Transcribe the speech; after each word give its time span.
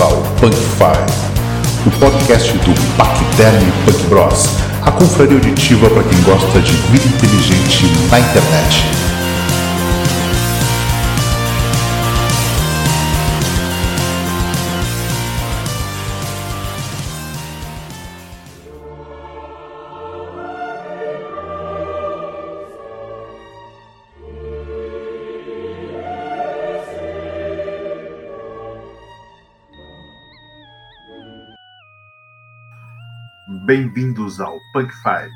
Ao 0.00 0.22
Punk 0.38 0.54
Five, 0.54 1.84
o 1.84 1.90
podcast 1.98 2.52
do 2.52 2.72
Pacterm 2.96 3.58
Punk 3.84 4.06
Bros, 4.06 4.48
a 4.82 4.92
confraria 4.92 5.34
auditiva 5.34 5.90
para 5.90 6.04
quem 6.04 6.22
gosta 6.22 6.60
de 6.60 6.72
vida 6.72 7.04
inteligente 7.04 7.84
na 8.08 8.20
internet. 8.20 9.07
Bem-vindos 33.68 34.40
ao 34.40 34.58
Punk 34.72 34.90
Five. 35.02 35.30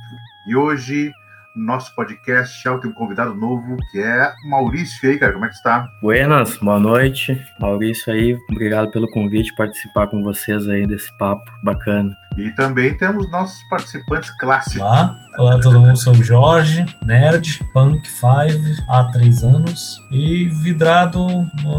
E 0.49 0.57
hoje, 0.57 1.13
nosso 1.55 1.95
podcast 1.95 2.67
é 2.67 2.79
tem 2.79 2.91
um 2.91 2.95
convidado 2.95 3.35
novo, 3.35 3.77
que 3.91 4.01
é 4.01 4.33
Maurício. 4.47 5.07
E 5.07 5.13
aí, 5.13 5.19
cara, 5.19 5.35
como 5.35 5.45
é 5.45 5.49
que 5.49 5.55
está? 5.55 5.87
Buenas, 6.01 6.57
boa 6.57 6.81
noite. 6.81 7.39
Maurício 7.61 8.11
aí, 8.11 8.35
obrigado 8.51 8.91
pelo 8.91 9.07
convite, 9.11 9.55
participar 9.55 10.07
com 10.07 10.23
vocês 10.23 10.67
aí 10.67 10.87
desse 10.87 11.15
papo 11.19 11.45
bacana. 11.63 12.17
E 12.39 12.51
também 12.53 12.97
temos 12.97 13.31
nossos 13.31 13.63
participantes 13.69 14.31
clássicos. 14.39 14.81
Olá, 14.81 15.15
olá 15.37 15.61
todo 15.61 15.79
mundo, 15.79 15.99
sou 15.99 16.15
o 16.15 16.25
Jorge, 16.25 16.87
nerd, 17.05 17.63
Punk 17.75 18.09
Five, 18.09 18.83
há 18.89 19.05
três 19.13 19.45
anos 19.45 20.03
e 20.11 20.49
vidrado 20.49 21.27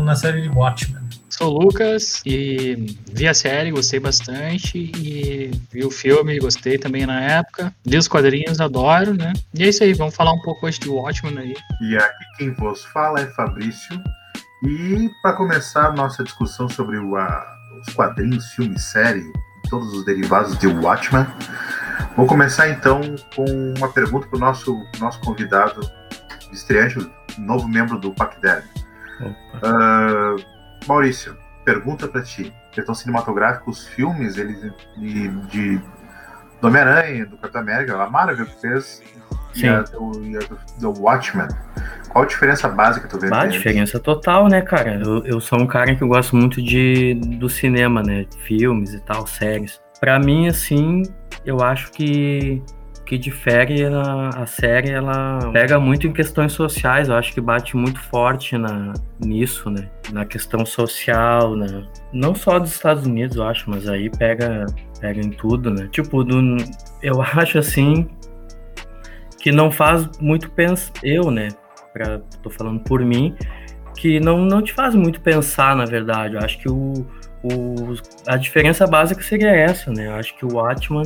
na 0.03 0.15
série 0.15 0.43
de 0.43 0.49
Watchmen. 0.49 1.02
Sou 1.35 1.51
o 1.51 1.63
Lucas 1.63 2.21
e 2.27 2.95
vi 3.11 3.27
a 3.27 3.33
série, 3.33 3.71
gostei 3.71 3.99
bastante 3.99 4.77
e 4.77 5.49
vi 5.71 5.83
o 5.83 5.89
filme, 5.89 6.37
gostei 6.37 6.77
também 6.77 7.07
na 7.07 7.19
época. 7.19 7.73
Li 7.83 7.97
os 7.97 8.07
quadrinhos, 8.07 8.61
adoro, 8.61 9.15
né? 9.15 9.33
E 9.51 9.63
é 9.63 9.69
isso 9.69 9.83
aí, 9.83 9.95
vamos 9.95 10.15
falar 10.15 10.31
um 10.31 10.41
pouco 10.43 10.67
hoje 10.67 10.79
de 10.79 10.89
Watchmen 10.89 11.35
aí. 11.39 11.55
E 11.81 11.97
aqui 11.97 12.23
quem 12.37 12.53
vos 12.53 12.85
fala 12.85 13.19
é 13.19 13.25
Fabrício. 13.31 13.99
E 14.63 15.09
para 15.23 15.33
começar 15.33 15.87
a 15.87 15.91
nossa 15.91 16.23
discussão 16.23 16.69
sobre 16.69 16.99
o, 16.99 17.15
a, 17.15 17.43
os 17.81 17.91
quadrinhos, 17.95 18.45
filme, 18.53 18.77
série, 18.77 19.25
todos 19.71 19.91
os 19.91 20.05
derivados 20.05 20.55
de 20.59 20.67
Watchmen, 20.67 21.25
vou 22.15 22.27
começar 22.27 22.69
então 22.69 23.01
com 23.35 23.73
uma 23.75 23.91
pergunta 23.91 24.27
para 24.27 24.37
o 24.37 24.39
nosso, 24.39 24.79
nosso 24.99 25.19
convidado 25.21 25.81
estreante, 26.51 27.09
novo 27.39 27.67
membro 27.67 27.97
do 27.97 28.13
PACDER. 28.13 28.63
Uh, 29.19 30.52
Maurício, 30.87 31.37
pergunta 31.63 32.07
para 32.07 32.21
ti. 32.21 32.53
Questão 32.71 32.95
cinematográfica, 32.95 33.69
os 33.69 33.87
filmes 33.87 34.37
eles, 34.37 34.59
de, 34.97 35.27
de 35.47 35.81
do 36.63 36.67
Homem-Aranha, 36.67 37.25
do 37.25 37.37
Capitão 37.37 37.61
América, 37.61 38.01
a 38.01 38.09
Marvel 38.09 38.45
que 38.45 38.61
fez, 38.61 39.03
Sim. 39.53 39.65
e 39.65 39.67
a, 39.67 39.81
do, 39.81 40.25
e 40.25 40.37
a 40.37 40.39
do, 40.39 40.57
do, 40.79 41.01
Watchmen. 41.01 41.47
Qual 42.09 42.23
a 42.23 42.27
diferença 42.27 42.69
básica 42.69 43.05
tu 43.07 43.19
vê? 43.19 43.33
A 43.33 43.45
diferença 43.45 43.99
total, 43.99 44.47
né, 44.47 44.61
cara? 44.61 45.01
Eu, 45.03 45.25
eu 45.25 45.41
sou 45.41 45.59
um 45.59 45.67
cara 45.67 45.93
que 45.93 46.05
gosto 46.05 46.37
muito 46.37 46.61
de, 46.61 47.15
do 47.15 47.49
cinema, 47.49 48.01
né? 48.01 48.25
Filmes 48.45 48.93
e 48.93 49.01
tal, 49.01 49.27
séries. 49.27 49.81
Para 49.99 50.17
mim, 50.19 50.47
assim, 50.47 51.03
eu 51.45 51.61
acho 51.61 51.91
que 51.91 52.63
que 53.05 53.17
difere 53.17 53.85
a, 53.85 54.29
a 54.29 54.45
série, 54.45 54.91
ela 54.91 55.51
pega 55.51 55.79
muito 55.79 56.07
em 56.07 56.13
questões 56.13 56.53
sociais, 56.53 57.09
eu 57.09 57.15
acho 57.15 57.33
que 57.33 57.41
bate 57.41 57.75
muito 57.75 57.99
forte 57.99 58.57
na, 58.57 58.93
nisso, 59.19 59.69
né? 59.69 59.89
Na 60.11 60.25
questão 60.25 60.65
social, 60.65 61.55
né? 61.55 61.85
Não 62.13 62.33
só 62.33 62.59
dos 62.59 62.72
Estados 62.72 63.05
Unidos, 63.05 63.35
eu 63.35 63.44
acho, 63.44 63.69
mas 63.69 63.88
aí 63.88 64.09
pega, 64.09 64.66
pega 65.00 65.19
em 65.19 65.31
tudo, 65.31 65.69
né? 65.69 65.89
Tipo, 65.91 66.23
do, 66.23 66.57
eu 67.01 67.22
acho 67.35 67.57
assim 67.57 68.07
que 69.39 69.51
não 69.51 69.69
faz 69.69 70.09
muito 70.19 70.49
pensar, 70.51 70.94
eu, 71.03 71.29
né? 71.29 71.49
Pra, 71.91 72.19
tô 72.41 72.49
falando 72.49 72.79
por 72.79 73.01
mim, 73.03 73.35
que 73.97 74.19
não, 74.19 74.38
não 74.39 74.61
te 74.61 74.72
faz 74.72 74.95
muito 74.95 75.19
pensar, 75.19 75.75
na 75.75 75.85
verdade. 75.85 76.35
Eu 76.35 76.39
acho 76.39 76.57
que 76.57 76.69
o, 76.69 77.05
o, 77.44 77.94
a 78.25 78.38
diferença 78.38 78.88
básica 78.88 79.22
seria 79.22 79.51
essa, 79.51 79.91
né? 79.91 80.07
Eu 80.07 80.16
acho 80.16 80.35
que 80.38 80.45
o 80.45 80.53
Watchman 80.53 81.03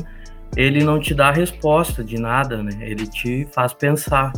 ele 0.56 0.84
não 0.84 1.00
te 1.00 1.14
dá 1.14 1.32
resposta 1.32 2.04
de 2.04 2.20
nada, 2.20 2.64
né? 2.64 2.72
Ele 2.82 3.08
te 3.08 3.48
faz 3.52 3.74
pensar. 3.74 4.32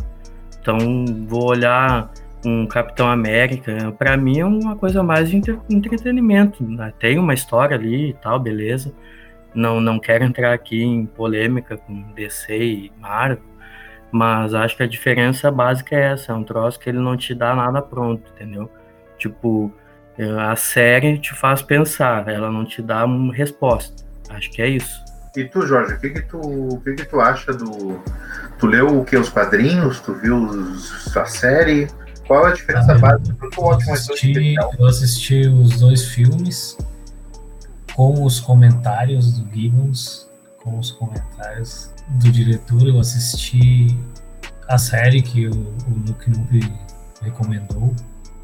Então, 0.60 1.04
vou 1.26 1.48
olhar 1.48 2.10
um 2.44 2.66
Capitão 2.66 3.08
América, 3.08 3.92
para 3.98 4.16
mim 4.16 4.40
é 4.40 4.44
uma 4.44 4.76
coisa 4.76 5.02
mais 5.02 5.30
de 5.30 5.40
entretenimento. 5.68 6.64
Né? 6.64 6.92
Tem 6.98 7.18
uma 7.18 7.34
história 7.34 7.76
ali 7.76 8.10
e 8.10 8.14
tal, 8.14 8.38
beleza. 8.38 8.92
Não, 9.54 9.80
não 9.80 9.98
quero 9.98 10.24
entrar 10.24 10.52
aqui 10.52 10.82
em 10.82 11.06
polêmica 11.06 11.76
com 11.76 12.02
DC 12.12 12.56
e 12.56 12.92
Marvel, 12.98 13.42
mas 14.12 14.54
acho 14.54 14.76
que 14.76 14.82
a 14.82 14.86
diferença 14.86 15.50
básica 15.50 15.96
é 15.96 16.12
essa, 16.12 16.32
é 16.32 16.34
um 16.34 16.44
troço 16.44 16.78
que 16.78 16.88
ele 16.88 16.98
não 16.98 17.16
te 17.16 17.34
dá 17.34 17.54
nada 17.54 17.82
pronto, 17.82 18.30
entendeu? 18.34 18.70
Tipo, 19.18 19.72
a 20.38 20.54
série 20.56 21.18
te 21.18 21.34
faz 21.34 21.62
pensar, 21.62 22.28
ela 22.28 22.50
não 22.50 22.64
te 22.64 22.80
dá 22.80 23.04
uma 23.04 23.34
resposta. 23.34 24.04
Acho 24.28 24.50
que 24.50 24.62
é 24.62 24.68
isso. 24.68 25.09
E 25.36 25.44
tu, 25.44 25.66
Jorge, 25.66 25.94
o 25.94 25.98
que 25.98 26.10
que 26.10 26.22
tu, 26.22 26.38
o 26.38 26.80
que 26.80 26.94
que 26.94 27.04
tu 27.04 27.20
acha 27.20 27.52
do... 27.52 28.00
Tu 28.58 28.66
leu 28.66 29.00
o 29.00 29.04
que, 29.04 29.16
os 29.16 29.28
quadrinhos? 29.28 30.00
Tu 30.00 30.12
viu 30.14 30.36
os, 30.36 31.16
a 31.16 31.24
série? 31.24 31.88
Qual 32.26 32.44
a 32.44 32.52
diferença 32.52 32.92
ah, 32.92 32.98
básica 32.98 33.48
do 33.48 33.62
ótimo 33.62 33.92
assisti, 33.94 34.54
Eu 34.78 34.86
assisti 34.86 35.48
os 35.48 35.78
dois 35.78 36.04
filmes 36.06 36.76
com 37.94 38.24
os 38.24 38.38
comentários 38.40 39.32
do 39.38 39.54
Gibbons, 39.54 40.28
com 40.62 40.78
os 40.78 40.90
comentários 40.92 41.90
do 42.08 42.30
diretor. 42.30 42.86
Eu 42.86 42.98
assisti 42.98 43.96
a 44.68 44.78
série 44.78 45.22
que 45.22 45.48
o, 45.48 45.52
o 45.52 46.04
Luke 46.06 46.30
Noob 46.30 46.72
recomendou. 47.22 47.94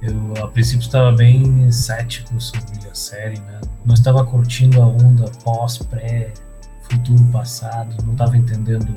Eu, 0.02 0.44
a 0.44 0.48
princípio, 0.48 0.84
estava 0.84 1.12
bem 1.12 1.70
cético 1.70 2.40
sobre 2.40 2.88
a 2.90 2.94
série, 2.94 3.38
né? 3.40 3.60
Não 3.84 3.94
estava 3.94 4.24
curtindo 4.24 4.80
a 4.82 4.86
onda 4.86 5.30
pós-pré 5.42 6.32
futuro, 6.90 7.24
passado, 7.32 7.94
não 8.04 8.12
estava 8.12 8.36
entendendo 8.36 8.94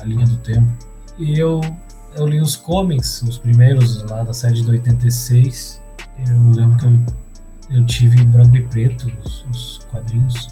a 0.00 0.04
linha 0.04 0.26
do 0.26 0.36
tempo. 0.38 0.70
E 1.18 1.38
eu, 1.38 1.60
eu 2.16 2.26
li 2.26 2.40
os 2.40 2.56
comics, 2.56 3.22
os 3.22 3.38
primeiros 3.38 4.02
lá 4.04 4.22
da 4.22 4.32
série 4.32 4.60
de 4.60 4.70
86. 4.70 5.80
Eu 6.18 6.50
lembro 6.50 6.78
que 6.78 6.86
eu, 6.86 7.78
eu 7.78 7.86
tive 7.86 8.22
branco 8.24 8.56
e 8.56 8.62
preto 8.62 9.10
os, 9.24 9.44
os 9.50 9.78
quadrinhos. 9.90 10.48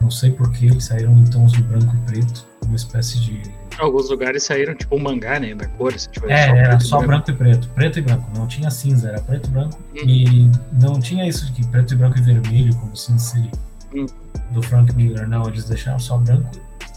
Não 0.00 0.10
sei 0.10 0.32
por 0.32 0.50
que 0.50 0.66
eles 0.66 0.84
saíram 0.84 1.16
em 1.18 1.24
tons 1.24 1.52
de 1.52 1.62
branco 1.62 1.94
e 1.94 2.10
preto, 2.10 2.46
uma 2.66 2.74
espécie 2.74 3.20
de. 3.20 3.42
Alguns 3.78 4.10
lugares 4.10 4.42
saíram 4.42 4.74
tipo 4.74 4.96
um 4.96 4.98
mangá, 4.98 5.38
né? 5.38 5.54
Da 5.54 5.66
cor. 5.66 5.96
Se 5.98 6.08
tipo, 6.08 6.28
é, 6.28 6.46
só 6.46 6.54
era 6.54 6.80
só 6.80 6.96
branco. 6.98 7.06
branco 7.08 7.30
e 7.30 7.34
preto. 7.34 7.68
Preto 7.70 7.98
e 7.98 8.02
branco. 8.02 8.30
Não 8.36 8.46
tinha 8.46 8.70
cinza, 8.70 9.08
era 9.08 9.20
preto 9.20 9.48
e 9.48 9.50
branco. 9.50 9.78
Hum. 9.94 10.08
E 10.08 10.50
não 10.72 11.00
tinha 11.00 11.26
isso 11.26 11.50
de 11.52 11.64
preto 11.68 11.94
e 11.94 11.96
branco 11.96 12.18
e 12.18 12.20
vermelho, 12.20 12.74
como 12.76 12.96
cinza 12.96 13.24
seria. 13.24 13.50
Hum 13.94 14.06
do 14.52 14.62
Frank 14.62 14.94
Miller, 14.94 15.28
não, 15.28 15.46
eles 15.48 15.64
deixaram 15.64 15.98
só 15.98 16.18
branco, 16.18 16.50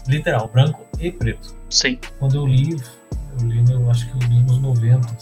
literal, 0.06 0.48
branco 0.48 0.86
e 1.00 1.10
preto. 1.10 1.54
Sim. 1.70 1.98
Quando 2.18 2.36
eu 2.36 2.46
li, 2.46 2.76
eu 3.40 3.46
li, 3.48 3.72
eu 3.72 3.90
acho 3.90 4.06
que 4.10 4.24
eu 4.24 4.28
li 4.28 4.42
nos 4.42 4.58
90, 4.58 5.16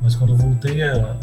mas 0.00 0.16
quando 0.16 0.32
eu 0.32 0.36
voltei 0.36 0.82
a, 0.82 1.16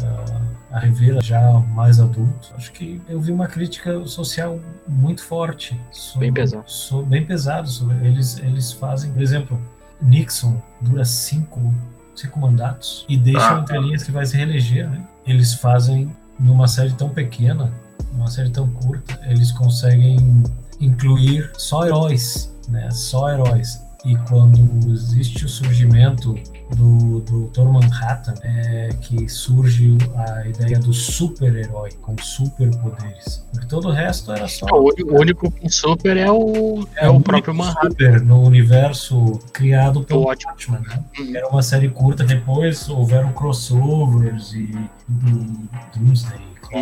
a, 0.70 0.76
a 0.76 0.78
rever 0.78 1.22
já 1.22 1.52
mais 1.74 2.00
adulto, 2.00 2.52
acho 2.56 2.72
que 2.72 3.00
eu 3.08 3.20
vi 3.20 3.32
uma 3.32 3.46
crítica 3.46 4.04
social 4.06 4.58
muito 4.88 5.22
forte. 5.22 5.78
Sobre, 5.90 6.26
bem 6.26 6.34
pesado. 6.34 6.64
Sobre, 6.66 7.06
bem 7.06 7.26
pesado. 7.26 7.68
Sobre, 7.68 8.06
eles, 8.06 8.38
eles 8.38 8.72
fazem, 8.72 9.12
por 9.12 9.22
exemplo, 9.22 9.60
Nixon 10.00 10.60
dura 10.80 11.04
cinco, 11.04 11.74
cinco 12.14 12.40
mandatos 12.40 13.04
e 13.08 13.16
deixam 13.16 13.58
ah, 13.58 13.60
entre 13.60 13.78
linhas 13.78 14.02
que 14.02 14.10
vai 14.10 14.24
se 14.24 14.36
reeleger. 14.36 14.88
Né? 14.88 15.04
Eles 15.26 15.54
fazem 15.54 16.14
numa 16.40 16.66
série 16.66 16.92
tão 16.92 17.10
pequena 17.10 17.70
uma 18.14 18.28
série 18.28 18.50
tão 18.50 18.68
curta, 18.68 19.18
eles 19.26 19.52
conseguem 19.52 20.42
incluir 20.80 21.50
só 21.56 21.86
heróis, 21.86 22.52
né? 22.68 22.90
Só 22.90 23.30
heróis. 23.30 23.80
E 24.04 24.16
quando 24.28 24.58
existe 24.90 25.44
o 25.44 25.48
surgimento 25.48 26.34
do, 26.74 27.20
do 27.20 27.46
Dr. 27.46 27.62
Manhattan, 27.62 28.34
é 28.42 28.88
que 29.00 29.28
surge 29.28 29.96
a 30.16 30.48
ideia 30.48 30.78
do 30.80 30.92
super-herói 30.92 31.90
com 32.00 32.16
superpoderes. 32.18 33.46
Porque 33.52 33.66
todo 33.66 33.88
o 33.88 33.92
resto 33.92 34.32
era 34.32 34.48
só. 34.48 34.66
O 34.66 35.20
único 35.20 35.48
com 35.52 35.68
super 35.68 36.16
é 36.16 36.28
o, 36.28 36.84
é, 36.96 37.06
é 37.06 37.08
o, 37.08 37.20
próprio 37.20 37.54
Manhattan. 37.54 37.90
Super 37.90 38.20
no 38.22 38.42
universo 38.42 39.38
criado 39.52 40.02
pelo 40.02 40.22
Watchmen. 40.22 40.80
Né? 40.80 41.04
Uhum. 41.20 41.36
Era 41.36 41.48
uma 41.48 41.62
série 41.62 41.88
curta, 41.88 42.24
depois 42.24 42.88
houveram 42.88 43.32
crossovers 43.32 44.52
e 44.52 44.66
do 45.08 45.68
Doomsday. 45.94 46.40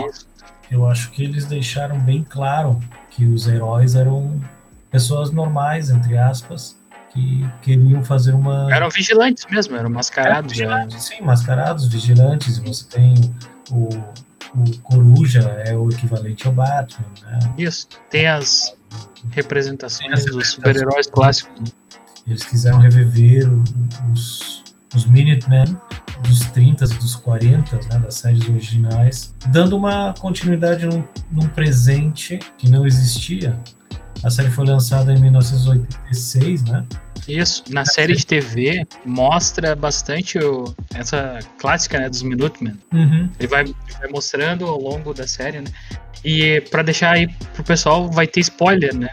Isso 0.08 0.29
eu 0.70 0.86
acho 0.86 1.10
que 1.10 1.24
eles 1.24 1.46
deixaram 1.46 1.98
bem 1.98 2.24
claro 2.28 2.80
que 3.10 3.24
os 3.24 3.46
heróis 3.46 3.94
eram 3.94 4.40
pessoas 4.90 5.30
normais, 5.30 5.90
entre 5.90 6.16
aspas, 6.16 6.76
que 7.12 7.44
queriam 7.62 8.04
fazer 8.04 8.34
uma. 8.34 8.72
Eram 8.72 8.88
vigilantes 8.88 9.44
mesmo, 9.50 9.76
eram 9.76 9.90
mascarados. 9.90 10.36
Eram 10.36 10.48
vigilantes, 10.48 11.04
sim, 11.04 11.20
mascarados, 11.22 11.88
vigilantes. 11.88 12.58
Você 12.58 12.84
tem 12.86 13.14
o, 13.70 13.88
o 14.54 14.78
Coruja 14.82 15.40
é 15.66 15.76
o 15.76 15.90
equivalente 15.90 16.46
ao 16.46 16.52
Batman, 16.52 17.06
né? 17.22 17.38
Isso. 17.58 17.88
Tem 18.08 18.26
as 18.26 18.74
representações 19.32 20.24
dos 20.24 20.52
super-heróis 20.52 21.08
clássicos. 21.08 21.60
Né? 21.60 21.66
Eles 22.26 22.44
quiseram 22.44 22.78
reviver 22.78 23.48
os, 24.12 24.62
os 24.94 25.04
Minutemen 25.06 25.76
dos 26.26 26.40
30 26.50 26.86
dos 26.86 27.16
40 27.16 27.76
né, 27.76 27.98
das 28.00 28.14
séries 28.14 28.48
originais, 28.48 29.34
dando 29.48 29.76
uma 29.76 30.14
continuidade 30.18 30.86
num, 30.86 31.02
num 31.30 31.48
presente 31.48 32.38
que 32.58 32.68
não 32.68 32.86
existia. 32.86 33.58
A 34.22 34.28
série 34.28 34.50
foi 34.50 34.66
lançada 34.66 35.12
em 35.12 35.18
1986, 35.18 36.64
né? 36.64 36.84
Isso, 37.26 37.64
na 37.70 37.84
série 37.84 38.14
de 38.14 38.26
TV 38.26 38.86
mostra 39.04 39.74
bastante 39.74 40.38
o, 40.38 40.74
essa 40.94 41.38
clássica 41.58 41.98
né, 41.98 42.08
dos 42.08 42.22
Minutemen. 42.22 42.78
Uhum. 42.92 43.30
Ele 43.38 43.48
vai, 43.48 43.64
vai, 43.64 44.08
mostrando 44.10 44.66
ao 44.66 44.80
longo 44.80 45.14
da 45.14 45.26
série, 45.26 45.60
né? 45.60 45.70
E 46.24 46.60
para 46.70 46.82
deixar 46.82 47.12
aí 47.12 47.28
pro 47.54 47.64
pessoal, 47.64 48.10
vai 48.10 48.26
ter 48.26 48.40
spoiler, 48.40 48.94
né? 48.94 49.08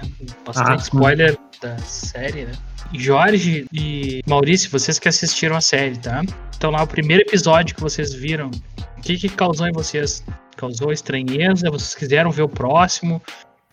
Bastante 0.45 0.69
ah, 0.71 0.75
spoiler 0.75 1.38
da 1.62 1.77
série, 1.77 2.45
né? 2.45 2.51
Jorge 2.94 3.66
e 3.74 4.22
Maurício, 4.28 4.69
vocês 4.69 5.00
que 5.00 5.07
assistiram 5.07 5.56
a 5.56 5.62
série, 5.62 5.98
tá? 5.98 6.24
Então 6.56 6.72
lá, 6.72 6.84
o 6.84 6.88
primeiro 6.88 7.24
episódio 7.24 7.75
que 7.75 7.81
vocês 7.81 8.13
viram, 8.13 8.50
o 8.98 9.01
que, 9.01 9.18
que 9.18 9.30
causou 9.30 9.68
em 9.68 9.72
vocês? 9.72 10.24
Causou 10.56 10.92
estranheza? 10.92 11.69
Vocês 11.69 11.94
quiseram 11.94 12.31
ver 12.31 12.44
o 12.44 12.50
próximo? 12.50 13.22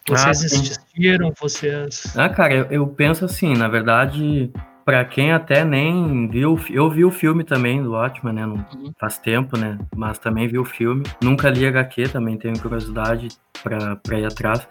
Vocês 0.07 0.27
ah, 0.27 0.31
assistiram? 0.31 1.33
Vocês. 1.41 2.15
Ah, 2.17 2.29
cara, 2.29 2.55
eu, 2.55 2.67
eu 2.71 2.87
penso 2.87 3.25
assim, 3.25 3.55
na 3.55 3.69
verdade, 3.69 4.53
para 4.85 5.03
quem 5.05 5.33
até 5.33 5.65
nem 5.65 6.29
viu, 6.29 6.61
eu 6.69 6.91
vi 6.91 7.05
o 7.05 7.11
filme 7.11 7.43
também 7.43 7.83
do 7.83 7.93
Watchmen, 7.93 8.35
né? 8.35 8.45
Não, 8.45 8.57
uhum. 8.57 8.93
Faz 9.01 9.19
tempo, 9.19 9.57
né? 9.57 9.79
Mas 9.97 10.19
também 10.19 10.47
vi 10.47 10.59
o 10.59 10.65
filme. 10.65 11.05
Nunca 11.23 11.49
li 11.49 11.67
HQ, 11.67 12.09
também 12.09 12.37
tenho 12.37 12.59
curiosidade 12.61 13.29
para 13.63 14.19
ir 14.19 14.27
atrás. 14.27 14.69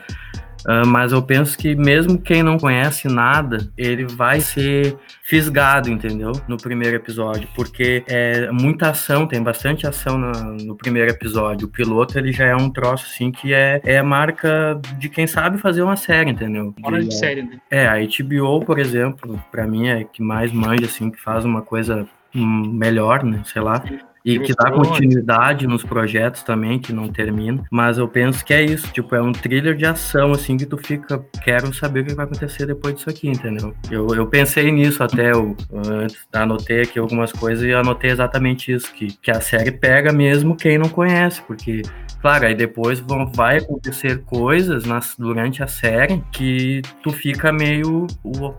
Uh, 0.65 0.88
mas 0.88 1.12
eu 1.12 1.21
penso 1.21 1.57
que 1.57 1.75
mesmo 1.75 2.18
quem 2.18 2.42
não 2.42 2.57
conhece 2.57 3.07
nada, 3.07 3.69
ele 3.77 4.06
vai 4.06 4.39
ser 4.39 4.95
fisgado, 5.24 5.89
entendeu? 5.89 6.31
No 6.48 6.57
primeiro 6.57 6.95
episódio, 6.95 7.48
porque 7.56 8.04
é 8.07 8.50
muita 8.51 8.89
ação, 8.89 9.27
tem 9.27 9.42
bastante 9.42 9.86
ação 9.86 10.18
no, 10.18 10.31
no 10.56 10.75
primeiro 10.75 11.12
episódio. 11.12 11.68
O 11.68 11.71
piloto 11.71 12.18
ele 12.18 12.31
já 12.31 12.45
é 12.45 12.56
um 12.56 12.69
troço 12.69 13.06
assim 13.06 13.31
que 13.31 13.54
é, 13.54 13.81
é 13.83 14.01
marca 14.01 14.80
de 14.98 15.10
quem 15.10 15.27
sabe 15.27 15.57
fazer 15.57 15.81
uma 15.81 15.95
série, 15.95 16.31
entendeu? 16.31 16.74
Hora 16.83 17.01
de, 17.01 17.09
de 17.09 17.16
série, 17.16 17.44
né? 17.44 17.59
É, 17.69 17.88
a 17.88 17.95
HBO, 17.95 18.66
por 18.66 18.80
exemplo, 18.80 19.42
para 19.51 19.68
mim 19.68 19.88
é 19.88 20.04
que 20.04 20.21
mais 20.21 20.51
manja 20.51 20.86
assim, 20.86 21.12
que 21.12 21.19
faz 21.19 21.44
uma 21.45 21.62
coisa 21.62 22.07
hum, 22.33 22.71
melhor, 22.74 23.24
né? 23.24 23.42
Sei 23.45 23.62
lá. 23.62 23.83
E 24.25 24.40
que 24.40 24.54
dá 24.54 24.72
continuidade 24.72 25.68
nos 25.68 25.84
projetos 25.84 26.44
também, 26.44 26.80
que 26.80 26.94
não 26.94 27.10
termina. 27.10 27.64
Mas 27.70 27.98
eu 27.98 28.08
penso 28.08 28.44
que 28.46 28.54
é 28.54 28.64
isso, 28.64 28.88
tipo, 28.92 29.14
é 29.16 29.22
um 29.22 29.31
thriller 29.31 29.75
de 29.75 29.86
ação, 29.86 30.31
assim, 30.31 30.56
que 30.56 30.66
tu 30.66 30.78
fica, 30.78 31.24
quero 31.44 31.74
saber 31.74 32.02
o 32.02 32.06
que 32.06 32.14
vai 32.14 32.25
acontecer 32.25 32.66
depois 32.66 32.96
disso 32.96 33.10
aqui, 33.10 33.28
entendeu? 33.28 33.74
Eu, 33.92 34.08
eu 34.16 34.25
pensei 34.28 34.72
nisso 34.72 35.04
até, 35.04 35.31
eu 35.31 35.56
antes, 35.74 36.18
anotei 36.31 36.81
aqui 36.81 37.00
algumas 37.00 37.31
coisas 37.31 37.66
e 37.66 37.74
anotei 37.74 38.12
exatamente 38.12 38.72
isso, 38.72 38.94
que, 38.94 39.08
que 39.08 39.31
a 39.31 39.42
série 39.42 39.72
pega 39.72 40.14
mesmo 40.14 40.56
quem 40.56 40.78
não 40.78 40.88
conhece, 40.88 41.42
porque 41.42 41.81
Claro, 42.24 42.46
aí 42.46 42.56
depois 42.56 43.02
vão, 43.02 43.30
vai 43.30 43.58
acontecer 43.58 44.24
coisas 44.24 44.86
nas, 44.86 45.14
durante 45.20 45.62
a 45.62 45.68
série 45.68 46.24
que 46.31 46.81
tu 47.04 47.12
fica 47.12 47.52
meio, 47.52 48.08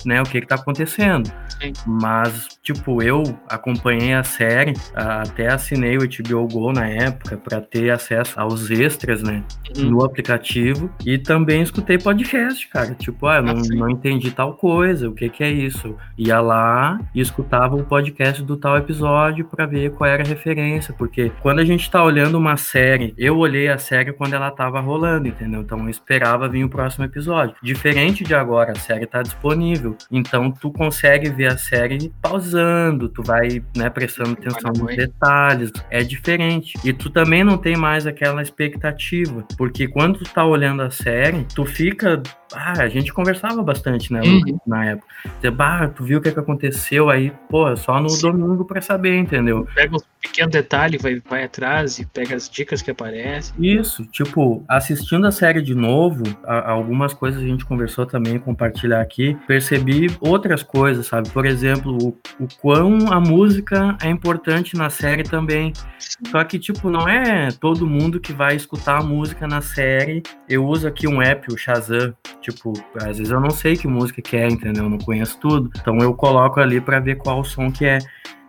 né, 0.05 0.21
o 0.21 0.25
que 0.25 0.43
que 0.43 0.47
tá 0.47 0.57
acontecendo. 0.57 1.33
Sim. 1.59 1.73
Mas, 1.87 2.47
tipo, 2.63 3.03
eu 3.03 3.23
acompanhei 3.49 4.13
a 4.13 4.23
série, 4.23 4.75
até 4.95 5.49
assinei 5.49 5.97
o 5.97 6.01
HBO 6.01 6.47
Go 6.47 6.73
na 6.75 6.87
época 6.87 7.39
para 7.39 7.59
ter 7.63 7.91
acesso 7.91 8.39
aos 8.39 8.71
extras, 8.71 9.23
né, 9.23 9.43
uhum. 9.79 9.93
no 9.93 10.05
aplicativo 10.05 10.91
e 11.07 11.17
também 11.17 11.63
escutei 11.63 11.97
podcast, 11.97 12.69
cara. 12.69 12.95
Tipo, 12.95 13.27
ah, 13.29 13.37
eu 13.37 13.45
não, 13.45 13.55
ah, 13.55 13.77
não 13.77 13.89
entendi 13.89 14.31
tal 14.31 14.53
coisa, 14.59 15.09
o 15.09 15.15
que 15.15 15.31
que 15.31 15.43
é 15.43 15.51
isso? 15.51 15.97
Ia 16.19 16.39
lá 16.39 17.01
e 17.15 17.21
escutava 17.23 17.77
o 17.77 17.83
podcast 17.83 18.43
do 18.43 18.59
tal 18.59 18.77
episódio 18.77 19.47
para 19.47 19.65
ver 19.65 19.93
qual 19.93 20.11
era 20.11 20.23
a 20.23 20.27
referência, 20.27 20.95
porque 20.99 21.33
quando 21.41 21.61
a 21.61 21.65
gente 21.65 21.91
tá 21.91 22.05
olhando 22.05 22.37
uma 22.37 22.59
série, 22.59 23.15
eu 23.17 23.39
olhei 23.39 23.54
olhei 23.55 23.69
a 23.69 23.79
série 23.79 24.13
quando 24.13 24.35
ela 24.35 24.51
tava 24.51 24.81
rolando, 24.81 25.29
entendeu? 25.29 25.61
Então 25.61 25.79
eu 25.79 25.89
esperava 25.89 26.49
vir 26.49 26.65
o 26.65 26.69
próximo 26.69 27.05
episódio. 27.05 27.55
Diferente 27.63 28.25
de 28.25 28.35
agora, 28.35 28.73
a 28.73 28.75
série 28.75 29.07
tá 29.07 29.23
disponível. 29.23 29.97
Então 30.11 30.51
tu 30.51 30.73
consegue 30.73 31.31
ver 31.31 31.53
a 31.53 31.57
série 31.57 32.13
pausando, 32.21 33.09
tu 33.09 33.23
vai, 33.23 33.63
né, 33.77 33.89
prestando 33.89 34.33
atenção 34.33 34.73
nos 34.77 34.97
detalhes. 34.97 35.71
É 35.89 36.03
diferente. 36.03 36.75
E 36.85 36.93
tu 36.93 37.09
também 37.09 37.45
não 37.45 37.57
tem 37.57 37.77
mais 37.77 38.07
aquela 38.07 38.43
expectativa. 38.43 39.47
Porque 39.57 39.87
quando 39.87 40.19
tu 40.19 40.25
tá 40.25 40.45
olhando 40.45 40.83
a 40.83 40.91
série, 40.91 41.47
tu 41.55 41.65
fica 41.65 42.21
ah, 42.55 42.83
a 42.83 42.89
gente 42.89 43.13
conversava 43.13 43.63
bastante, 43.63 44.13
né, 44.13 44.21
uhum. 44.21 44.59
na 44.67 44.85
época. 44.87 45.09
Você, 45.41 45.51
bah, 45.51 45.89
tu 45.89 46.05
viu 46.05 46.19
o 46.19 46.23
que, 46.23 46.29
é 46.29 46.33
que 46.33 46.39
aconteceu 46.39 47.11
aí, 47.11 47.33
pô, 47.49 47.75
só 47.77 48.01
no 48.01 48.09
Sim. 48.09 48.31
domingo 48.31 48.65
pra 48.65 48.81
saber, 48.81 49.17
entendeu? 49.17 49.67
Pega 49.75 49.97
os 49.97 50.05
pequenos 50.25 50.53
detalhes, 50.53 51.01
vai, 51.01 51.23
vai 51.29 51.45
atrás 51.45 51.99
e 51.99 52.07
pega 52.07 52.35
as 52.35 52.49
dicas 52.49 52.83
que 52.83 52.91
aparecem. 52.91 53.55
Isso, 53.59 54.05
tipo, 54.07 54.65
assistindo 54.69 55.27
a 55.27 55.33
série 55.33 55.63
de 55.63 55.75
novo, 55.75 56.25
a, 56.45 56.71
algumas 56.71 57.13
coisas 57.13 57.43
a 57.43 57.47
gente 57.47 57.65
conversou 57.65 58.07
também, 58.07 58.39
compartilhar 58.39 59.01
aqui, 59.01 59.37
percebi 59.47 60.09
outras 60.21 60.63
coisas, 60.63 61.07
sabe? 61.07 61.29
Por 61.31 61.47
exemplo, 61.47 61.97
o, 62.03 62.09
o 62.43 62.49
quão 62.61 63.13
a 63.13 63.21
música 63.21 63.97
é 64.03 64.09
importante 64.09 64.77
na 64.77 64.91
série 64.91 65.23
também. 65.23 65.73
Só 66.31 66.43
que, 66.45 66.59
tipo, 66.59 66.91
não 66.91 67.09
é 67.09 67.49
todo 67.53 67.87
mundo 67.87 68.21
que 68.21 68.33
vai 68.33 68.57
escutar 68.57 68.99
a 68.99 69.03
música 69.03 69.47
na 69.47 69.61
série. 69.61 70.23
Eu 70.49 70.65
uso 70.67 70.87
aqui 70.89 71.07
um 71.07 71.21
app, 71.23 71.53
o 71.53 71.57
Shazam, 71.57 72.15
Tipo, 72.45 72.75
às 72.97 73.17
vezes 73.17 73.31
eu 73.31 73.41
não 73.41 73.49
sei 73.49 73.75
que 73.75 73.89
música 73.89 74.21
que 74.21 74.37
é, 74.37 74.47
entendeu? 74.47 74.85
Eu 74.85 74.91
não 74.91 74.99
conheço 74.99 75.39
tudo. 75.41 75.71
Então 75.81 75.97
eu 75.99 76.13
coloco 76.13 76.61
ali 76.61 76.79
para 76.79 77.01
ver 77.01 77.17
qual 77.17 77.43
som 77.43 77.73
que 77.73 77.87
é. 77.87 77.99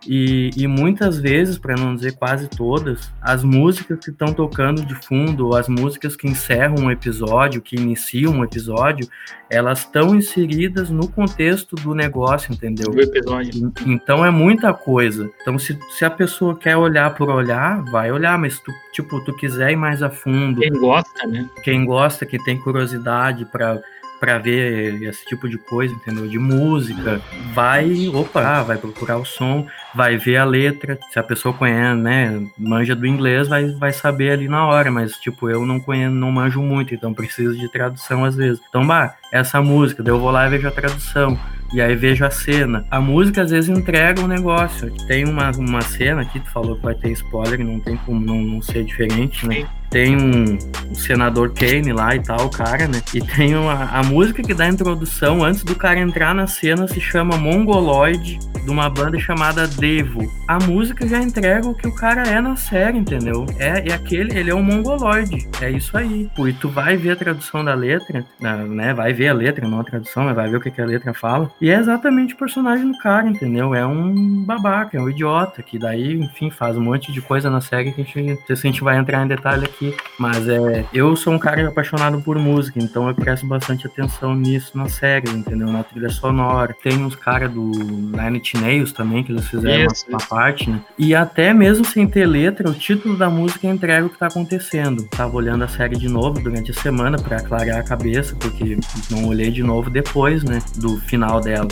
E, 0.06 0.50
e 0.56 0.66
muitas 0.66 1.18
vezes, 1.18 1.58
para 1.58 1.74
não 1.74 1.94
dizer 1.94 2.16
quase 2.16 2.48
todas, 2.48 3.10
as 3.20 3.42
músicas 3.42 3.98
que 3.98 4.10
estão 4.10 4.32
tocando 4.32 4.84
de 4.84 4.94
fundo, 4.94 5.46
ou 5.46 5.56
as 5.56 5.68
músicas 5.68 6.16
que 6.16 6.28
encerram 6.28 6.76
um 6.76 6.90
episódio, 6.90 7.60
que 7.60 7.76
iniciam 7.76 8.32
um 8.34 8.44
episódio, 8.44 9.08
elas 9.48 9.80
estão 9.80 10.14
inseridas 10.14 10.90
no 10.90 11.08
contexto 11.08 11.76
do 11.76 11.94
negócio, 11.94 12.52
entendeu? 12.52 12.90
Do 12.90 13.00
episódio. 13.00 13.72
Então 13.86 14.24
é 14.24 14.30
muita 14.30 14.72
coisa. 14.72 15.30
Então, 15.40 15.58
se, 15.58 15.78
se 15.90 16.04
a 16.04 16.10
pessoa 16.10 16.56
quer 16.56 16.76
olhar 16.76 17.14
por 17.14 17.28
olhar, 17.28 17.82
vai 17.84 18.10
olhar, 18.10 18.38
mas 18.38 18.58
tu, 18.58 18.72
tipo, 18.92 19.20
tu 19.24 19.34
quiser 19.36 19.72
ir 19.72 19.76
mais 19.76 20.02
a 20.02 20.10
fundo. 20.10 20.60
Quem 20.60 20.72
gosta, 20.72 21.26
né? 21.26 21.48
Quem 21.62 21.84
gosta, 21.84 22.26
que 22.26 22.42
tem 22.44 22.60
curiosidade 22.60 23.44
para 23.44 23.80
para 24.18 24.38
ver 24.38 25.02
esse 25.02 25.24
tipo 25.24 25.48
de 25.48 25.58
coisa, 25.58 25.94
entendeu? 25.94 26.26
De 26.26 26.38
música, 26.38 27.20
vai, 27.52 28.08
opa, 28.08 28.62
vai 28.62 28.76
procurar 28.76 29.18
o 29.18 29.24
som, 29.24 29.66
vai 29.94 30.16
ver 30.16 30.38
a 30.38 30.44
letra. 30.44 30.98
Se 31.10 31.18
a 31.18 31.22
pessoa 31.22 31.54
conhece, 31.54 32.00
né, 32.00 32.46
manja 32.58 32.94
do 32.94 33.06
inglês, 33.06 33.48
vai, 33.48 33.66
vai 33.72 33.92
saber 33.92 34.30
ali 34.30 34.48
na 34.48 34.66
hora, 34.66 34.90
mas 34.90 35.12
tipo, 35.16 35.48
eu 35.50 35.66
não 35.66 35.80
conheço, 35.80 36.14
não 36.14 36.30
manjo 36.30 36.62
muito, 36.62 36.94
então 36.94 37.14
preciso 37.14 37.56
de 37.56 37.70
tradução 37.70 38.24
às 38.24 38.36
vezes. 38.36 38.60
Então, 38.68 38.86
bah, 38.86 39.14
essa 39.32 39.60
música, 39.60 40.02
daí 40.02 40.12
eu 40.12 40.20
vou 40.20 40.30
lá 40.30 40.46
e 40.46 40.50
vejo 40.50 40.68
a 40.68 40.72
tradução. 40.72 41.38
E 41.72 41.80
aí 41.80 41.96
vejo 41.96 42.24
a 42.24 42.30
cena. 42.30 42.86
A 42.90 43.00
música 43.00 43.42
às 43.42 43.50
vezes 43.50 43.68
entrega 43.68 44.20
um 44.20 44.28
negócio. 44.28 44.90
Tem 45.06 45.24
uma, 45.24 45.50
uma 45.50 45.80
cena 45.80 46.22
aqui, 46.22 46.38
tu 46.38 46.50
falou 46.50 46.76
que 46.76 46.82
vai 46.82 46.94
ter 46.94 47.10
spoiler, 47.10 47.64
não 47.64 47.80
tem 47.80 47.96
como 47.98 48.24
não, 48.24 48.40
não 48.40 48.62
ser 48.62 48.84
diferente, 48.84 49.46
né? 49.46 49.66
Tem 49.90 50.16
um, 50.16 50.58
senador 50.94 51.52
Kane 51.52 51.92
lá 51.92 52.14
e 52.14 52.20
tal, 52.20 52.46
o 52.46 52.50
cara, 52.50 52.86
né? 52.86 53.00
E 53.14 53.20
tem 53.20 53.56
uma, 53.56 53.84
a 53.84 54.02
música 54.02 54.42
que 54.42 54.54
dá 54.54 54.64
a 54.64 54.68
introdução 54.68 55.44
antes 55.44 55.62
do 55.62 55.74
cara 55.74 56.00
entrar 56.00 56.34
na 56.34 56.46
cena 56.46 56.88
se 56.88 57.00
chama 57.00 57.36
Mongoloid, 57.36 58.38
de 58.66 58.70
uma 58.70 58.90
banda 58.90 59.18
chamada 59.18 59.66
Devo. 59.66 60.30
A 60.48 60.58
música 60.58 61.06
já 61.06 61.22
entrega 61.22 61.68
o 61.68 61.74
que 61.74 61.86
o 61.86 61.94
cara 61.94 62.22
é 62.22 62.40
na 62.40 62.56
série, 62.56 62.98
entendeu? 62.98 63.46
É, 63.58 63.90
é 63.90 63.94
aquele, 63.94 64.36
ele 64.36 64.50
é 64.50 64.54
um 64.54 64.62
mongoloide. 64.62 65.48
É 65.60 65.70
isso 65.70 65.96
aí. 65.96 66.28
E 66.36 66.52
tu 66.52 66.68
vai 66.68 66.96
ver 66.96 67.12
a 67.12 67.16
tradução 67.16 67.64
da 67.64 67.74
letra, 67.74 68.24
né? 68.40 68.92
Vai 68.92 69.12
ver 69.12 69.28
a 69.28 69.34
letra, 69.34 69.68
não 69.68 69.80
a 69.80 69.84
tradução, 69.84 70.24
mas 70.24 70.34
vai 70.34 70.50
ver 70.50 70.56
o 70.56 70.60
que, 70.60 70.70
que 70.72 70.82
a 70.82 70.86
letra 70.86 71.14
fala. 71.14 71.50
E 71.60 71.70
é 71.70 71.78
exatamente 71.78 72.34
o 72.34 72.36
personagem 72.36 72.90
do 72.90 72.98
cara, 72.98 73.28
entendeu? 73.28 73.72
É 73.72 73.86
um 73.86 74.44
babaca, 74.44 74.96
é 74.98 75.00
um 75.00 75.08
idiota, 75.08 75.62
que 75.62 75.78
daí, 75.78 76.14
enfim, 76.14 76.50
faz 76.50 76.76
um 76.76 76.80
monte 76.80 77.12
de 77.12 77.20
coisa 77.20 77.48
na 77.48 77.60
série 77.60 77.92
que 77.92 78.00
a 78.00 78.04
gente, 78.04 78.22
não 78.22 78.46
sei 78.46 78.56
se 78.56 78.66
a 78.66 78.70
gente 78.70 78.82
vai 78.82 78.98
entrar 78.98 79.24
em 79.24 79.28
detalhe 79.28 79.64
aqui, 79.64 79.75
mas 80.18 80.48
é, 80.48 80.84
eu 80.92 81.14
sou 81.16 81.32
um 81.32 81.38
cara 81.38 81.68
apaixonado 81.68 82.20
por 82.20 82.38
música, 82.38 82.78
então 82.78 83.08
eu 83.08 83.14
presto 83.14 83.46
bastante 83.46 83.86
atenção 83.86 84.34
nisso 84.34 84.76
na 84.76 84.88
série, 84.88 85.30
entendeu? 85.30 85.68
Na 85.68 85.82
trilha 85.82 86.08
sonora. 86.08 86.74
Tem 86.82 87.04
uns 87.04 87.14
caras 87.14 87.50
do 87.50 87.70
Nine 87.70 88.42
Nails 88.60 88.92
também, 88.92 89.22
que 89.22 89.32
eles 89.32 89.46
fizeram 89.46 89.92
isso, 89.92 90.04
uma, 90.08 90.18
uma 90.18 90.26
parte, 90.26 90.70
né? 90.70 90.80
E 90.98 91.14
até 91.14 91.52
mesmo 91.52 91.84
sem 91.84 92.06
ter 92.06 92.26
letra, 92.26 92.68
o 92.68 92.74
título 92.74 93.16
da 93.16 93.28
música 93.28 93.66
entrega 93.66 94.06
o 94.06 94.10
que 94.10 94.18
tá 94.18 94.26
acontecendo. 94.26 95.04
Tava 95.04 95.36
olhando 95.36 95.64
a 95.64 95.68
série 95.68 95.96
de 95.96 96.08
novo 96.08 96.40
durante 96.40 96.70
a 96.70 96.74
semana 96.74 97.18
para 97.18 97.38
aclarar 97.38 97.78
a 97.78 97.82
cabeça, 97.82 98.34
porque 98.36 98.78
não 99.10 99.26
olhei 99.26 99.50
de 99.50 99.62
novo 99.62 99.90
depois, 99.90 100.42
né? 100.42 100.60
Do 100.76 100.98
final 101.00 101.40
dela. 101.40 101.68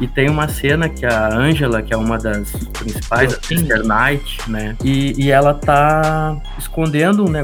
E 0.00 0.06
tem 0.06 0.30
uma 0.30 0.48
cena 0.48 0.88
que 0.88 1.04
a 1.04 1.28
Angela, 1.28 1.82
que 1.82 1.92
é 1.92 1.96
uma 1.96 2.18
das 2.18 2.50
principais, 2.78 3.34
a 3.34 3.42
Sister 3.42 3.82
Knight, 3.84 4.50
né? 4.50 4.76
E, 4.84 5.14
e 5.22 5.30
ela 5.30 5.54
tá 5.54 6.40
escondendo 6.58 7.24
um 7.24 7.28
negócio. 7.28 7.41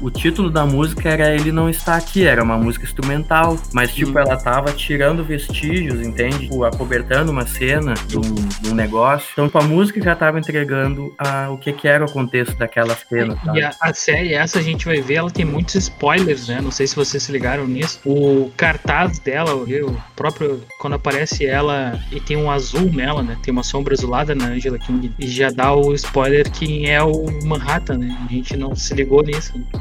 O 0.00 0.10
título 0.10 0.50
da 0.50 0.64
música 0.66 1.08
era 1.08 1.34
Ele 1.34 1.52
Não 1.52 1.68
Está 1.68 1.96
Aqui, 1.96 2.26
era 2.26 2.42
uma 2.42 2.56
música 2.56 2.84
instrumental, 2.84 3.58
mas 3.72 3.94
tipo, 3.94 4.12
hum. 4.12 4.18
ela 4.18 4.36
tava 4.36 4.72
tirando 4.72 5.24
vestígios, 5.24 6.00
entende? 6.00 6.40
Tipo, 6.40 6.64
acobertando 6.64 7.30
uma 7.30 7.46
cena 7.46 7.94
de 8.06 8.16
um, 8.18 8.20
de 8.20 8.70
um, 8.70 8.74
negócio. 8.74 9.28
Então, 9.32 9.46
tipo, 9.46 9.58
a 9.58 9.62
música 9.62 10.00
já 10.00 10.14
tava 10.14 10.38
entregando 10.38 11.14
a, 11.18 11.50
o 11.50 11.58
que, 11.58 11.72
que 11.72 11.88
era 11.88 12.04
o 12.04 12.10
contexto 12.10 12.56
daquela 12.56 12.94
cena. 12.96 13.36
E 13.54 13.62
a, 13.62 13.74
a, 13.80 13.94
série, 13.94 14.34
essa 14.34 14.58
a 14.58 14.62
gente 14.62 14.84
vai 14.84 15.00
ver, 15.00 15.14
ela 15.14 15.30
tem 15.30 15.44
muitos 15.44 15.74
spoilers, 15.74 16.48
né? 16.48 16.60
Não 16.60 16.70
sei 16.70 16.86
se 16.86 16.96
vocês 16.96 17.22
se 17.22 17.32
ligaram 17.32 17.66
nisso. 17.66 18.00
O 18.04 18.50
cartaz 18.56 19.18
dela, 19.18 19.54
o 19.54 19.96
próprio, 20.14 20.62
quando 20.78 20.94
aparece 20.94 21.46
ela 21.46 21.98
e 22.12 22.20
tem 22.20 22.36
um 22.36 22.50
azul 22.50 22.90
nela, 22.92 23.22
né? 23.22 23.36
Tem 23.42 23.52
uma 23.52 23.62
sombra 23.62 23.94
azulada 23.94 24.34
na 24.34 24.46
Angela 24.46 24.78
King. 24.78 25.12
E 25.18 25.26
já 25.26 25.50
dá 25.50 25.72
o 25.72 25.94
spoiler 25.94 26.50
que 26.50 26.88
é 26.88 27.02
o 27.02 27.26
Manhattan, 27.44 27.98
né? 27.98 28.18
A 28.28 28.32
gente 28.32 28.56
não 28.56 28.74
se 28.74 28.94
ligou 28.94 29.22
nisso. 29.22 29.37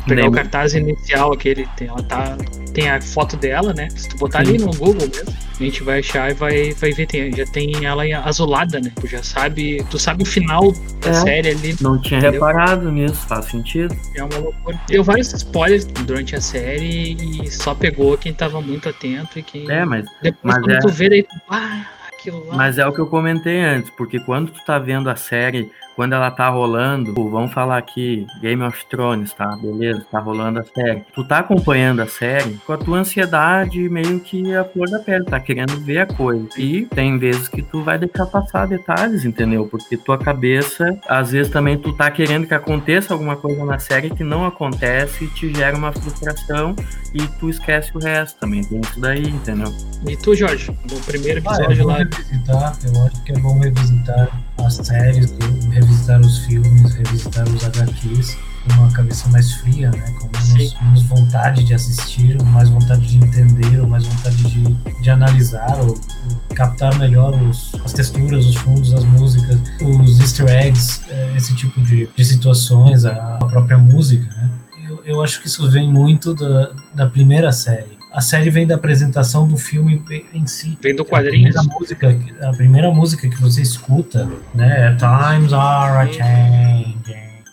Pegar 0.08 0.22
Nem 0.22 0.30
o 0.30 0.32
cartaz 0.32 0.74
inicial 0.74 1.34
aquele, 1.34 1.68
tem, 1.76 1.88
ela 1.88 2.04
tá. 2.04 2.38
Tem 2.74 2.90
a 2.90 3.02
foto 3.02 3.36
dela, 3.36 3.74
né? 3.74 3.90
Se 3.90 4.10
tu 4.10 4.18
botar 4.18 4.46
Sim. 4.46 4.56
ali 4.56 4.58
no 4.60 4.72
Google 4.72 5.08
mesmo, 5.08 5.34
a 5.60 5.64
gente 5.64 5.84
vai 5.84 6.00
achar 6.00 6.32
e 6.32 6.34
vai, 6.34 6.74
vai 6.74 6.92
ver. 6.92 7.08
Tem, 7.08 7.36
já 7.36 7.46
tem 7.46 7.86
ela 7.86 8.04
azulada, 8.24 8.80
né? 8.80 8.92
Tu 9.00 9.08
já 9.08 9.24
sabe. 9.24 9.84
Tu 9.90 9.98
sabe 9.98 10.24
o 10.24 10.26
final 10.26 10.72
da 11.02 11.10
é, 11.10 11.14
série 11.14 11.50
ali. 11.50 11.76
Não 11.82 12.00
tinha 12.00 12.20
entendeu? 12.20 12.34
reparado 12.34 12.92
nisso, 12.92 13.26
faz 13.28 13.46
sentido. 13.46 13.96
É 14.16 14.24
uma 14.24 14.38
loucura. 14.38 14.80
Deu 14.88 15.04
vários 15.04 15.34
spoilers 15.34 15.86
durante 15.86 16.36
a 16.36 16.42
série 16.42 17.14
e 17.14 17.52
só 17.52 17.74
pegou 17.74 18.18
quem 18.18 18.34
tava 18.34 18.62
muito 18.62 18.88
atento 18.90 19.40
e 19.40 19.44
quem. 19.44 19.70
É, 19.70 19.84
mas. 19.84 20.06
Depois 20.22 20.44
mas 20.44 20.64
quando 20.64 20.76
é... 20.76 20.80
tu 20.80 20.90
vê 20.90 21.10
daí, 21.10 21.28
ah, 21.50 21.86
aquilo 22.14 22.46
lá. 22.48 22.56
Mas 22.56 22.78
é 22.78 22.86
o 22.86 22.94
que 22.94 23.00
eu 23.00 23.08
comentei 23.08 23.60
antes, 23.60 23.90
porque 23.92 24.20
quando 24.20 24.52
tu 24.52 24.64
tá 24.64 24.78
vendo 24.78 25.10
a 25.10 25.16
série 25.16 25.72
quando 25.98 26.14
ela 26.14 26.30
tá 26.30 26.48
rolando, 26.48 27.12
vamos 27.28 27.52
falar 27.52 27.80
aqui, 27.80 28.28
Game 28.40 28.62
of 28.62 28.86
Thrones, 28.86 29.34
tá? 29.34 29.58
Beleza, 29.60 30.06
tá 30.12 30.20
rolando 30.20 30.60
a 30.60 30.64
série. 30.64 31.04
Tu 31.12 31.24
tá 31.24 31.40
acompanhando 31.40 32.02
a 32.02 32.08
série 32.08 32.54
com 32.68 32.74
a 32.74 32.78
tua 32.78 33.00
ansiedade 33.00 33.90
meio 33.90 34.20
que 34.20 34.54
a 34.54 34.64
flor 34.64 34.88
da 34.92 35.00
pele, 35.00 35.26
tá 35.26 35.40
querendo 35.40 35.76
ver 35.80 35.98
a 35.98 36.06
coisa. 36.06 36.50
E 36.56 36.86
tem 36.86 37.18
vezes 37.18 37.48
que 37.48 37.64
tu 37.64 37.82
vai 37.82 37.98
deixar 37.98 38.28
passar 38.28 38.68
detalhes, 38.68 39.26
entendeu? 39.26 39.68
Porque 39.68 39.98
tua 39.98 40.20
cabeça, 40.20 41.00
às 41.08 41.32
vezes 41.32 41.52
também 41.52 41.80
tu 41.80 41.92
tá 41.92 42.12
querendo 42.12 42.46
que 42.46 42.54
aconteça 42.54 43.16
alguma 43.16 43.36
coisa 43.36 43.66
na 43.66 43.80
série 43.80 44.12
que 44.12 44.24
não 44.24 44.46
acontece 44.46 45.26
e 45.26 45.28
te 45.30 45.52
gera 45.52 45.76
uma 45.76 45.92
frustração 45.92 46.76
e 47.12 47.28
tu 47.40 47.50
esquece 47.50 47.92
o 47.96 48.00
resto 48.00 48.40
também. 48.40 48.64
Tem 48.64 48.80
isso 48.82 49.00
daí, 49.02 49.28
entendeu? 49.28 49.74
E 50.08 50.16
tu, 50.16 50.36
Jorge, 50.36 50.70
no 50.92 51.00
primeiro 51.00 51.40
episódio 51.40 51.70
ah, 51.70 51.82
é 51.82 51.84
lá. 51.84 51.98
Revisitar, 51.98 52.78
eu 52.86 53.04
acho 53.04 53.24
que 53.24 53.32
é 53.32 53.40
bom 53.40 53.60
revisitar 53.60 54.47
as 54.66 54.76
séries, 54.76 55.34
revisitar 55.72 56.20
os 56.22 56.40
filmes, 56.40 56.94
revisitar 56.94 57.48
os 57.48 57.64
HQs 57.64 58.38
com 58.68 58.82
uma 58.82 58.92
cabeça 58.92 59.30
mais 59.30 59.54
fria, 59.54 59.90
né? 59.92 60.14
Com 60.20 60.30
menos, 60.54 60.76
menos, 60.82 61.04
vontade 61.04 61.64
de 61.64 61.74
assistir, 61.74 62.42
mais 62.44 62.70
vontade 62.70 63.08
de 63.08 63.18
entender, 63.18 63.80
ou 63.80 63.88
mais 63.88 64.06
vontade 64.06 64.36
de, 64.36 64.64
de 65.02 65.10
analisar, 65.10 65.80
ou, 65.80 65.90
ou 65.90 66.56
captar 66.56 66.98
melhor 67.00 67.34
os, 67.44 67.74
as 67.86 67.94
texturas, 67.94 68.46
os 68.46 68.56
fundos, 68.56 68.94
as 68.94 69.04
músicas, 69.04 69.60
os 69.82 70.20
easter 70.20 70.50
eggs, 70.50 71.02
é, 71.10 71.34
esse 71.36 71.56
tipo 71.56 71.82
de, 71.82 72.10
de 72.16 72.26
situações, 72.26 73.06
a, 73.06 73.38
a 73.38 73.46
própria 73.46 73.78
música, 73.78 74.26
né? 74.36 74.50
Eu, 74.90 75.02
eu 75.06 75.22
acho 75.22 75.42
que 75.42 75.48
isso 75.48 75.70
vem 75.70 75.92
muito 75.92 76.34
da, 76.34 76.72
da 76.94 77.08
primeira 77.08 77.52
série 77.52 77.97
a 78.18 78.22
série 78.22 78.50
vem 78.50 78.66
da 78.66 78.74
apresentação 78.74 79.48
do 79.48 79.56
filme 79.58 80.04
em 80.34 80.48
si. 80.48 80.76
Vem 80.82 80.96
do 80.96 81.06
quadrinho. 81.06 81.50
A 81.50 81.62
primeira 81.62 81.64
música, 81.64 82.20
a 82.42 82.52
primeira 82.52 82.92
música 82.92 83.30
que 83.30 83.40
você 83.40 83.62
escuta, 83.62 84.28
né, 84.56 84.88
é 84.88 84.96
Times 84.96 85.54
Are 85.54 86.12
Changing, 86.12 86.98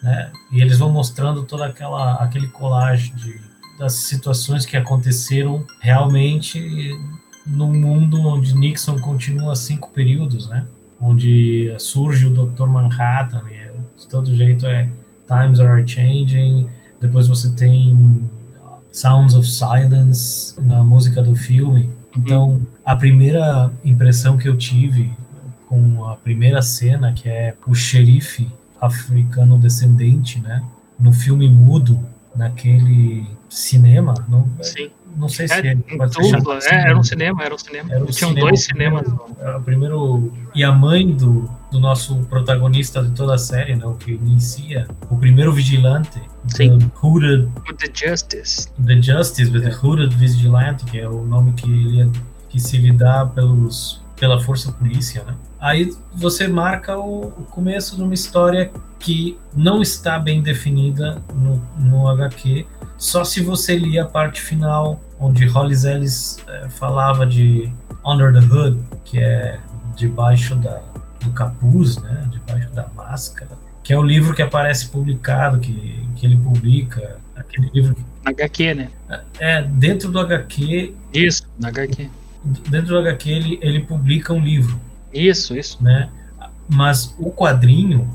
né? 0.02 0.32
E 0.50 0.62
eles 0.62 0.78
vão 0.78 0.90
mostrando 0.90 1.42
toda 1.42 1.66
aquela 1.66 2.14
aquele 2.14 2.48
collage 2.48 3.12
de, 3.12 3.38
das 3.78 3.92
situações 3.92 4.64
que 4.64 4.74
aconteceram 4.74 5.66
realmente 5.80 6.98
num 7.46 7.74
mundo 7.74 8.26
onde 8.26 8.56
Nixon 8.56 8.98
continua 9.00 9.54
cinco 9.54 9.90
períodos, 9.90 10.48
né? 10.48 10.64
Onde 10.98 11.74
surge 11.78 12.24
o 12.24 12.30
Dr. 12.30 12.64
Manhattan, 12.68 13.42
e 13.50 14.00
de 14.00 14.08
todo 14.08 14.34
jeito 14.34 14.64
é 14.66 14.88
Times 15.28 15.60
Are 15.60 15.86
Changing. 15.86 16.70
Depois 17.02 17.28
você 17.28 17.50
tem 17.50 18.30
Sounds 18.94 19.34
of 19.34 19.44
Silence 19.44 20.54
na 20.60 20.84
música 20.84 21.20
do 21.20 21.34
filme. 21.34 21.90
Então, 22.16 22.60
a 22.84 22.94
primeira 22.94 23.72
impressão 23.84 24.38
que 24.38 24.48
eu 24.48 24.56
tive 24.56 25.10
com 25.68 26.06
a 26.06 26.14
primeira 26.14 26.62
cena, 26.62 27.12
que 27.12 27.28
é 27.28 27.56
o 27.66 27.74
xerife 27.74 28.46
africano 28.80 29.58
descendente, 29.58 30.38
né, 30.38 30.62
no 30.96 31.12
filme 31.12 31.48
mudo, 31.50 31.98
naquele 32.36 33.26
cinema, 33.48 34.14
não, 34.28 34.48
Sim. 34.62 34.90
não 35.16 35.28
sei 35.28 35.48
se 35.48 35.54
é, 35.54 35.72
é, 35.72 35.74
dupla, 35.74 36.08
é, 36.62 36.74
era 36.74 36.96
um 36.96 37.02
cinema, 37.02 37.42
era 37.42 37.54
um 37.54 37.58
cinema. 37.58 37.92
Era 37.92 38.04
um 38.04 38.06
Tinham 38.06 38.30
cinema, 38.30 38.48
dois 38.48 38.64
cinemas. 38.64 39.02
Primeiro, 39.02 39.56
o 39.56 39.62
primeiro 39.62 40.32
e 40.54 40.62
a 40.62 40.70
mãe 40.70 41.10
do, 41.12 41.50
do 41.74 41.80
nosso 41.80 42.14
protagonista 42.30 43.02
de 43.02 43.10
toda 43.10 43.34
a 43.34 43.38
série, 43.38 43.74
né, 43.74 43.84
o 43.84 43.94
que 43.94 44.12
inicia, 44.12 44.86
o 45.10 45.16
primeiro 45.16 45.52
vigilante, 45.52 46.22
Sim. 46.46 46.78
The 46.78 46.86
Hooded, 47.02 47.50
the 47.78 47.90
Justice. 47.92 48.68
The 48.86 49.02
Justice, 49.02 49.50
with 49.50 49.62
the 49.62 49.74
Hooded 49.74 50.14
Vigilante, 50.14 50.84
que 50.84 51.00
é 51.00 51.08
o 51.08 51.24
nome 51.24 51.52
que 51.54 51.68
ele 51.68 52.12
que 52.48 52.60
se 52.60 52.78
lhe 52.78 52.92
dá 52.92 53.26
pelos 53.26 54.00
pela 54.14 54.40
força 54.40 54.70
polícia, 54.70 55.24
né? 55.24 55.34
Aí 55.58 55.92
você 56.14 56.46
marca 56.46 56.96
o, 56.96 57.24
o, 57.26 57.46
começo 57.50 57.96
de 57.96 58.02
uma 58.02 58.14
história 58.14 58.70
que 59.00 59.36
não 59.52 59.82
está 59.82 60.16
bem 60.20 60.40
definida 60.40 61.20
no, 61.34 61.60
no 61.76 62.08
HQ, 62.08 62.64
só 62.96 63.24
se 63.24 63.42
você 63.42 63.76
lia 63.76 64.04
a 64.04 64.06
parte 64.06 64.40
final, 64.40 65.00
onde 65.18 65.44
Hollis 65.46 65.82
Ellis 65.82 66.38
é, 66.46 66.68
falava 66.68 67.26
de 67.26 67.68
Under 68.06 68.32
the 68.32 68.46
Hood, 68.46 68.78
que 69.04 69.18
é 69.18 69.58
debaixo 69.96 70.54
da, 70.54 70.80
do 71.24 71.30
capuz, 71.30 71.96
né? 71.98 72.28
Debaixo 72.30 72.70
da 72.70 72.86
máscara 72.94 73.64
que 73.84 73.92
é 73.92 73.98
o 73.98 74.02
livro 74.02 74.34
que 74.34 74.40
aparece 74.40 74.88
publicado, 74.88 75.60
que, 75.60 76.02
que 76.16 76.24
ele 76.24 76.38
publica, 76.38 77.18
aquele 77.36 77.70
livro. 77.72 77.94
HQ, 78.24 78.74
né? 78.74 78.88
É, 79.38 79.62
dentro 79.62 80.10
do 80.10 80.18
HQ. 80.18 80.94
Isso, 81.12 81.46
na 81.60 81.68
HQ. 81.68 82.08
Dentro 82.70 82.88
do 82.88 82.98
HQ 82.98 83.30
ele, 83.30 83.58
ele 83.60 83.80
publica 83.80 84.32
um 84.32 84.40
livro. 84.40 84.80
Isso, 85.12 85.54
isso. 85.54 85.84
Né? 85.84 86.08
Mas 86.66 87.14
o 87.18 87.30
quadrinho, 87.30 88.10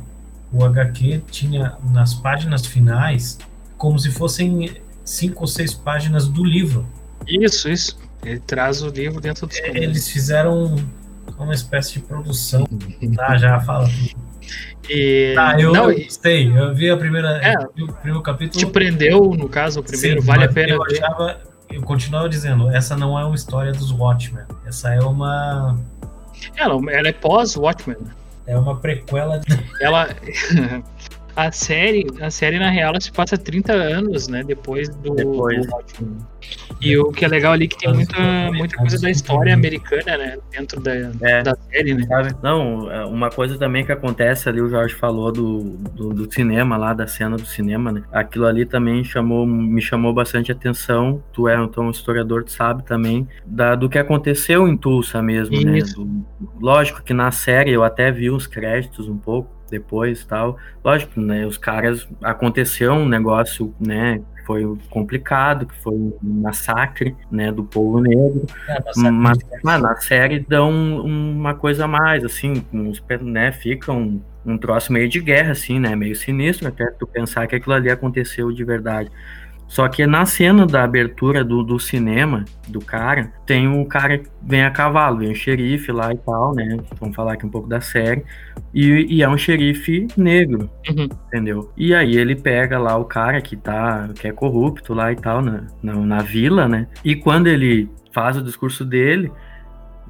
o 0.51 0.65
HQ, 0.65 1.21
tinha 1.29 1.77
nas 1.91 2.15
páginas 2.15 2.65
finais 2.65 3.37
como 3.77 3.97
se 3.99 4.09
fossem 4.09 4.75
cinco 5.05 5.41
ou 5.41 5.47
seis 5.47 5.71
páginas 5.71 6.27
do 6.27 6.43
livro. 6.43 6.83
Isso, 7.27 7.69
isso. 7.69 7.95
Ele 8.23 8.39
traz 8.39 8.81
o 8.81 8.89
livro 8.89 9.21
dentro 9.21 9.45
dos. 9.45 9.55
É, 9.57 9.77
eles 9.77 10.09
fizeram 10.09 10.75
uma 11.37 11.53
espécie 11.53 11.93
de 11.93 11.99
produção. 11.99 12.65
Tá, 13.15 13.37
já 13.37 13.59
fala 13.59 13.87
tudo. 13.87 14.29
E, 14.89 15.35
ah, 15.37 15.59
eu 15.59 15.71
não, 15.71 15.93
gostei. 15.93 16.51
Eu 16.55 16.73
vi 16.73 16.89
a 16.89 16.97
primeira, 16.97 17.37
é, 17.37 17.53
o 17.83 17.93
primeiro 17.93 18.21
capítulo. 18.21 18.59
Te 18.59 18.71
prendeu, 18.71 19.35
no 19.35 19.47
caso, 19.47 19.81
o 19.81 19.83
primeiro, 19.83 20.21
Sim, 20.21 20.27
vale 20.27 20.45
a 20.45 20.49
pena 20.49 20.73
eu 20.73 20.83
ver. 20.83 21.03
Achava, 21.03 21.39
eu 21.69 21.81
continuava 21.83 22.27
dizendo, 22.27 22.69
essa 22.71 22.97
não 22.97 23.17
é 23.19 23.23
uma 23.23 23.35
história 23.35 23.71
dos 23.71 23.91
Watchmen. 23.91 24.43
Essa 24.65 24.93
é 24.93 24.99
uma. 25.01 25.77
Ela, 26.55 26.91
ela 26.91 27.07
é 27.07 27.13
pós-Watchmen. 27.13 27.97
É 28.47 28.57
uma 28.57 28.75
prequela. 28.77 29.41
Ela. 29.79 30.09
a 31.35 31.51
série, 31.51 32.05
a 32.21 32.29
série 32.29 32.59
na 32.59 32.69
real 32.69 32.89
ela 32.89 33.01
se 33.01 33.11
passa 33.11 33.37
30 33.37 33.71
anos, 33.71 34.27
né, 34.27 34.43
depois 34.43 34.89
do, 34.89 35.15
depois. 35.15 35.65
do 35.67 36.17
E 36.81 36.97
o 36.97 37.11
que 37.11 37.25
é 37.25 37.27
legal 37.27 37.53
ali 37.53 37.65
é 37.65 37.67
que 37.67 37.77
tem 37.77 37.93
muita, 37.93 38.51
muita 38.51 38.77
coisa 38.77 38.99
da 38.99 39.09
história 39.09 39.53
americana, 39.53 40.17
né, 40.17 40.37
dentro 40.51 40.79
da, 40.79 40.91
é, 41.21 41.43
da 41.43 41.55
série, 41.55 41.93
né? 41.93 42.07
Não, 42.41 42.91
é, 42.91 43.05
uma 43.05 43.29
coisa 43.29 43.57
também 43.57 43.85
que 43.85 43.91
acontece 43.91 44.49
ali, 44.49 44.61
o 44.61 44.69
Jorge 44.69 44.95
falou 44.95 45.31
do, 45.31 45.77
do, 45.93 46.13
do, 46.13 46.33
cinema 46.33 46.77
lá, 46.77 46.93
da 46.93 47.07
cena 47.07 47.37
do 47.37 47.45
cinema, 47.45 47.91
né? 47.91 48.03
Aquilo 48.11 48.45
ali 48.45 48.65
também 48.65 49.03
chamou, 49.03 49.45
me 49.45 49.81
chamou 49.81 50.13
bastante 50.13 50.51
atenção. 50.51 51.23
Tu 51.33 51.47
é 51.47 51.61
então 51.61 51.85
um 51.85 51.91
historiador, 51.91 52.43
tu 52.43 52.51
sabe 52.51 52.83
também 52.83 53.27
da, 53.45 53.75
do 53.75 53.89
que 53.89 53.97
aconteceu 53.97 54.67
em 54.67 54.75
Tulsa 54.77 55.21
mesmo, 55.21 55.59
né? 55.61 55.77
Isso. 55.77 56.03
né? 56.03 56.11
Do, 56.39 56.59
lógico 56.59 57.03
que 57.03 57.13
na 57.13 57.31
série 57.31 57.71
eu 57.71 57.83
até 57.83 58.11
vi 58.11 58.29
os 58.29 58.47
créditos 58.47 59.07
um 59.07 59.17
pouco 59.17 59.58
depois 59.69 60.25
tal. 60.25 60.57
Lógico, 60.83 61.19
né? 61.19 61.45
Os 61.45 61.57
caras 61.57 62.07
aconteceu 62.21 62.93
um 62.93 63.07
negócio, 63.07 63.73
né? 63.79 64.21
Que 64.35 64.45
foi 64.45 64.77
complicado, 64.89 65.65
que 65.65 65.75
foi 65.75 65.93
um 65.93 66.13
massacre, 66.21 67.15
né? 67.31 67.51
Do 67.51 67.63
povo 67.63 68.01
negro. 68.01 68.45
É, 68.67 69.11
mas, 69.11 69.37
mas 69.63 69.81
na 69.81 69.95
série 69.97 70.39
dão 70.39 70.71
uma 71.03 71.53
coisa 71.53 71.85
a 71.85 71.87
mais, 71.87 72.23
assim, 72.23 72.63
uns, 72.73 73.03
né? 73.21 73.51
Fica 73.51 73.91
um, 73.91 74.21
um 74.45 74.57
troço 74.57 74.91
meio 74.91 75.07
de 75.07 75.19
guerra, 75.19 75.51
assim, 75.51 75.79
né? 75.79 75.95
Meio 75.95 76.15
sinistro 76.15 76.67
até 76.67 76.89
tu 76.91 77.05
pensar 77.05 77.47
que 77.47 77.55
aquilo 77.55 77.75
ali 77.75 77.89
aconteceu 77.89 78.51
de 78.51 78.63
verdade. 78.63 79.11
Só 79.69 79.87
que 79.87 80.05
na 80.07 80.25
cena 80.25 80.65
da 80.65 80.83
abertura 80.83 81.43
do, 81.43 81.61
do 81.63 81.79
cinema, 81.79 82.43
do 82.67 82.79
cara, 82.81 83.31
tem 83.45 83.67
um 83.67 83.85
cara 83.85 84.17
que 84.17 84.27
vem 84.41 84.63
a 84.63 84.71
cavalo, 84.71 85.19
vem 85.19 85.31
o 85.31 85.35
xerife 85.35 85.91
lá 85.91 86.11
e 86.11 86.17
tal, 86.17 86.55
né? 86.55 86.75
Vamos 86.99 87.15
falar 87.15 87.33
aqui 87.33 87.45
um 87.45 87.49
pouco 87.51 87.69
da 87.69 87.79
série. 87.79 88.25
E, 88.73 89.05
e 89.07 89.21
é 89.21 89.29
um 89.29 89.37
xerife 89.37 90.07
negro, 90.17 90.67
Uhum. 90.89 91.07
entendeu? 91.27 91.71
E 91.77 91.93
aí 91.93 92.17
ele 92.17 92.35
pega 92.35 92.79
lá 92.79 92.97
o 92.97 93.05
cara 93.05 93.39
que 93.41 93.55
tá, 93.55 94.09
que 94.19 94.27
é 94.27 94.31
corrupto 94.31 94.93
lá 94.95 95.11
e 95.11 95.15
tal, 95.15 95.39
na, 95.41 95.67
na, 95.83 95.93
na 95.93 96.21
vila, 96.23 96.67
né? 96.67 96.87
E 97.05 97.15
quando 97.15 97.45
ele 97.45 97.87
faz 98.11 98.35
o 98.37 98.41
discurso 98.41 98.83
dele, 98.83 99.31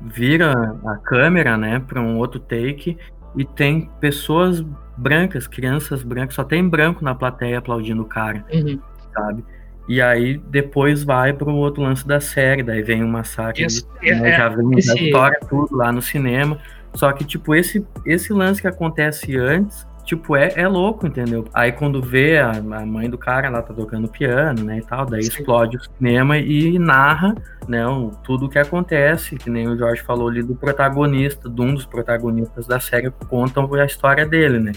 vira 0.02 0.54
a 0.86 0.96
câmera, 0.98 1.58
né, 1.58 1.80
para 1.86 2.02
um 2.02 2.18
outro 2.18 2.40
take 2.40 2.98
e 3.36 3.44
tem 3.44 3.90
pessoas 4.00 4.66
brancas, 4.98 5.48
crianças 5.48 6.02
brancas, 6.04 6.36
só 6.36 6.44
tem 6.44 6.68
branco 6.68 7.04
na 7.04 7.14
plateia 7.14 7.58
aplaudindo 7.60 8.02
o 8.02 8.06
cara, 8.06 8.46
Uhum. 8.54 8.80
Sabe? 9.14 9.44
E 9.88 10.02
aí 10.02 10.38
depois 10.50 11.04
vai 11.04 11.34
para 11.34 11.50
um 11.50 11.56
outro 11.56 11.82
lance 11.82 12.08
da 12.08 12.20
série, 12.22 12.62
daí 12.62 12.84
vem 12.84 13.04
um 13.04 13.08
massacre, 13.08 13.66
Isso, 13.66 13.88
de- 14.02 14.12
né, 14.14 14.30
é- 14.32 14.38
já 14.38 14.48
vem 14.50 14.78
esse- 14.78 14.92
a 14.92 14.96
história 14.96 15.40
tudo 15.50 15.76
lá 15.76 15.92
no 15.92 16.02
cinema. 16.02 16.60
Só 16.94 17.12
que 17.12 17.24
tipo 17.24 17.54
esse 17.56 17.86
esse 18.06 18.32
lance 18.34 18.62
que 18.62 18.68
acontece 18.68 19.36
antes, 19.38 19.88
tipo 20.04 20.36
é, 20.36 20.52
é 20.56 20.68
louco, 20.68 21.06
entendeu? 21.08 21.46
Aí 21.54 21.72
quando 21.72 22.02
vê 22.02 22.38
a, 22.40 22.52
a 22.52 22.86
mãe 22.86 23.10
do 23.10 23.18
cara 23.18 23.50
lá 23.50 23.62
tá 23.64 23.74
tocando 23.74 24.08
piano, 24.08 24.64
né, 24.64 24.78
e 24.80 24.82
tal, 24.82 25.06
daí 25.06 25.24
Sim. 25.24 25.30
explode 25.40 25.78
o 25.78 25.82
cinema 25.98 26.38
e 26.38 26.78
narra, 26.80 27.34
né, 27.68 27.86
o- 27.88 28.12
tudo 28.24 28.46
o 28.46 28.50
que 28.50 28.58
acontece, 28.60 29.38
que 29.38 29.50
nem 29.50 29.68
o 29.68 29.78
Jorge 29.78 30.02
falou 30.04 30.28
ali 30.30 30.42
do 30.44 30.56
protagonista, 30.56 31.48
de 31.50 31.62
um 31.62 31.74
dos 31.74 31.86
protagonistas 31.86 32.66
da 32.68 32.80
série 32.80 33.12
contam 33.28 33.72
a 33.74 33.86
história 33.86 34.26
dele, 34.26 34.60
né? 34.60 34.72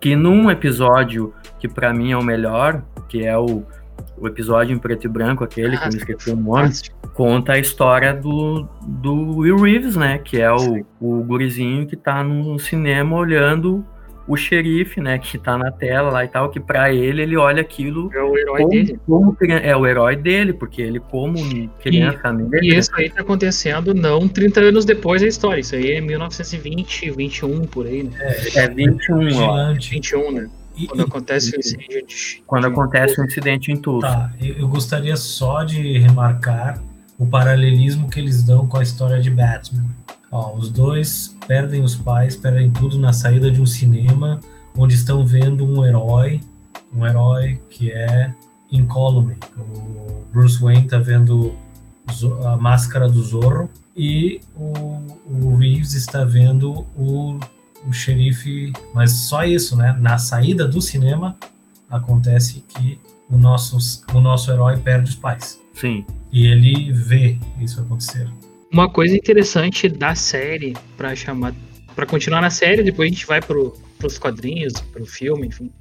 Que 0.00 0.14
num 0.14 0.50
episódio 0.50 1.32
que 1.58 1.68
pra 1.68 1.92
mim 1.92 2.12
é 2.12 2.16
o 2.16 2.22
melhor, 2.22 2.82
que 3.08 3.24
é 3.24 3.36
o 3.36 3.64
o 4.18 4.26
episódio 4.26 4.74
em 4.74 4.78
preto 4.78 5.04
e 5.04 5.08
branco, 5.08 5.44
aquele 5.44 5.76
que 5.76 5.84
eu 5.84 5.88
me 5.88 5.96
esqueci 5.96 6.30
o 6.30 6.36
nome, 6.36 6.70
conta 7.14 7.52
a 7.52 7.58
história 7.58 8.14
do, 8.14 8.66
do 8.82 9.38
Will 9.38 9.56
Reeves, 9.56 9.96
né? 9.96 10.18
Que 10.18 10.40
é 10.40 10.50
o, 10.50 10.84
o 11.00 11.22
gurizinho 11.22 11.86
que 11.86 11.96
tá 11.96 12.24
no 12.24 12.58
cinema 12.58 13.16
olhando 13.16 13.84
o 14.28 14.36
xerife, 14.36 15.00
né? 15.00 15.18
Que 15.18 15.38
tá 15.38 15.56
na 15.56 15.70
tela 15.70 16.10
lá 16.10 16.24
e 16.24 16.28
tal, 16.28 16.50
que 16.50 16.58
pra 16.58 16.92
ele, 16.92 17.22
ele 17.22 17.36
olha 17.36 17.60
aquilo 17.60 18.10
É 18.12 18.22
o 18.22 18.36
herói 18.36 18.58
como, 18.62 18.70
dele. 18.70 19.00
como 19.06 19.36
é 19.42 19.76
o 19.76 19.86
herói 19.86 20.16
dele, 20.16 20.52
porque 20.52 20.82
ele 20.82 20.98
como 21.00 21.36
criança 21.80 22.32
negra, 22.32 22.60
E 22.64 22.76
isso 22.76 22.90
aí 22.96 23.08
tá 23.08 23.20
acontecendo 23.20 23.94
não 23.94 24.26
30 24.28 24.60
anos 24.60 24.84
depois 24.84 25.22
da 25.22 25.28
história. 25.28 25.60
Isso 25.60 25.74
aí 25.76 25.92
é 25.92 26.00
1920, 26.00 27.10
21, 27.10 27.66
por 27.66 27.86
aí, 27.86 28.02
né? 28.02 28.10
é 28.54 28.68
21, 28.68 29.16
ó, 29.16 29.20
Vigilante. 29.24 29.90
21, 29.90 30.32
né? 30.32 30.48
E- 30.78 30.86
Quando 30.88 31.00
e- 31.00 31.04
acontece 31.04 31.56
o 31.56 31.58
incêndio 31.58 32.06
de. 32.06 32.42
quando 32.46 32.64
de- 32.66 32.72
acontece 32.72 33.20
o 33.20 33.24
incidente 33.24 33.72
em 33.72 33.76
Tulsa. 33.76 34.06
Tá, 34.08 34.30
eu 34.42 34.56
eu 34.58 34.68
gostaria 34.68 35.16
só 35.16 35.62
de 35.64 35.96
remarcar 35.98 36.78
o 37.18 37.24
paralelismo 37.26 38.10
que 38.10 38.20
eles 38.20 38.42
dão 38.42 38.66
com 38.66 38.76
a 38.76 38.82
história 38.82 39.18
de 39.20 39.30
Batman. 39.30 39.84
Ó, 40.30 40.54
os 40.56 40.70
dois 40.70 41.36
perdem 41.46 41.82
os 41.82 41.94
pais, 41.94 42.36
perdem 42.36 42.70
tudo 42.70 42.98
na 42.98 43.12
saída 43.12 43.50
de 43.50 43.60
um 43.60 43.66
cinema, 43.66 44.40
onde 44.76 44.94
estão 44.94 45.24
vendo 45.24 45.64
um 45.64 45.84
herói, 45.84 46.40
um 46.94 47.06
herói 47.06 47.60
que 47.70 47.90
é 47.90 48.34
incólume. 48.70 49.36
O 49.56 50.24
Bruce 50.32 50.60
Wayne 50.60 50.88
tá 50.88 50.98
vendo 50.98 51.54
a 52.44 52.56
máscara 52.56 53.08
do 53.08 53.22
Zorro 53.22 53.70
e 53.96 54.40
o, 54.54 55.00
o 55.26 55.56
Reeves 55.56 55.94
está 55.94 56.24
vendo 56.24 56.86
o, 56.96 57.38
o 57.86 57.92
xerife, 57.92 58.72
mas 58.94 59.12
só 59.12 59.44
isso, 59.44 59.76
né? 59.76 59.96
Na 59.98 60.18
saída 60.18 60.66
do 60.68 60.80
cinema 60.80 61.36
acontece 61.90 62.64
que 62.68 62.98
o 63.30 63.36
nosso, 63.36 63.78
o 64.14 64.20
nosso 64.20 64.50
herói 64.50 64.76
perde 64.76 65.10
os 65.10 65.16
pais. 65.16 65.60
Sim. 65.74 66.04
E 66.32 66.46
ele 66.46 66.92
vê 66.92 67.38
isso 67.60 67.80
acontecer. 67.80 68.28
Uma 68.76 68.90
coisa 68.90 69.16
interessante 69.16 69.88
da 69.88 70.14
série, 70.14 70.76
pra 70.98 71.16
chamar. 71.16 71.54
para 71.94 72.04
continuar 72.04 72.42
na 72.42 72.50
série, 72.50 72.82
depois 72.82 73.10
a 73.10 73.14
gente 73.14 73.24
vai 73.24 73.40
pro, 73.40 73.74
pros 73.98 74.18
quadrinhos, 74.18 74.74
pro 74.92 75.06
filme, 75.06 75.46
enfim. 75.46 75.72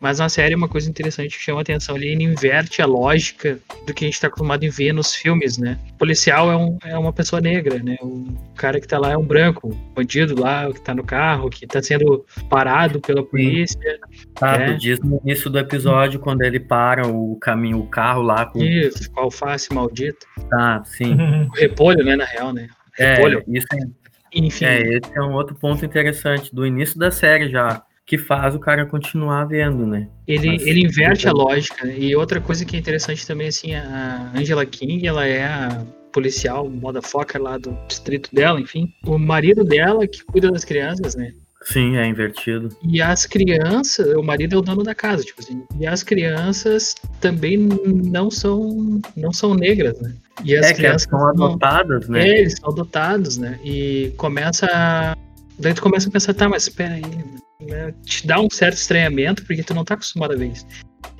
Mas 0.00 0.20
na 0.20 0.28
série, 0.28 0.54
uma 0.54 0.68
coisa 0.68 0.88
interessante 0.88 1.36
que 1.36 1.42
chama 1.42 1.58
a 1.58 1.62
atenção 1.62 1.96
ali, 1.96 2.08
ele 2.08 2.22
inverte 2.22 2.80
a 2.80 2.86
lógica 2.86 3.58
do 3.86 3.92
que 3.92 4.04
a 4.04 4.08
gente 4.08 4.20
tá 4.20 4.28
acostumado 4.28 4.64
em 4.64 4.68
ver 4.70 4.92
nos 4.92 5.14
filmes, 5.14 5.58
né? 5.58 5.76
O 5.94 5.98
policial 5.98 6.50
é, 6.52 6.56
um, 6.56 6.78
é 6.84 6.96
uma 6.96 7.12
pessoa 7.12 7.40
negra, 7.40 7.82
né? 7.82 7.96
O 8.00 8.26
cara 8.56 8.80
que 8.80 8.86
tá 8.86 8.98
lá 8.98 9.10
é 9.12 9.16
um 9.16 9.24
branco, 9.24 9.68
o 9.68 9.74
bandido 9.94 10.40
lá, 10.40 10.72
que 10.72 10.80
tá 10.80 10.94
no 10.94 11.02
carro, 11.02 11.50
que 11.50 11.66
tá 11.66 11.82
sendo 11.82 12.24
parado 12.48 13.00
pela 13.00 13.24
polícia. 13.24 13.98
Tá, 14.34 14.54
É. 14.54 14.72
tu 14.72 14.78
diz 14.78 15.00
no 15.00 15.20
início 15.24 15.50
do 15.50 15.58
episódio, 15.58 16.20
quando 16.20 16.42
ele 16.42 16.60
para 16.60 17.06
o 17.08 17.36
caminho, 17.40 17.80
o 17.80 17.86
carro 17.88 18.22
lá 18.22 18.46
com. 18.46 18.62
Isso, 18.62 19.10
com 19.10 19.20
a 19.20 19.22
alface 19.24 19.72
maldita. 19.74 20.26
Tá, 20.48 20.82
sim. 20.84 21.14
O 21.14 21.56
repolho, 21.56 22.04
né, 22.04 22.14
na 22.14 22.24
real, 22.24 22.52
né? 22.52 22.68
É, 22.98 23.14
Repolho. 23.14 23.42
isso 23.48 23.66
é 23.74 23.78
Enfim. 24.34 24.64
É, 24.64 24.80
esse 24.80 25.10
é 25.16 25.22
um 25.22 25.32
outro 25.32 25.54
ponto 25.56 25.84
interessante 25.84 26.54
do 26.54 26.66
início 26.66 26.98
da 26.98 27.10
série 27.10 27.48
já, 27.48 27.82
que 28.08 28.16
faz 28.16 28.54
o 28.54 28.58
cara 28.58 28.86
continuar 28.86 29.44
vendo, 29.44 29.86
né? 29.86 30.08
Ele, 30.26 30.52
Mas- 30.52 30.66
ele 30.66 30.80
inverte 30.80 31.28
a 31.28 31.32
lógica. 31.32 31.86
E 31.92 32.16
outra 32.16 32.40
coisa 32.40 32.64
que 32.64 32.74
é 32.74 32.78
interessante 32.78 33.26
também, 33.26 33.48
assim, 33.48 33.74
a 33.74 34.32
Angela 34.34 34.64
King, 34.64 35.06
ela 35.06 35.26
é 35.26 35.44
a 35.44 35.84
policial, 36.10 36.68
motherfucker 36.70 37.40
lá 37.40 37.58
do 37.58 37.76
distrito 37.86 38.34
dela, 38.34 38.58
enfim. 38.58 38.90
O 39.06 39.18
marido 39.18 39.62
dela 39.62 40.06
que 40.06 40.24
cuida 40.24 40.50
das 40.50 40.64
crianças, 40.64 41.14
né? 41.14 41.32
Sim, 41.64 41.98
é 41.98 42.06
invertido. 42.06 42.70
E 42.82 43.02
as 43.02 43.26
crianças, 43.26 44.14
o 44.16 44.22
marido 44.22 44.54
é 44.54 44.58
o 44.58 44.62
dono 44.62 44.82
da 44.82 44.94
casa, 44.94 45.22
tipo 45.22 45.42
assim. 45.42 45.62
E 45.78 45.86
as 45.86 46.02
crianças 46.02 46.94
também 47.20 47.58
não 47.58 48.30
são 48.30 49.02
não 49.14 49.34
são 49.34 49.54
negras, 49.54 50.00
né? 50.00 50.14
E 50.44 50.56
as 50.56 50.66
é 50.66 50.72
que 50.72 50.86
elas 50.86 51.04
crianças 51.04 51.08
são 51.10 51.34
não- 51.34 51.46
adotadas, 51.48 52.08
né? 52.08 52.26
É, 52.26 52.40
eles 52.40 52.54
são 52.58 52.70
adotados, 52.70 53.36
né? 53.36 53.60
E 53.62 54.14
começa 54.16 54.66
a... 54.72 55.14
Daí 55.58 55.74
tu 55.74 55.82
começa 55.82 56.08
a 56.08 56.12
pensar, 56.12 56.32
tá, 56.32 56.48
mas 56.48 56.62
espera 56.62 56.94
aí, 56.94 57.02
né? 57.02 57.22
Te 58.04 58.24
dá 58.24 58.40
um 58.40 58.48
certo 58.48 58.76
estranhamento, 58.76 59.44
porque 59.44 59.64
tu 59.64 59.74
não 59.74 59.84
tá 59.84 59.94
acostumado 59.94 60.32
a 60.32 60.36
ver 60.36 60.52
isso. 60.52 60.64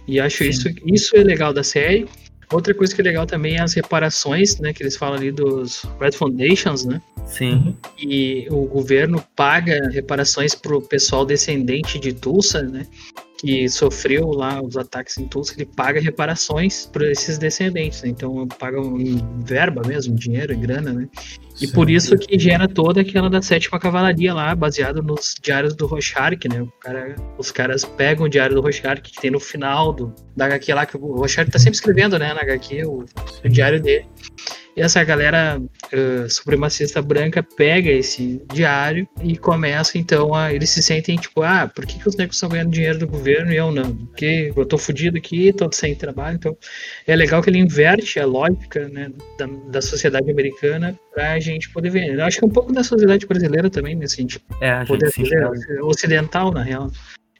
E 0.06 0.20
acho 0.20 0.38
Sim. 0.38 0.50
isso, 0.50 0.68
isso 0.86 1.16
é 1.16 1.24
legal 1.24 1.52
da 1.52 1.64
série. 1.64 2.06
Outra 2.52 2.72
coisa 2.72 2.94
que 2.94 3.00
é 3.00 3.04
legal 3.04 3.26
também 3.26 3.56
é 3.56 3.60
as 3.60 3.74
reparações, 3.74 4.58
né? 4.58 4.72
Que 4.72 4.82
eles 4.82 4.96
falam 4.96 5.16
ali 5.16 5.32
dos 5.32 5.82
Red 6.00 6.12
Foundations, 6.12 6.84
né? 6.86 7.02
Sim, 7.26 7.76
E 7.98 8.46
o 8.50 8.64
governo 8.66 9.22
paga 9.36 9.90
reparações 9.90 10.54
pro 10.54 10.80
pessoal 10.80 11.26
descendente 11.26 11.98
de 11.98 12.12
Tulsa, 12.12 12.62
né? 12.62 12.86
Que 13.38 13.68
sofreu 13.68 14.28
lá 14.28 14.62
os 14.62 14.76
ataques 14.76 15.18
em 15.18 15.26
Tulsa, 15.26 15.54
ele 15.54 15.66
paga 15.66 16.00
reparações 16.00 16.86
para 16.86 17.10
esses 17.10 17.36
descendentes, 17.36 18.02
né? 18.02 18.08
Então 18.08 18.46
pagam 18.58 18.98
em 18.98 19.20
verba 19.44 19.82
mesmo, 19.86 20.14
dinheiro, 20.14 20.54
em 20.54 20.60
grana, 20.60 20.92
né? 20.92 21.08
E 21.60 21.66
Sim. 21.66 21.72
por 21.72 21.90
isso 21.90 22.16
que 22.16 22.38
gera 22.38 22.68
toda 22.68 23.00
aquela 23.00 23.28
da 23.28 23.42
sétima 23.42 23.80
cavalaria 23.80 24.32
lá, 24.32 24.54
baseado 24.54 25.02
nos 25.02 25.34
diários 25.42 25.74
do 25.74 25.86
Rorschach, 25.86 26.48
né? 26.48 26.66
Cara, 26.80 27.16
os 27.36 27.50
caras 27.50 27.84
pegam 27.84 28.26
o 28.26 28.28
diário 28.28 28.54
do 28.54 28.60
Rorschach 28.60 29.00
que 29.00 29.20
tem 29.20 29.30
no 29.30 29.40
final 29.40 29.92
do, 29.92 30.14
da 30.36 30.46
HQ 30.46 30.74
lá, 30.74 30.86
que 30.86 30.96
o 30.96 31.16
Rorschach 31.16 31.50
tá 31.50 31.58
sempre 31.58 31.74
escrevendo, 31.74 32.18
né, 32.18 32.32
na 32.32 32.42
HQ, 32.42 32.84
o, 32.84 33.04
o 33.44 33.48
diário 33.48 33.80
dele. 33.80 34.06
E 34.78 34.80
essa 34.80 35.02
galera 35.02 35.60
eh, 35.90 36.28
supremacista 36.28 37.02
branca 37.02 37.42
pega 37.42 37.90
esse 37.90 38.40
diário 38.54 39.08
e 39.20 39.36
começa 39.36 39.98
então 39.98 40.32
a. 40.32 40.52
Eles 40.52 40.70
se 40.70 40.80
sentem 40.80 41.16
tipo, 41.16 41.42
ah, 41.42 41.66
por 41.66 41.84
que, 41.84 41.98
que 41.98 42.08
os 42.08 42.14
negros 42.14 42.36
estão 42.36 42.48
ganhando 42.48 42.70
dinheiro 42.70 42.96
do 42.96 43.08
governo 43.08 43.52
e 43.52 43.56
eu 43.56 43.72
não? 43.72 43.92
Porque 43.92 44.52
eu 44.54 44.64
tô 44.64 44.78
fudido 44.78 45.18
aqui, 45.18 45.52
tô 45.52 45.68
sem 45.72 45.96
trabalho. 45.96 46.36
Então 46.36 46.56
é 47.08 47.16
legal 47.16 47.42
que 47.42 47.50
ele 47.50 47.58
inverte 47.58 48.20
a 48.20 48.24
lógica 48.26 48.88
né, 48.88 49.10
da, 49.36 49.46
da 49.46 49.82
sociedade 49.82 50.30
americana 50.30 50.96
pra 51.12 51.40
gente 51.52 51.70
poder 51.70 51.90
ver. 51.90 52.14
Eu 52.14 52.24
acho 52.24 52.38
que 52.38 52.44
é 52.44 52.46
um 52.48 52.50
pouco 52.50 52.72
da 52.72 52.82
sociedade 52.84 53.26
brasileira 53.26 53.68
também, 53.70 53.94
nesse 53.94 54.16
sentido. 54.16 54.42
é, 54.60 54.70
a 54.70 54.78
gente 54.80 54.88
Poder 54.88 55.06
enxerga. 55.06 55.50
ocidental, 55.84 56.52
na 56.52 56.62
real. 56.62 56.90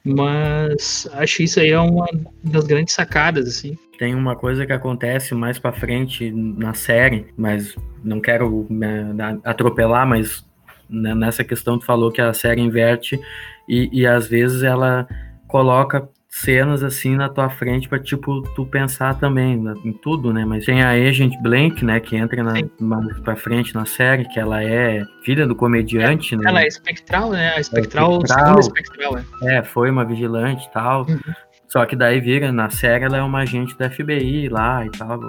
Mas 0.04 1.08
acho 1.12 1.42
isso 1.42 1.60
aí 1.60 1.70
é 1.70 1.78
uma 1.80 2.06
das 2.44 2.64
grandes 2.64 2.94
sacadas, 2.94 3.46
assim. 3.48 3.76
Tem 3.98 4.14
uma 4.14 4.36
coisa 4.36 4.64
que 4.64 4.72
acontece 4.72 5.34
mais 5.34 5.58
pra 5.58 5.72
frente 5.72 6.30
na 6.30 6.72
série, 6.72 7.26
mas 7.36 7.74
não 8.02 8.20
quero 8.20 8.66
né, 8.70 9.12
atropelar, 9.44 10.06
mas 10.06 10.44
né, 10.88 11.14
nessa 11.14 11.42
questão 11.44 11.78
tu 11.78 11.84
falou 11.84 12.10
que 12.10 12.20
a 12.20 12.32
série 12.32 12.60
inverte 12.60 13.20
e, 13.68 13.88
e 13.92 14.06
às 14.06 14.28
vezes 14.28 14.62
ela 14.62 15.06
coloca 15.48 16.08
cenas 16.28 16.84
assim 16.84 17.16
na 17.16 17.28
tua 17.28 17.48
frente 17.48 17.88
pra 17.88 17.98
tipo 17.98 18.42
tu 18.54 18.66
pensar 18.66 19.14
também 19.14 19.56
né, 19.56 19.74
em 19.84 19.92
tudo, 19.92 20.32
né? 20.32 20.44
Mas 20.44 20.66
tem 20.66 20.82
a 20.82 20.90
Agent 20.90 21.34
Blank, 21.42 21.84
né, 21.84 21.98
que 21.98 22.16
entra 22.16 22.42
na, 22.42 22.52
mais 22.78 23.18
pra 23.20 23.34
frente 23.34 23.74
na 23.74 23.86
série, 23.86 24.26
que 24.28 24.38
ela 24.38 24.62
é 24.62 25.02
filha 25.22 25.46
do 25.46 25.56
comediante, 25.56 26.36
né? 26.36 26.44
Ela 26.46 26.62
é 26.62 26.66
espectral, 26.66 27.30
né? 27.30 27.54
A 27.56 27.60
espectral, 27.60 28.18
espectral. 28.22 28.44
segunda 28.44 28.60
espectral, 28.60 29.18
é. 29.18 29.56
É, 29.56 29.62
foi 29.62 29.90
uma 29.90 30.04
vigilante 30.04 30.66
e 30.66 30.70
tal. 30.70 31.06
Uhum. 31.08 31.18
Só 31.66 31.84
que 31.84 31.96
daí 31.96 32.20
vira, 32.20 32.52
na 32.52 32.70
série 32.70 33.04
ela 33.04 33.18
é 33.18 33.22
uma 33.22 33.40
agente 33.40 33.76
da 33.76 33.90
FBI 33.90 34.48
lá 34.48 34.84
e 34.84 34.90
tal. 34.90 35.20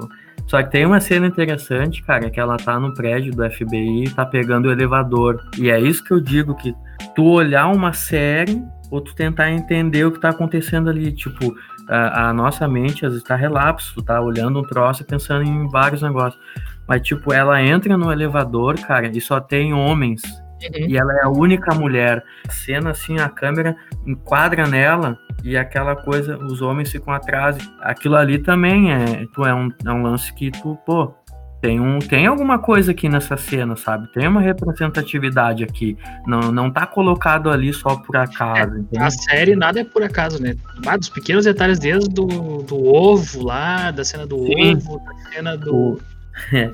Só 0.48 0.64
que 0.64 0.72
tem 0.72 0.86
uma 0.86 1.00
cena 1.00 1.28
interessante, 1.28 2.02
cara, 2.02 2.30
que 2.30 2.40
ela 2.40 2.58
tá 2.58 2.80
no 2.80 2.94
prédio 2.94 3.34
do 3.34 3.50
FBI 3.50 4.06
e 4.06 4.10
tá 4.10 4.26
pegando 4.26 4.68
o 4.68 4.72
elevador. 4.72 5.44
E 5.58 5.70
é 5.70 5.80
isso 5.80 6.04
que 6.04 6.12
eu 6.12 6.20
digo, 6.20 6.56
que 6.56 6.74
tu 7.16 7.26
olhar 7.26 7.68
uma 7.68 7.94
série 7.94 8.62
ou 8.92 9.02
tu 9.02 9.14
tentar 9.16 9.52
entender 9.52 10.06
o 10.06 10.12
que 10.12 10.20
tá 10.20 10.30
acontecendo 10.30 10.90
ali, 10.90 11.12
tipo, 11.12 11.56
a, 11.88 12.30
a 12.30 12.34
nossa 12.34 12.68
mente 12.68 13.06
às 13.06 13.12
vezes 13.14 13.28
tá 13.28 13.36
relapso, 13.36 13.94
tu 13.96 14.02
tá 14.02 14.20
olhando 14.22 14.60
um 14.60 14.64
troço 14.64 15.04
e 15.04 15.06
pensando 15.06 15.44
em 15.44 15.68
vários 15.68 16.02
negócios. 16.02 16.42
Mas, 16.88 17.02
tipo, 17.02 17.32
ela 17.32 17.62
entra 17.62 17.96
no 17.98 18.12
elevador, 18.12 18.80
cara, 18.80 19.08
e 19.08 19.22
só 19.22 19.40
tem 19.40 19.74
homens. 19.74 20.24
Uhum. 20.62 20.88
E 20.88 20.98
ela 20.98 21.14
é 21.14 21.24
a 21.24 21.30
única 21.30 21.74
mulher. 21.76 22.24
A 22.48 22.52
cena 22.52 22.92
assim, 22.92 23.20
a 23.20 23.30
câmera 23.30 23.76
enquadra 24.06 24.68
nela 24.68 25.18
e 25.44 25.56
aquela 25.56 25.96
coisa, 25.96 26.38
os 26.38 26.62
homens 26.62 26.92
ficam 26.92 27.14
atrás. 27.14 27.58
Aquilo 27.82 28.16
ali 28.16 28.40
também 28.40 28.92
é, 28.92 29.26
tu, 29.34 29.46
é, 29.46 29.54
um, 29.54 29.72
é 29.86 29.92
um 29.92 30.02
lance 30.02 30.34
que 30.34 30.52
tu, 30.52 30.78
pô, 30.86 31.14
tem, 31.62 31.80
um, 31.80 32.00
tem 32.00 32.26
alguma 32.26 32.58
coisa 32.58 32.92
aqui 32.92 33.10
nessa 33.10 33.36
cena, 33.36 33.76
sabe? 33.76 34.08
Tem 34.14 34.26
uma 34.28 34.40
representatividade 34.40 35.64
aqui. 35.64 35.98
Não, 36.26 36.52
não 36.54 36.72
tá 36.72 36.86
colocado 36.86 37.50
ali 37.50 37.74
só 37.74 37.98
por 37.98 38.16
acaso. 38.16 38.88
É, 38.94 39.00
a 39.00 39.10
série 39.10 39.56
nada 39.56 39.82
é 39.82 39.84
por 39.84 40.02
acaso, 40.02 40.42
né? 40.42 40.56
Ah, 40.88 40.96
dos 40.96 41.10
pequenos 41.10 41.44
detalhes 41.44 41.78
desde 41.78 42.10
do, 42.10 42.26
do 42.64 42.86
ovo 42.86 43.44
lá, 43.44 43.92
da 43.92 44.06
cena 44.06 44.26
do 44.26 44.38
Sim. 44.46 44.76
ovo, 44.76 45.00
da 45.00 45.32
cena 45.32 45.58
do. 45.58 45.76
O... 45.76 46.00
É, 46.52 46.72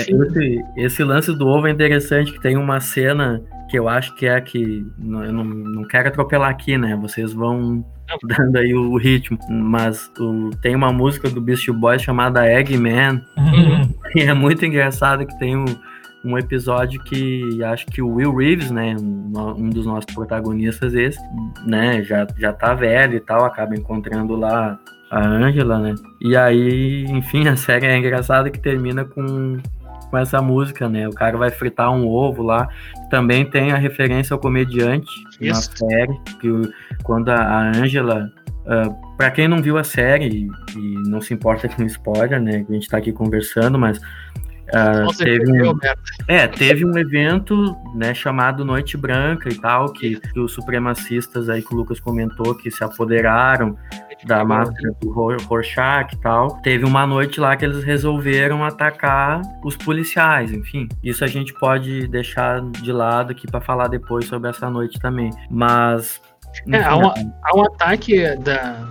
esse, 0.00 0.64
esse, 0.76 1.04
lance 1.04 1.32
do 1.34 1.46
ovo 1.46 1.66
é 1.66 1.70
interessante, 1.70 2.32
que 2.32 2.40
tem 2.40 2.56
uma 2.56 2.80
cena 2.80 3.42
que 3.70 3.78
eu 3.78 3.88
acho 3.88 4.14
que 4.14 4.26
é 4.26 4.38
que. 4.40 4.86
Eu 4.98 5.32
não, 5.32 5.44
não 5.44 5.84
quero 5.84 6.08
atropelar 6.08 6.50
aqui, 6.50 6.76
né? 6.76 6.96
Vocês 6.96 7.32
vão 7.32 7.84
dando 8.24 8.56
aí 8.56 8.74
o 8.74 8.96
ritmo. 8.96 9.38
Mas 9.48 10.10
o, 10.18 10.50
tem 10.62 10.74
uma 10.74 10.92
música 10.92 11.28
do 11.28 11.40
Beast 11.40 11.68
Boys 11.70 12.02
chamada 12.02 12.46
Eggman. 12.46 13.22
Uhum. 13.36 13.96
E 14.14 14.22
é 14.22 14.32
muito 14.32 14.64
engraçado 14.64 15.26
que 15.26 15.38
tem 15.38 15.54
um, 15.58 15.66
um 16.24 16.38
episódio 16.38 17.02
que 17.02 17.62
acho 17.62 17.84
que 17.86 18.00
o 18.00 18.14
Will 18.14 18.34
Reeves, 18.34 18.70
né? 18.70 18.96
Um, 18.98 19.30
um 19.58 19.68
dos 19.68 19.84
nossos 19.84 20.06
protagonistas, 20.14 20.94
esse, 20.94 21.20
né? 21.66 22.02
Já, 22.02 22.26
já 22.38 22.50
tá 22.50 22.72
velho 22.72 23.16
e 23.16 23.20
tal, 23.20 23.44
acaba 23.44 23.76
encontrando 23.76 24.34
lá 24.34 24.78
a 25.10 25.26
Angela, 25.26 25.78
né? 25.78 25.94
E 26.20 26.36
aí, 26.36 27.04
enfim, 27.04 27.46
a 27.46 27.56
série 27.56 27.86
é 27.86 27.96
engraçada 27.96 28.50
que 28.50 28.58
termina 28.58 29.04
com, 29.04 29.58
com 30.10 30.18
essa 30.18 30.42
música, 30.42 30.88
né? 30.88 31.08
O 31.08 31.12
cara 31.12 31.36
vai 31.36 31.50
fritar 31.50 31.92
um 31.92 32.06
ovo 32.06 32.42
lá. 32.42 32.68
Também 33.10 33.44
tem 33.44 33.72
a 33.72 33.76
referência 33.76 34.34
ao 34.34 34.40
comediante 34.40 35.10
Isso. 35.40 35.70
na 35.70 35.88
série, 35.88 36.18
que 36.40 36.48
quando 37.02 37.30
a 37.30 37.70
Angela. 37.70 38.30
Uh, 38.66 39.16
para 39.16 39.30
quem 39.30 39.46
não 39.46 39.62
viu 39.62 39.78
a 39.78 39.84
série 39.84 40.48
e 40.76 41.08
não 41.08 41.20
se 41.20 41.32
importa 41.32 41.68
com 41.68 41.84
spoiler, 41.84 42.40
né? 42.40 42.66
A 42.68 42.72
gente 42.72 42.88
tá 42.88 42.98
aqui 42.98 43.12
conversando, 43.12 43.78
mas 43.78 44.00
Uh, 44.66 45.16
teve 45.16 45.62
um, 45.62 45.78
é, 46.26 46.48
teve 46.48 46.84
um 46.84 46.98
evento 46.98 47.76
né, 47.94 48.12
chamado 48.12 48.64
Noite 48.64 48.96
Branca 48.96 49.48
e 49.48 49.54
tal, 49.54 49.92
que, 49.92 50.18
que, 50.18 50.40
os 50.40 50.52
supremacistas 50.52 51.48
aí 51.48 51.62
que 51.62 51.72
o 51.72 51.76
Lucas 51.76 52.00
comentou 52.00 52.52
que 52.52 52.68
se 52.68 52.82
apoderaram 52.82 53.76
da 54.24 54.44
máscara 54.44 54.92
do 55.00 55.10
Rorschach 55.10 56.12
e 56.12 56.20
tal. 56.20 56.60
Teve 56.62 56.84
uma 56.84 57.06
noite 57.06 57.38
lá 57.38 57.56
que 57.56 57.64
eles 57.64 57.84
resolveram 57.84 58.64
atacar 58.64 59.40
os 59.64 59.76
policiais, 59.76 60.50
enfim. 60.50 60.88
Isso 61.02 61.22
a 61.24 61.28
gente 61.28 61.54
pode 61.54 62.08
deixar 62.08 62.60
de 62.62 62.90
lado 62.90 63.30
aqui 63.32 63.46
para 63.46 63.60
falar 63.60 63.88
depois 63.88 64.26
sobre 64.26 64.50
essa 64.50 64.68
noite 64.68 64.98
também. 64.98 65.30
Mas. 65.50 66.20
É, 66.70 66.82
há, 66.82 66.96
um, 66.96 67.32
há 67.42 67.56
um 67.56 67.62
ataque 67.62 68.36
da, 68.36 68.88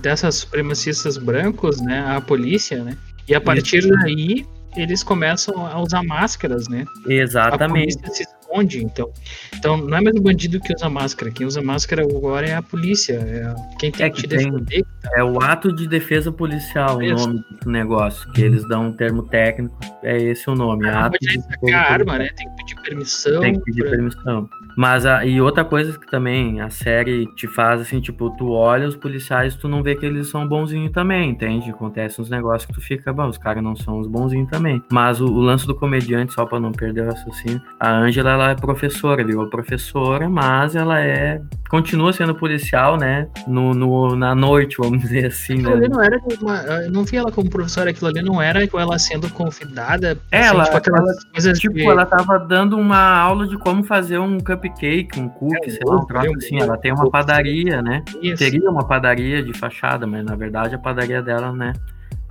dessas 0.00 0.36
supremacistas 0.36 1.18
brancos, 1.18 1.80
né, 1.80 2.04
à 2.06 2.20
polícia, 2.20 2.82
né? 2.82 2.96
E 3.28 3.34
a 3.34 3.40
partir 3.40 3.78
Isso. 3.78 3.88
daí 3.88 4.46
eles 4.76 5.02
começam 5.02 5.66
a 5.66 5.80
usar 5.80 6.02
máscaras, 6.04 6.68
né? 6.68 6.84
Exatamente. 7.06 7.98
A 7.98 8.02
polícia 8.02 8.24
se 8.24 8.35
esconde, 8.46 8.84
então. 8.84 9.10
Então 9.54 9.76
não 9.76 9.96
é 9.96 10.00
mais 10.00 10.16
o 10.16 10.22
bandido 10.22 10.60
que 10.60 10.72
usa 10.72 10.88
máscara. 10.88 11.30
Quem 11.30 11.46
usa 11.46 11.60
máscara 11.60 12.02
agora 12.02 12.46
é 12.46 12.54
a 12.54 12.62
polícia. 12.62 13.14
É 13.14 13.54
quem 13.78 13.90
tem 13.90 14.06
é 14.06 14.10
que, 14.10 14.22
que 14.22 14.22
te 14.22 14.28
defender. 14.28 14.84
Tá... 15.02 15.10
É 15.16 15.24
o 15.24 15.40
ato 15.42 15.72
de 15.74 15.88
defesa 15.88 16.32
policial, 16.32 17.02
é 17.02 17.12
o 17.12 17.16
nome 17.16 17.44
do 17.62 17.70
negócio. 17.70 18.30
Que 18.32 18.42
eles 18.42 18.66
dão 18.68 18.86
um 18.86 18.92
termo 18.92 19.22
técnico, 19.24 19.76
é 20.02 20.16
esse 20.16 20.48
o 20.48 20.54
nome. 20.54 20.88
Ah, 20.88 21.06
ato 21.06 21.18
de 21.20 21.40
sacar 21.40 21.74
a 21.74 21.92
arma, 21.92 22.18
né? 22.18 22.28
Tem 22.36 22.48
que 22.48 22.56
pedir 22.56 22.82
permissão. 22.82 23.40
Tem 23.40 23.54
que 23.54 23.60
pedir 23.60 23.82
pra... 23.82 23.90
permissão. 23.90 24.48
Mas 24.76 25.06
a, 25.06 25.24
e 25.24 25.40
outra 25.40 25.64
coisa 25.64 25.98
que 25.98 26.06
também 26.06 26.60
a 26.60 26.68
série 26.68 27.26
te 27.34 27.48
faz 27.48 27.80
assim, 27.80 27.98
tipo, 27.98 28.28
tu 28.36 28.50
olha 28.50 28.86
os 28.86 28.94
policiais, 28.94 29.56
tu 29.56 29.68
não 29.68 29.82
vê 29.82 29.94
que 29.94 30.04
eles 30.04 30.28
são 30.28 30.46
bonzinhos 30.46 30.92
também, 30.92 31.30
entende? 31.30 31.70
Acontece 31.70 32.20
uns 32.20 32.28
negócios 32.28 32.66
que 32.66 32.74
tu 32.74 32.80
fica, 32.82 33.10
bom, 33.10 33.26
os 33.26 33.38
caras 33.38 33.64
não 33.64 33.74
são 33.74 33.98
os 33.98 34.06
bonzinhos 34.06 34.50
também. 34.50 34.82
Mas 34.92 35.18
o, 35.18 35.24
o, 35.24 35.40
lance 35.40 35.66
do 35.66 35.74
comediante, 35.74 36.34
só 36.34 36.44
pra 36.44 36.60
não 36.60 36.72
perder 36.72 37.04
o 37.04 37.06
raciocínio, 37.06 37.62
a 37.80 37.90
Ângela, 37.90 38.35
ela 38.36 38.50
é 38.50 38.54
professora, 38.54 39.24
virou 39.24 39.48
professora, 39.48 40.28
mas 40.28 40.76
ela 40.76 41.00
é. 41.00 41.40
continua 41.68 42.12
sendo 42.12 42.34
policial, 42.34 42.96
né? 42.96 43.28
No, 43.46 43.72
no, 43.72 44.14
na 44.14 44.34
noite, 44.34 44.76
vamos 44.78 45.00
dizer 45.00 45.26
assim, 45.26 45.54
aquilo 45.54 45.76
né? 45.76 45.88
Não 45.88 46.02
era 46.02 46.20
uma, 46.40 46.56
eu 46.62 46.90
não 46.90 47.04
vi 47.04 47.16
ela 47.16 47.32
como 47.32 47.48
professora, 47.48 47.90
aquilo 47.90 48.08
ali 48.08 48.22
não 48.22 48.40
era 48.40 48.66
com 48.68 48.78
ela 48.78 48.98
sendo 48.98 49.28
convidada. 49.30 50.12
Assim, 50.12 50.20
ela, 50.30 50.64
tipo, 50.64 50.76
aquelas 50.76 51.24
coisas 51.24 51.58
tipo, 51.58 51.74
de... 51.74 51.86
ela 51.86 52.04
tava 52.04 52.38
dando 52.38 52.76
uma 52.76 53.18
aula 53.18 53.46
de 53.46 53.56
como 53.58 53.82
fazer 53.82 54.18
um 54.18 54.38
cup 54.38 54.66
cupcake, 54.66 55.20
um 55.20 55.28
cookie, 55.28 55.68
é, 55.68 55.70
sei 55.70 55.80
lá, 55.84 55.96
um 55.96 56.06
troço 56.06 56.36
assim. 56.36 56.60
Ela 56.60 56.76
tem 56.76 56.92
uma 56.92 57.10
padaria, 57.10 57.80
né? 57.82 58.02
Isso. 58.22 58.38
Teria 58.38 58.70
uma 58.70 58.86
padaria 58.86 59.42
de 59.42 59.52
fachada, 59.52 60.06
mas 60.06 60.24
na 60.24 60.34
verdade 60.34 60.74
a 60.74 60.78
padaria 60.78 61.22
dela, 61.22 61.52
né? 61.52 61.72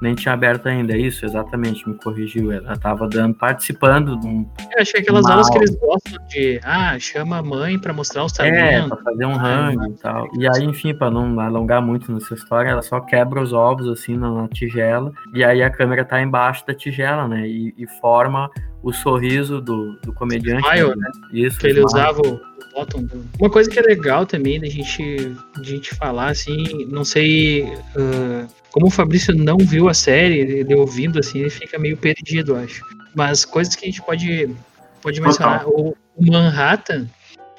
Nem 0.02 0.14
tinha 0.14 0.34
aberto 0.34 0.68
ainda, 0.68 0.94
é 0.94 0.98
isso, 0.98 1.26
exatamente, 1.26 1.88
me 1.88 1.96
corrigiu. 1.96 2.52
Ela 2.52 2.74
estava 2.74 3.08
dando, 3.08 3.34
participando 3.36 4.20
de 4.20 4.28
um. 4.28 4.50
Eu 4.76 4.82
achei 4.82 5.00
aquelas 5.00 5.26
aulas 5.26 5.50
que 5.50 5.58
eles 5.58 5.76
gostam 5.76 6.28
de. 6.28 6.60
Ah, 6.64 6.98
chama 7.00 7.38
a 7.38 7.44
mãe 7.44 7.80
para 7.80 7.94
mostrar 7.94 8.26
os 8.26 8.34
talentos. 8.34 8.60
É, 8.60 8.88
pra 8.88 8.98
fazer 8.98 9.26
um 9.26 9.36
rango 9.36 9.86
e 9.86 9.94
tal. 9.94 10.28
E 10.38 10.48
aí, 10.48 10.64
enfim, 10.64 10.94
para 10.94 11.10
não 11.10 11.40
alongar 11.40 11.82
muito 11.82 12.12
nessa 12.12 12.34
história, 12.34 12.70
ela 12.70 12.82
só 12.82 13.00
quebra 13.00 13.42
os 13.42 13.54
ovos 13.54 13.88
assim 13.88 14.18
na, 14.18 14.30
na 14.30 14.48
tigela. 14.50 15.12
E 15.34 15.44
aí 15.44 15.64
a 15.64 15.70
câmera 15.70 16.04
tá 16.04 16.22
embaixo 16.22 16.66
da 16.68 16.74
tigela, 16.74 17.28
né? 17.28 17.48
E, 17.48 17.74
e 17.78 17.88
forma 18.02 18.50
o 18.86 18.93
sorriso 18.93 19.60
do, 19.60 19.93
do 20.04 20.13
comediante. 20.13 20.63
Smile, 20.67 20.95
né? 20.95 21.12
Isso. 21.34 21.60
Que 21.60 21.67
ele 21.67 21.82
usava 21.82 22.21
o 22.21 22.39
bottom. 22.71 23.08
Uma 23.39 23.50
coisa 23.50 23.67
que 23.67 23.80
é 23.80 23.82
legal 23.82 24.28
também 24.28 24.60
da 24.60 24.67
gente, 24.67 25.36
de 25.60 25.69
gente 25.71 25.95
falar, 25.95 26.28
assim, 26.28 26.86
não 26.88 27.04
sei. 27.04 27.63
Uh, 27.63 28.48
como 28.71 28.86
o 28.86 28.91
Fabrício 28.91 29.34
não 29.34 29.58
viu 29.58 29.89
a 29.89 29.93
série, 29.93 30.38
ele 30.38 30.76
ouvindo 30.76 31.17
assim, 31.17 31.39
ele 31.39 31.50
fica 31.50 31.80
meio 31.80 31.98
perdido, 31.98 32.56
acho. 32.56 32.84
Mas 33.15 33.43
coisas 33.43 33.76
que 33.76 33.86
a 33.86 33.88
gente 33.88 34.04
pode, 34.04 34.56
pode 35.02 35.19
mencionar. 35.19 35.67
O, 35.67 35.95
o 36.15 36.26
Manhattan, 36.26 37.08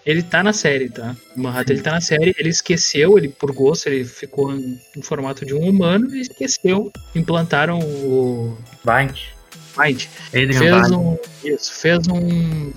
ele 0.04 0.22
tá 0.22 0.44
na 0.44 0.52
série, 0.52 0.88
tá? 0.88 1.16
O 1.36 1.40
Manhattan, 1.40 1.66
Sim. 1.66 1.72
ele 1.72 1.82
tá 1.82 1.90
na 1.90 2.00
série, 2.00 2.36
ele 2.38 2.50
esqueceu, 2.50 3.18
ele 3.18 3.30
por 3.30 3.50
gosto, 3.50 3.88
ele 3.88 4.04
ficou 4.04 4.54
em 4.54 5.02
formato 5.02 5.44
de 5.44 5.54
um 5.54 5.68
humano 5.68 6.14
e 6.14 6.20
esqueceu. 6.20 6.92
Implantaram 7.16 7.80
o. 7.80 8.56
Bind. 8.84 9.35
Mind. 9.76 10.04
fez 10.54 10.90
um, 10.90 11.16
isso, 11.44 11.72
fez 11.72 12.08
um 12.08 12.72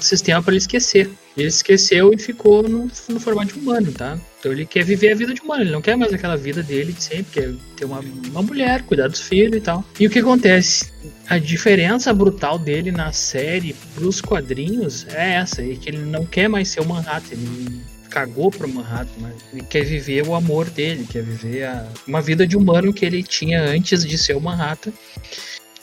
sistema 0.00 0.42
para 0.42 0.52
ele 0.52 0.58
esquecer. 0.58 1.10
Ele 1.36 1.48
esqueceu 1.48 2.12
e 2.12 2.18
ficou 2.18 2.68
no, 2.68 2.90
no 3.08 3.20
formato 3.20 3.54
de 3.54 3.60
humano, 3.60 3.92
tá? 3.92 4.18
Então 4.40 4.50
ele 4.50 4.66
quer 4.66 4.84
viver 4.84 5.12
a 5.12 5.14
vida 5.14 5.32
de 5.32 5.40
humano, 5.40 5.62
ele 5.62 5.70
não 5.70 5.80
quer 5.80 5.96
mais 5.96 6.12
aquela 6.12 6.36
vida 6.36 6.62
dele 6.64 6.92
de 6.92 7.02
sempre, 7.02 7.26
quer 7.32 7.54
ter 7.76 7.84
uma, 7.84 8.00
uma 8.00 8.42
mulher, 8.42 8.82
cuidar 8.82 9.08
dos 9.08 9.20
filhos 9.20 9.56
e 9.56 9.60
tal. 9.60 9.84
E 10.00 10.06
o 10.06 10.10
que 10.10 10.18
acontece? 10.18 10.90
A 11.28 11.38
diferença 11.38 12.12
brutal 12.12 12.58
dele 12.58 12.90
na 12.90 13.12
série 13.12 13.74
pros 13.94 14.20
quadrinhos 14.20 15.06
é 15.10 15.34
essa, 15.34 15.62
é 15.62 15.74
que 15.76 15.90
ele 15.90 15.98
não 15.98 16.26
quer 16.26 16.48
mais 16.48 16.68
ser 16.68 16.80
o 16.80 16.86
Manhattan, 16.86 17.34
ele 17.34 17.80
cagou 18.10 18.50
pro 18.50 18.68
Manhattan, 18.68 19.12
mas 19.20 19.34
ele 19.52 19.62
quer 19.62 19.84
viver 19.84 20.26
o 20.26 20.34
amor 20.34 20.68
dele, 20.70 21.06
quer 21.08 21.22
viver 21.22 21.64
a, 21.64 21.86
uma 22.06 22.20
vida 22.20 22.46
de 22.46 22.56
humano 22.56 22.92
que 22.92 23.04
ele 23.04 23.22
tinha 23.22 23.62
antes 23.62 24.04
de 24.04 24.18
ser 24.18 24.36
o 24.36 24.40
Manhattan 24.40 24.92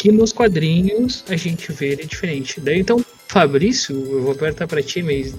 que 0.06 0.12
nos 0.12 0.32
quadrinhos 0.32 1.26
a 1.28 1.36
gente 1.36 1.72
vê 1.72 1.94
ele 1.94 2.06
diferente. 2.06 2.62
Daí 2.62 2.80
então, 2.80 3.04
Fabrício, 3.28 3.96
eu 3.96 4.22
vou 4.22 4.36
perguntar 4.36 4.68
para 4.68 4.84
ti, 4.84 5.02
mas 5.02 5.36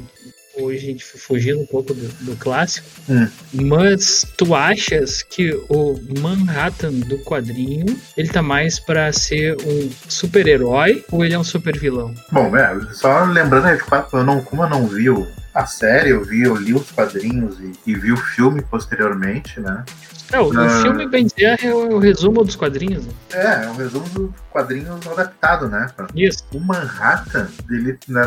hoje 0.57 0.79
a 0.79 0.91
gente 0.91 1.05
fugindo 1.05 1.61
um 1.61 1.67
pouco 1.67 1.95
do, 1.95 2.09
do 2.25 2.35
clássico, 2.35 2.85
hum. 3.09 3.29
mas 3.53 4.27
tu 4.37 4.57
achas 4.57 5.23
que 5.23 5.53
o 5.69 6.01
Manhattan 6.21 6.95
do 6.95 7.17
quadrinho 7.19 7.97
ele 8.17 8.29
tá 8.29 8.43
mais 8.43 8.81
para 8.81 9.13
ser 9.13 9.57
um 9.65 9.89
super-herói 10.09 11.05
ou 11.13 11.25
ele 11.25 11.35
é 11.35 11.39
um 11.39 11.45
super 11.45 11.79
vilão? 11.79 12.13
Bom, 12.33 12.57
é, 12.57 12.77
só 12.93 13.23
lembrando, 13.23 13.67
né, 13.67 13.79
eu 14.13 14.25
não, 14.25 14.43
como 14.43 14.65
eu 14.65 14.69
não 14.69 14.89
vi 14.89 15.07
a 15.55 15.65
série, 15.65 16.11
eu 16.11 16.25
vi, 16.25 16.43
eu 16.43 16.57
li 16.57 16.75
os 16.75 16.91
quadrinhos 16.91 17.57
e, 17.61 17.73
e 17.93 17.95
vi 17.95 18.11
o 18.11 18.17
filme 18.17 18.63
posteriormente, 18.63 19.61
né? 19.61 19.85
É, 20.33 20.41
o, 20.41 20.59
ah, 20.59 20.83
filme, 20.83 21.07
bem 21.07 21.27
dizer, 21.27 21.65
é 21.65 21.73
o, 21.73 21.99
resumo 21.99 22.45
dos 22.45 22.57
quadrinhos. 22.57 23.07
Né? 23.07 23.13
É, 23.33 23.65
é 23.65 23.69
o 23.69 23.75
resumo 23.75 24.09
dos 24.09 24.31
quadrinhos 24.51 25.07
adaptado, 25.07 25.69
né? 25.69 25.87
Isso. 26.15 26.45
O 26.53 26.59
Manhattan, 26.59 27.49
ele, 27.71 27.99
né, 28.09 28.27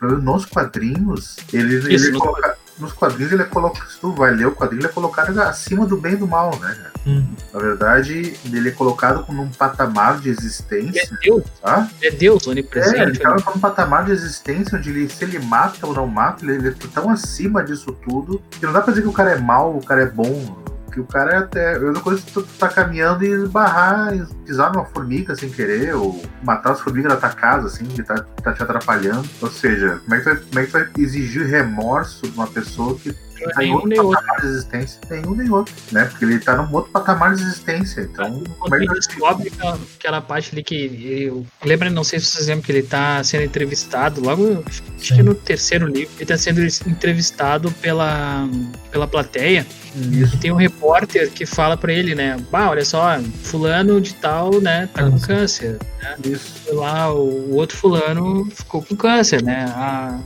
nos 0.00 0.44
quadrinhos, 0.44 1.36
ele, 1.52 1.76
Isso, 1.94 2.08
ele, 2.08 2.18
coloca, 2.18 2.56
nos 2.78 2.92
quadrinhos 2.92 3.32
ele 3.32 3.42
é 3.42 3.46
colocado, 3.46 3.88
se 3.88 3.98
tu 3.98 4.12
vai 4.12 4.32
ler 4.32 4.46
o 4.46 4.54
quadrinho, 4.54 4.80
ele 4.80 4.88
é 4.88 4.92
colocado 4.92 5.38
acima 5.40 5.86
do 5.86 5.96
bem 5.96 6.12
e 6.12 6.16
do 6.16 6.28
mal, 6.28 6.54
né? 6.58 6.76
Hum. 7.06 7.26
Na 7.52 7.60
verdade, 7.60 8.36
ele 8.44 8.68
é 8.68 8.72
colocado 8.72 9.24
num 9.32 9.48
patamar 9.48 10.20
de 10.20 10.28
existência. 10.28 11.00
Ele 11.00 11.16
é 11.16 11.24
Deus. 11.24 11.44
Tá? 11.62 11.88
É 12.02 12.10
Deus, 12.10 12.46
onipresente. 12.46 12.98
É, 12.98 13.02
ele 13.04 13.18
tá 13.18 13.34
num 13.34 13.60
patamar 13.60 14.04
de 14.04 14.12
existência 14.12 14.76
onde 14.76 14.90
ele, 14.90 15.08
se 15.08 15.24
ele 15.24 15.38
mata 15.38 15.86
ou 15.86 15.94
não 15.94 16.06
mata, 16.06 16.44
ele, 16.44 16.56
ele 16.56 16.68
é 16.68 16.74
tão 16.92 17.08
acima 17.08 17.64
disso 17.64 17.92
tudo 18.04 18.42
que 18.50 18.66
não 18.66 18.72
dá 18.72 18.82
pra 18.82 18.92
dizer 18.92 19.02
que 19.02 19.08
o 19.08 19.12
cara 19.12 19.30
é 19.30 19.38
mal, 19.38 19.74
o 19.74 19.84
cara 19.84 20.02
é 20.02 20.06
bom 20.06 20.68
que 20.90 21.00
o 21.00 21.04
cara 21.04 21.32
é 21.32 21.36
até. 21.38 21.78
Mesma 21.78 22.00
coisa 22.00 22.22
que 22.22 22.32
tu 22.32 22.42
tá 22.58 22.68
caminhando 22.68 23.24
e 23.24 23.28
esbarrar, 23.28 24.12
pisar 24.44 24.72
numa 24.72 24.84
formiga 24.84 25.34
sem 25.34 25.50
querer, 25.50 25.94
ou 25.94 26.22
matar 26.42 26.72
as 26.72 26.80
formigas 26.80 27.12
da 27.12 27.18
tua 27.18 27.30
casa, 27.30 27.66
assim, 27.66 27.84
que 27.86 28.02
tá, 28.02 28.24
tá 28.42 28.52
te 28.52 28.62
atrapalhando. 28.62 29.28
Ou 29.40 29.50
seja, 29.50 30.00
como 30.04 30.14
é, 30.14 30.20
que 30.20 30.34
tu, 30.34 30.46
como 30.46 30.58
é 30.58 30.66
que 30.66 30.72
tu 30.72 30.78
vai 30.78 30.88
exigir 30.98 31.46
remorso 31.46 32.26
de 32.26 32.34
uma 32.34 32.46
pessoa 32.46 32.98
que 32.98 33.14
tá 33.44 33.64
em 33.64 33.74
outro 33.74 33.88
patamar 33.90 34.04
outro. 34.04 34.40
de 34.40 34.46
existência? 34.46 35.00
Nenhum 35.10 35.34
nem 35.34 35.50
outro, 35.50 35.74
né? 35.92 36.04
Porque 36.04 36.24
ele 36.24 36.38
tá 36.38 36.56
num 36.56 36.74
outro 36.74 36.90
patamar 36.90 37.34
de 37.34 37.42
existência. 37.42 38.02
Então, 38.02 38.42
como 38.58 38.74
é 38.74 38.78
que 38.80 38.86
descobre 38.94 39.52
aquela 39.96 40.20
parte 40.20 40.50
ali 40.52 40.62
que. 40.62 41.24
Eu, 41.24 41.46
lembra, 41.64 41.90
não 41.90 42.04
sei 42.04 42.20
se 42.20 42.26
vocês 42.26 42.48
lembram 42.48 42.62
que 42.62 42.72
ele 42.72 42.82
tá 42.82 43.22
sendo 43.22 43.44
entrevistado 43.44 44.20
logo, 44.20 44.64
acho 44.66 45.14
que 45.14 45.22
no 45.22 45.34
terceiro 45.34 45.86
livro, 45.86 46.12
ele 46.16 46.26
tá 46.26 46.36
sendo 46.36 46.60
entrevistado 46.86 47.70
pela, 47.72 48.48
pela 48.90 49.06
plateia. 49.06 49.66
Isso. 49.94 50.36
E 50.36 50.38
tem 50.38 50.52
um 50.52 50.56
repórter 50.56 51.30
que 51.30 51.46
fala 51.46 51.76
para 51.76 51.92
ele, 51.92 52.14
né? 52.14 52.36
Bah, 52.50 52.70
olha 52.70 52.84
só, 52.84 53.18
fulano 53.42 54.00
de 54.00 54.14
tal, 54.14 54.60
né, 54.60 54.88
tá 54.92 55.10
com 55.10 55.18
câncer. 55.18 55.78
Né? 56.02 56.16
Isso. 56.24 56.74
Lá, 56.74 57.12
o, 57.12 57.54
outro 57.54 57.76
fulano 57.76 58.48
ficou 58.50 58.82
com 58.82 58.96
câncer, 58.96 59.42
né? 59.42 59.64
A, 59.68 60.20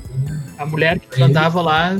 a 0.58 0.66
mulher 0.66 0.98
que 0.98 1.22
andava 1.22 1.60
lá 1.60 1.96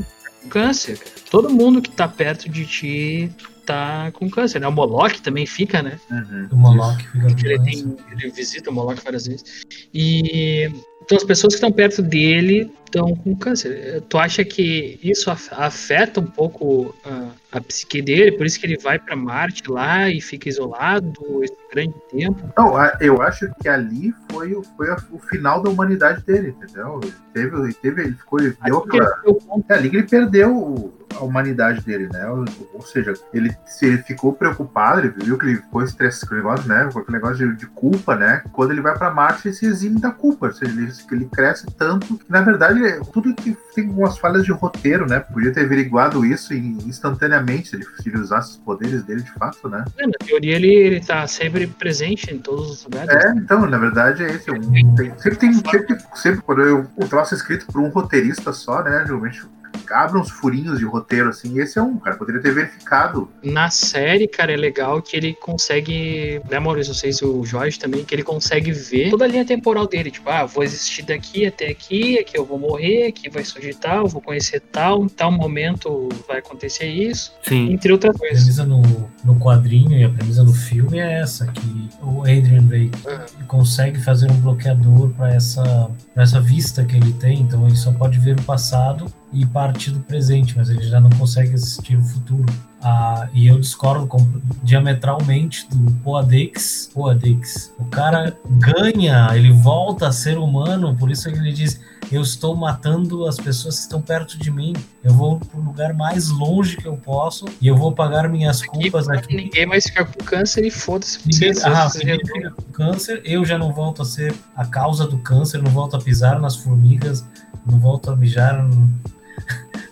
câncer. 0.49 0.99
Todo 1.29 1.49
mundo 1.49 1.81
que 1.81 1.91
tá 1.91 2.07
perto 2.07 2.49
de 2.49 2.65
ti 2.65 3.31
tá 3.65 4.11
com 4.11 4.29
câncer, 4.29 4.59
né? 4.59 4.67
O 4.67 4.71
Moloch 4.71 5.21
também 5.21 5.45
fica, 5.45 5.81
né? 5.81 5.99
Uhum. 6.09 6.47
O 6.51 6.55
Moloch 6.55 7.07
fica 7.07 7.47
ele, 7.47 7.59
tem, 7.63 7.97
ele 8.11 8.31
visita 8.31 8.69
o 8.69 8.73
Moloch 8.73 9.01
várias 9.03 9.27
vezes. 9.27 9.65
E 9.93 10.71
então 11.03 11.17
as 11.17 11.23
pessoas 11.23 11.53
que 11.53 11.57
estão 11.57 11.71
perto 11.71 12.01
dele 12.01 12.71
estão 12.85 13.15
com 13.15 13.35
câncer. 13.35 14.01
Tu 14.07 14.17
acha 14.17 14.45
que 14.45 14.99
isso 15.03 15.29
afeta 15.29 16.19
um 16.19 16.25
pouco 16.25 16.95
a, 17.03 17.57
a 17.57 17.61
psique 17.61 18.01
dele? 18.01 18.31
Por 18.31 18.45
isso 18.45 18.59
que 18.59 18.65
ele 18.65 18.77
vai 18.77 18.97
para 18.97 19.15
Marte 19.15 19.69
lá 19.69 20.09
e 20.09 20.21
fica 20.21 20.47
isolado 20.47 21.43
esse 21.43 21.57
grande 21.71 21.95
tempo? 22.09 22.53
Não, 22.57 22.73
eu 23.01 23.21
acho 23.21 23.51
que 23.61 23.67
ali 23.67 24.13
foi, 24.31 24.55
foi 24.77 24.87
o 25.11 25.19
final 25.19 25.61
da 25.61 25.69
humanidade 25.69 26.23
dele, 26.23 26.55
entendeu? 26.57 26.99
Ele 27.03 27.13
teve, 27.33 27.57
ele, 27.57 27.73
teve, 27.73 28.01
ele 28.03 28.13
ficou, 28.13 28.39
ele 28.39 28.55
deu 28.63 28.77
aquela... 28.77 29.21
É 29.69 29.73
ali 29.73 29.89
que 29.89 29.97
ele 29.97 30.07
perdeu 30.07 30.93
a 31.15 31.23
humanidade 31.23 31.81
dele, 31.81 32.09
né? 32.11 32.27
Ou, 32.27 32.45
ou, 32.73 32.81
seja, 32.81 33.13
ele, 33.33 33.55
se 33.65 33.85
ele 33.85 33.97
ficou 33.99 34.33
preocupado, 34.33 34.99
ele 34.99 35.09
viu 35.09 35.37
que 35.37 35.45
ele 35.45 35.55
ficou 35.57 35.83
estressado 35.83 36.29
com 36.29 36.35
negócio, 36.35 36.67
né? 36.67 36.89
Com 36.91 36.99
aquele 36.99 37.17
negócio 37.17 37.37
de, 37.37 37.55
de, 37.55 37.65
culpa, 37.67 38.15
né? 38.15 38.43
Quando 38.51 38.71
ele 38.71 38.81
vai 38.81 38.97
para 38.97 39.13
Marte, 39.13 39.47
ele 39.47 39.55
se 39.55 39.65
exime 39.65 39.99
da 39.99 40.11
culpa. 40.11 40.47
Ou 40.47 40.53
seja, 40.53 40.71
ele, 40.71 40.91
ele 41.11 41.25
cresce 41.25 41.65
tanto 41.77 42.17
que, 42.17 42.25
na 42.29 42.41
verdade, 42.41 42.85
é 42.85 42.99
tudo 43.11 43.33
que 43.33 43.57
tem 43.75 43.87
algumas 43.87 44.17
falhas 44.17 44.43
de 44.43 44.51
roteiro, 44.51 45.07
né? 45.07 45.19
Podia 45.19 45.51
ter 45.51 45.65
averiguado 45.65 46.25
isso 46.25 46.53
instantaneamente 46.53 47.69
se 47.69 47.75
ele, 47.75 47.85
se 47.97 48.09
ele 48.09 48.19
usasse 48.19 48.51
os 48.51 48.57
poderes 48.57 49.03
dele 49.03 49.21
de 49.21 49.31
fato, 49.31 49.67
né? 49.69 49.85
É, 49.97 50.05
na 50.05 50.13
teoria, 50.13 50.55
ele, 50.55 50.73
ele 50.73 50.99
tá 51.01 51.25
sempre 51.27 51.67
presente 51.67 52.33
em 52.33 52.39
todos 52.39 52.69
os 52.69 52.83
lugares. 52.85 53.13
É, 53.13 53.29
então, 53.31 53.65
na 53.67 53.77
verdade, 53.77 54.23
é 54.23 54.31
esse. 54.31 54.51
Um, 54.51 54.95
tem, 54.95 55.17
sempre 55.17 55.37
tem. 55.37 55.53
Sempre, 55.53 55.97
sempre 56.15 56.41
quando 56.41 56.61
eu, 56.61 56.87
o 56.95 57.07
troço 57.07 57.33
é 57.33 57.37
escrito 57.37 57.65
por 57.67 57.81
um 57.81 57.89
roteirista 57.89 58.53
só, 58.53 58.83
né? 58.83 59.03
Geralmente 59.05 59.45
abre 59.93 60.19
uns 60.19 60.29
furinhos 60.29 60.79
de 60.79 60.85
roteiro, 60.85 61.29
assim, 61.29 61.55
e 61.55 61.59
esse 61.59 61.77
é 61.77 61.81
um, 61.81 61.97
cara, 61.97 62.15
poderia 62.15 62.41
ter 62.41 62.53
verificado. 62.53 63.29
Na 63.43 63.69
série, 63.69 64.27
cara, 64.27 64.51
é 64.51 64.57
legal 64.57 65.01
que 65.01 65.15
ele 65.15 65.33
consegue, 65.33 66.41
né, 66.49 66.59
Maurício, 66.59 66.91
não 66.91 66.97
sei 66.97 67.13
se 67.13 67.23
o 67.23 67.45
Jorge 67.45 67.79
também, 67.79 68.03
que 68.03 68.13
ele 68.13 68.23
consegue 68.23 68.71
ver 68.71 69.11
toda 69.11 69.25
a 69.25 69.27
linha 69.27 69.45
temporal 69.45 69.87
dele, 69.87 70.11
tipo, 70.11 70.29
ah, 70.29 70.45
vou 70.45 70.63
existir 70.63 71.03
daqui 71.03 71.45
até 71.45 71.67
aqui, 71.69 72.17
aqui 72.19 72.37
eu 72.37 72.45
vou 72.45 72.57
morrer, 72.57 73.07
aqui 73.07 73.29
vai 73.29 73.43
surgir 73.43 73.75
tal, 73.75 74.07
vou 74.07 74.21
conhecer 74.21 74.59
tal, 74.59 75.03
em 75.03 75.09
tal 75.09 75.31
momento 75.31 76.09
vai 76.27 76.39
acontecer 76.39 76.87
isso, 76.87 77.33
Sim. 77.43 77.71
entre 77.71 77.91
outras 77.91 78.17
coisas. 78.17 78.59
A 78.59 78.63
premissa 78.63 78.65
no, 78.65 79.09
no 79.23 79.39
quadrinho 79.39 79.97
e 79.97 80.03
a 80.03 80.09
premissa 80.09 80.43
no 80.43 80.53
filme 80.53 80.99
é 80.99 81.19
essa, 81.19 81.45
que 81.47 81.89
o 82.01 82.21
Adrian 82.21 82.63
Bay 82.63 82.91
uhum. 83.05 83.45
consegue 83.47 83.99
fazer 83.99 84.31
um 84.31 84.35
bloqueador 84.37 85.09
para 85.11 85.33
essa, 85.33 85.91
pra 86.13 86.23
essa 86.23 86.41
vista 86.41 86.83
que 86.83 86.95
ele 86.95 87.13
tem, 87.13 87.41
então 87.41 87.65
ele 87.67 87.75
só 87.75 87.91
pode 87.91 88.19
ver 88.19 88.39
o 88.39 88.43
passado 88.43 89.05
e 89.33 89.45
parte 89.45 89.89
do 89.89 89.99
presente, 89.99 90.55
mas 90.55 90.69
ele 90.69 90.83
já 90.83 90.99
não 90.99 91.09
consegue 91.09 91.53
assistir 91.53 91.97
o 91.97 92.03
futuro. 92.03 92.45
Ah, 92.83 93.29
e 93.33 93.47
eu 93.47 93.57
discordo 93.57 94.05
com, 94.05 94.17
diametralmente 94.61 95.65
do 95.69 95.89
Poadex. 96.03 96.91
Poadex. 96.93 97.73
O 97.79 97.85
cara 97.85 98.37
ganha, 98.45 99.29
ele 99.33 99.51
volta 99.51 100.07
a 100.07 100.11
ser 100.11 100.37
humano, 100.37 100.93
por 100.95 101.09
isso 101.09 101.29
ele 101.29 101.53
diz: 101.53 101.79
Eu 102.11 102.21
estou 102.21 102.53
matando 102.55 103.25
as 103.25 103.37
pessoas 103.37 103.75
que 103.75 103.81
estão 103.83 104.01
perto 104.01 104.37
de 104.37 104.51
mim. 104.51 104.73
Eu 105.01 105.13
vou 105.13 105.39
para 105.39 105.59
o 105.59 105.63
lugar 105.63 105.93
mais 105.93 106.27
longe 106.27 106.75
que 106.75 106.85
eu 106.85 106.97
posso 106.97 107.45
e 107.61 107.67
eu 107.67 107.77
vou 107.77 107.93
pagar 107.93 108.27
minhas 108.27 108.61
culpas 108.61 109.07
aqui. 109.07 109.33
Ninguém 109.33 109.65
vai 109.65 109.79
ficar 109.79 110.03
com 110.03 110.21
câncer 110.25 110.65
e 110.65 110.69
foda-se. 110.69 111.19
Ah, 111.63 111.89
ninguém 111.95 112.19
com 112.51 112.63
câncer, 112.73 113.21
eu 113.23 113.45
já 113.45 113.57
não 113.57 113.71
volto 113.71 114.01
a 114.01 114.05
ser 114.05 114.35
a 114.57 114.65
causa 114.65 115.07
do 115.07 115.17
câncer, 115.19 115.63
não 115.63 115.71
volto 115.71 115.95
a 115.95 115.99
pisar 115.99 116.37
nas 116.37 116.57
formigas, 116.57 117.25
não 117.65 117.79
volto 117.79 118.11
a 118.11 118.15
mijar 118.15 118.61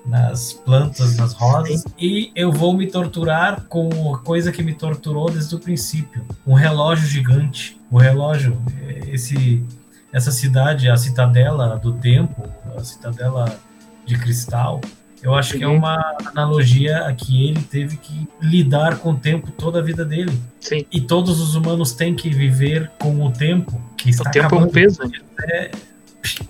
nas 0.06 0.54
plantas, 0.54 1.16
nas 1.18 1.34
rosas, 1.34 1.84
e 2.00 2.32
eu 2.36 2.52
vou 2.52 2.74
me 2.76 2.88
torturar 2.88 3.66
com 3.70 4.16
a 4.16 4.20
coisa 4.20 4.52
que 4.52 4.64
me 4.64 4.74
torturou 4.74 5.30
desde 5.30 5.54
o 5.56 5.60
princípio, 5.60 6.26
um 6.46 6.54
relógio 6.54 7.08
gigante. 7.08 7.80
O 7.90 7.98
relógio, 7.98 8.58
esse 9.08 9.64
essa 10.12 10.32
cidade, 10.32 10.90
a 10.90 10.98
citadela 10.98 11.78
do 11.78 11.94
tempo, 11.94 12.44
a 12.76 12.84
citadela 12.84 13.58
de 14.06 14.18
cristal, 14.18 14.82
eu 15.24 15.36
acho 15.36 15.56
que 15.56 15.64
é 15.64 15.68
uma 15.68 16.16
analogia 16.26 17.06
a 17.06 17.14
que 17.14 17.48
ele 17.48 17.62
teve 17.62 17.96
que 17.98 18.28
lidar 18.42 18.98
com 18.98 19.12
o 19.12 19.16
tempo 19.16 19.52
toda 19.52 19.78
a 19.80 19.82
vida 19.82 20.04
dele. 20.04 20.36
Sim. 20.60 20.84
E 20.92 21.00
todos 21.00 21.40
os 21.40 21.54
humanos 21.54 21.94
têm 21.94 22.16
que 22.16 22.30
viver 22.30 22.92
com 23.00 23.24
o 23.24 23.32
tempo 23.32 23.80
que 23.96 24.10
está 24.10 24.28
O 24.28 24.32
tempo 24.32 24.48
acabando. 24.48 24.66
é 24.66 24.70
um 24.70 24.72
peso. 24.72 25.00
É, 25.44 25.72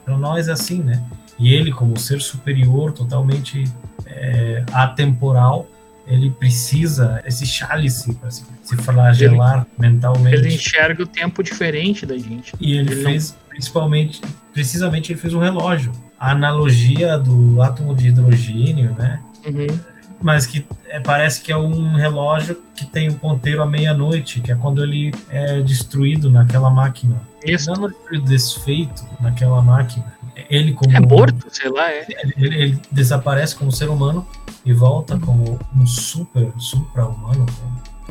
para 0.06 0.18
nós 0.18 0.48
é 0.48 0.54
assim, 0.54 0.82
né? 0.82 1.04
E 1.42 1.56
ele, 1.56 1.72
como 1.72 1.98
ser 1.98 2.22
superior, 2.22 2.92
totalmente 2.92 3.64
é, 4.06 4.64
atemporal, 4.72 5.68
ele 6.06 6.30
precisa 6.30 7.20
esse 7.26 7.60
cálice 7.60 8.14
para 8.14 8.30
se, 8.30 8.44
se 8.64 8.78
flagelar 8.78 9.66
ele, 9.80 9.90
mentalmente. 9.90 10.36
Ele 10.36 10.54
enxerga 10.54 11.02
o 11.02 11.08
tempo 11.08 11.42
diferente 11.42 12.06
da 12.06 12.16
gente. 12.16 12.54
E 12.62 12.74
ele, 12.74 12.92
ele 12.92 13.04
fez, 13.04 13.32
não... 13.32 13.50
principalmente, 13.50 14.22
precisamente, 14.54 15.12
ele 15.12 15.20
fez 15.20 15.34
um 15.34 15.40
relógio. 15.40 15.92
A 16.20 16.32
analogia 16.32 17.18
do 17.18 17.60
átomo 17.60 17.96
de 17.96 18.10
hidrogênio, 18.10 18.94
né? 18.94 19.20
Uhum. 19.44 19.80
Mas 20.22 20.46
que 20.46 20.64
é, 20.90 21.00
parece 21.00 21.42
que 21.42 21.52
é 21.52 21.58
um 21.58 21.96
relógio 21.96 22.62
que 22.76 22.86
tem 22.86 23.10
um 23.10 23.16
ponteiro 23.16 23.64
à 23.64 23.66
meia-noite, 23.66 24.42
que 24.42 24.52
é 24.52 24.56
quando 24.56 24.84
ele 24.84 25.12
é 25.28 25.60
destruído 25.62 26.30
naquela 26.30 26.70
máquina. 26.70 27.20
Isso. 27.44 27.72
Não 27.72 27.88
é 27.88 28.18
desfeito 28.20 29.04
naquela 29.20 29.60
máquina 29.64 30.21
ele 30.50 30.74
como 30.74 30.96
é 30.96 31.00
morto, 31.00 31.48
sei 31.50 31.70
lá, 31.70 31.92
é. 31.92 32.06
Ele, 32.38 32.62
ele 32.62 32.82
desaparece 32.92 33.56
como 33.56 33.72
ser 33.72 33.90
humano 33.90 34.28
e 34.66 34.74
volta 34.74 35.18
como 35.18 35.60
um 35.76 35.86
super, 35.86 36.52
supra-humano, 36.58 37.46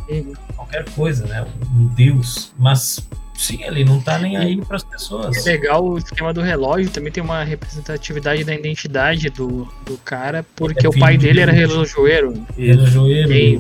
uhum. 0.08 0.32
qualquer 0.56 0.88
coisa, 0.90 1.26
né? 1.26 1.46
Um 1.74 1.86
deus. 1.86 2.52
Mas 2.58 3.06
sim, 3.34 3.62
ele 3.62 3.84
não 3.84 4.00
tá 4.00 4.18
nem 4.18 4.36
aí 4.36 4.60
para 4.64 4.76
as 4.76 4.82
pessoas. 4.82 5.46
É 5.46 5.50
legal 5.52 5.84
o 5.84 5.98
esquema 5.98 6.32
do 6.32 6.40
relógio, 6.40 6.90
também 6.90 7.12
tem 7.12 7.22
uma 7.22 7.42
representatividade 7.42 8.44
da 8.44 8.54
identidade 8.54 9.30
do, 9.30 9.68
do 9.86 9.96
cara, 9.98 10.44
porque 10.56 10.86
é 10.86 10.88
o 10.88 10.98
pai 10.98 11.16
dele 11.16 11.40
era 11.40 11.52
relojoeiro. 11.52 12.46
Relojoeiro, 12.56 13.32
e, 13.32 13.54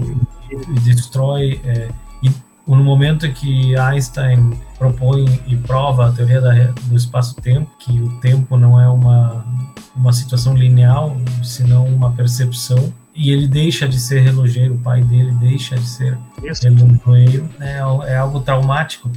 e 0.50 0.80
destrói. 0.80 1.60
É, 1.64 1.88
no 2.66 2.84
momento 2.84 3.30
que 3.32 3.76
Einstein 3.76 4.52
propõe 4.78 5.24
e 5.46 5.56
prova 5.56 6.08
a 6.08 6.12
teoria 6.12 6.40
da, 6.40 6.52
do 6.84 6.96
espaço-tempo, 6.96 7.70
que 7.78 8.00
o 8.00 8.20
tempo 8.20 8.56
não 8.56 8.80
é 8.80 8.88
uma, 8.88 9.44
uma 9.96 10.12
situação 10.12 10.56
linear, 10.56 11.10
senão 11.42 11.86
uma 11.86 12.12
percepção, 12.12 12.92
e 13.14 13.32
ele 13.32 13.48
deixa 13.48 13.88
de 13.88 13.98
ser 13.98 14.20
relojeiro, 14.20 14.74
o 14.74 14.78
pai 14.78 15.02
dele 15.02 15.32
deixa 15.40 15.76
de 15.76 15.86
ser 15.86 16.16
Isso. 16.42 16.62
relojeiro, 16.62 17.48
é, 17.60 17.78
é 18.12 18.16
algo 18.16 18.40
traumático 18.40 19.10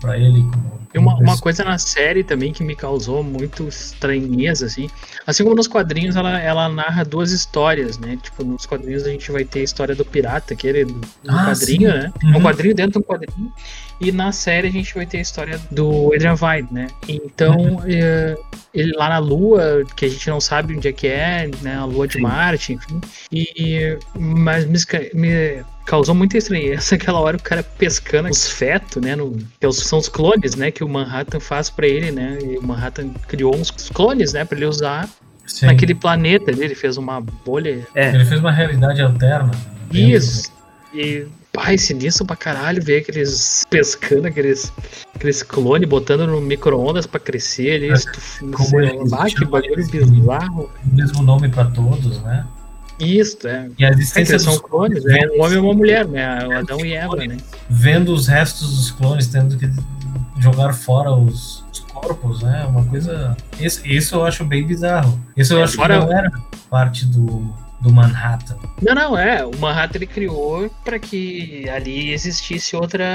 para 0.00 0.18
ele. 0.18 0.42
Como, 0.42 0.76
e 0.94 0.98
uma, 0.98 1.14
uma 1.16 1.38
coisa 1.38 1.62
na 1.62 1.78
série 1.78 2.24
também 2.24 2.52
que 2.52 2.64
me 2.64 2.74
causou 2.74 3.22
muito 3.22 3.68
estranheza, 3.68 4.64
assim, 4.64 4.88
assim 5.26 5.44
como 5.44 5.54
nos 5.54 5.68
quadrinhos, 5.68 6.16
ela, 6.16 6.40
ela 6.40 6.68
narra 6.68 7.04
duas 7.04 7.32
histórias, 7.32 7.98
né? 7.98 8.18
Tipo, 8.22 8.42
nos 8.42 8.64
quadrinhos 8.64 9.04
a 9.04 9.10
gente 9.10 9.30
vai 9.30 9.44
ter 9.44 9.60
a 9.60 9.64
história 9.64 9.94
do 9.94 10.04
pirata, 10.04 10.56
que 10.56 10.68
é 10.68 10.84
do, 10.84 10.94
do 10.94 11.08
ah, 11.28 11.46
quadrinho, 11.46 11.90
sim. 11.90 11.98
né? 11.98 12.12
Uhum. 12.24 12.36
Um 12.38 12.42
quadrinho 12.42 12.74
dentro 12.74 12.92
de 12.92 12.98
um 12.98 13.02
quadrinho. 13.02 13.52
E 14.00 14.12
na 14.12 14.30
série 14.32 14.68
a 14.68 14.70
gente 14.70 14.94
vai 14.94 15.06
ter 15.06 15.18
a 15.18 15.20
história 15.22 15.60
do 15.70 16.12
Adrian 16.14 16.34
Veidt, 16.34 16.72
né? 16.72 16.88
Então, 17.08 17.82
é, 17.86 18.36
ele 18.74 18.92
lá 18.94 19.08
na 19.08 19.18
Lua, 19.18 19.84
que 19.96 20.04
a 20.04 20.08
gente 20.08 20.28
não 20.28 20.40
sabe 20.40 20.76
onde 20.76 20.86
é 20.88 20.92
que 20.92 21.06
é, 21.06 21.48
né? 21.62 21.76
A 21.76 21.84
Lua 21.84 22.06
de 22.06 22.14
Sim. 22.14 22.20
Marte, 22.20 22.72
enfim. 22.74 23.00
E, 23.32 23.98
mas 24.14 24.66
me, 24.66 24.78
me 25.14 25.64
causou 25.86 26.14
muita 26.14 26.36
estranheza 26.36 26.94
aquela 26.96 27.20
hora 27.20 27.36
o 27.38 27.42
cara 27.42 27.62
pescando 27.62 28.28
os 28.28 28.48
fetos, 28.48 29.02
né? 29.02 29.16
No, 29.16 29.36
que 29.58 29.66
os- 29.66 29.78
são 29.86 29.98
os 29.98 30.08
clones, 30.08 30.54
né? 30.56 30.70
Que 30.70 30.84
o 30.84 30.88
Manhattan 30.88 31.40
faz 31.40 31.70
pra 31.70 31.86
ele, 31.86 32.10
né? 32.12 32.38
E 32.42 32.58
o 32.58 32.62
Manhattan 32.62 33.08
criou 33.28 33.56
uns 33.56 33.70
clones, 33.70 34.32
né? 34.34 34.44
Pra 34.44 34.58
ele 34.58 34.66
usar 34.66 35.08
Sim. 35.46 35.66
naquele 35.66 35.94
planeta 35.94 36.50
ali. 36.50 36.62
Ele 36.64 36.74
fez 36.74 36.96
uma 36.98 37.20
bolha 37.20 37.86
É, 37.94 38.10
Ele 38.14 38.24
fez 38.26 38.40
uma 38.40 38.52
realidade 38.52 39.00
alterna. 39.00 39.50
dentro 39.90 40.16
isso. 40.16 40.52
E, 40.92 41.26
pai, 41.56 41.78
sinistro 41.78 42.24
pra 42.26 42.36
caralho 42.36 42.82
ver 42.82 42.98
aqueles 43.00 43.64
pescando 43.70 44.26
aqueles, 44.28 44.72
aqueles 45.14 45.42
clones, 45.42 45.88
botando 45.88 46.26
no 46.26 46.40
micro-ondas 46.40 47.06
pra 47.06 47.18
crescer 47.18 47.76
ali. 47.76 47.90
É, 47.90 47.94
estuf- 47.94 48.40
como 48.52 48.80
ele 48.80 48.98
ah, 49.12 49.24
que 49.26 49.44
bagulho 49.44 49.86
bizarro. 49.88 50.70
mesmo 50.84 51.22
nome 51.22 51.48
pra 51.48 51.64
todos, 51.64 52.22
né? 52.22 52.46
Isso, 52.98 53.46
é. 53.46 53.68
E 53.78 53.84
a 53.84 53.88
É 53.88 53.92
existência 53.92 54.32
eles 54.32 54.42
são 54.42 54.58
clones, 54.58 55.04
é 55.06 55.28
um 55.36 55.42
homem 55.42 55.58
e 55.58 55.60
uma 55.60 55.74
mulher, 55.74 56.06
né? 56.06 56.46
O 56.46 56.52
Adão 56.58 56.80
e 56.84 56.92
Eva, 56.94 57.16
né? 57.16 57.36
vendo 57.68 58.12
os 58.12 58.26
restos 58.26 58.74
dos 58.76 58.90
clones 58.90 59.26
tendo 59.26 59.56
que 59.58 59.68
jogar 60.40 60.72
fora 60.72 61.10
os, 61.12 61.62
os 61.72 61.78
corpos, 61.80 62.42
né? 62.42 62.64
Uma 62.66 62.84
coisa. 62.84 63.36
Isso, 63.60 63.86
isso 63.86 64.14
eu 64.14 64.24
acho 64.24 64.44
bem 64.44 64.66
bizarro. 64.66 65.20
Isso 65.36 65.52
eu 65.54 65.60
É, 65.60 65.62
acho 65.64 65.76
fora- 65.76 65.98
que 66.00 66.06
não 66.06 66.12
era 66.18 66.30
parte 66.70 67.04
do, 67.06 67.26
do 67.80 67.92
Manhattan. 67.92 68.56
Não, 68.82 68.94
não, 68.94 69.18
é. 69.18 69.44
O 69.44 69.56
Manhattan 69.58 69.98
ele 69.98 70.06
criou 70.06 70.70
pra 70.84 70.98
que 70.98 71.68
ali 71.68 72.12
existisse 72.12 72.74
outra, 72.76 73.06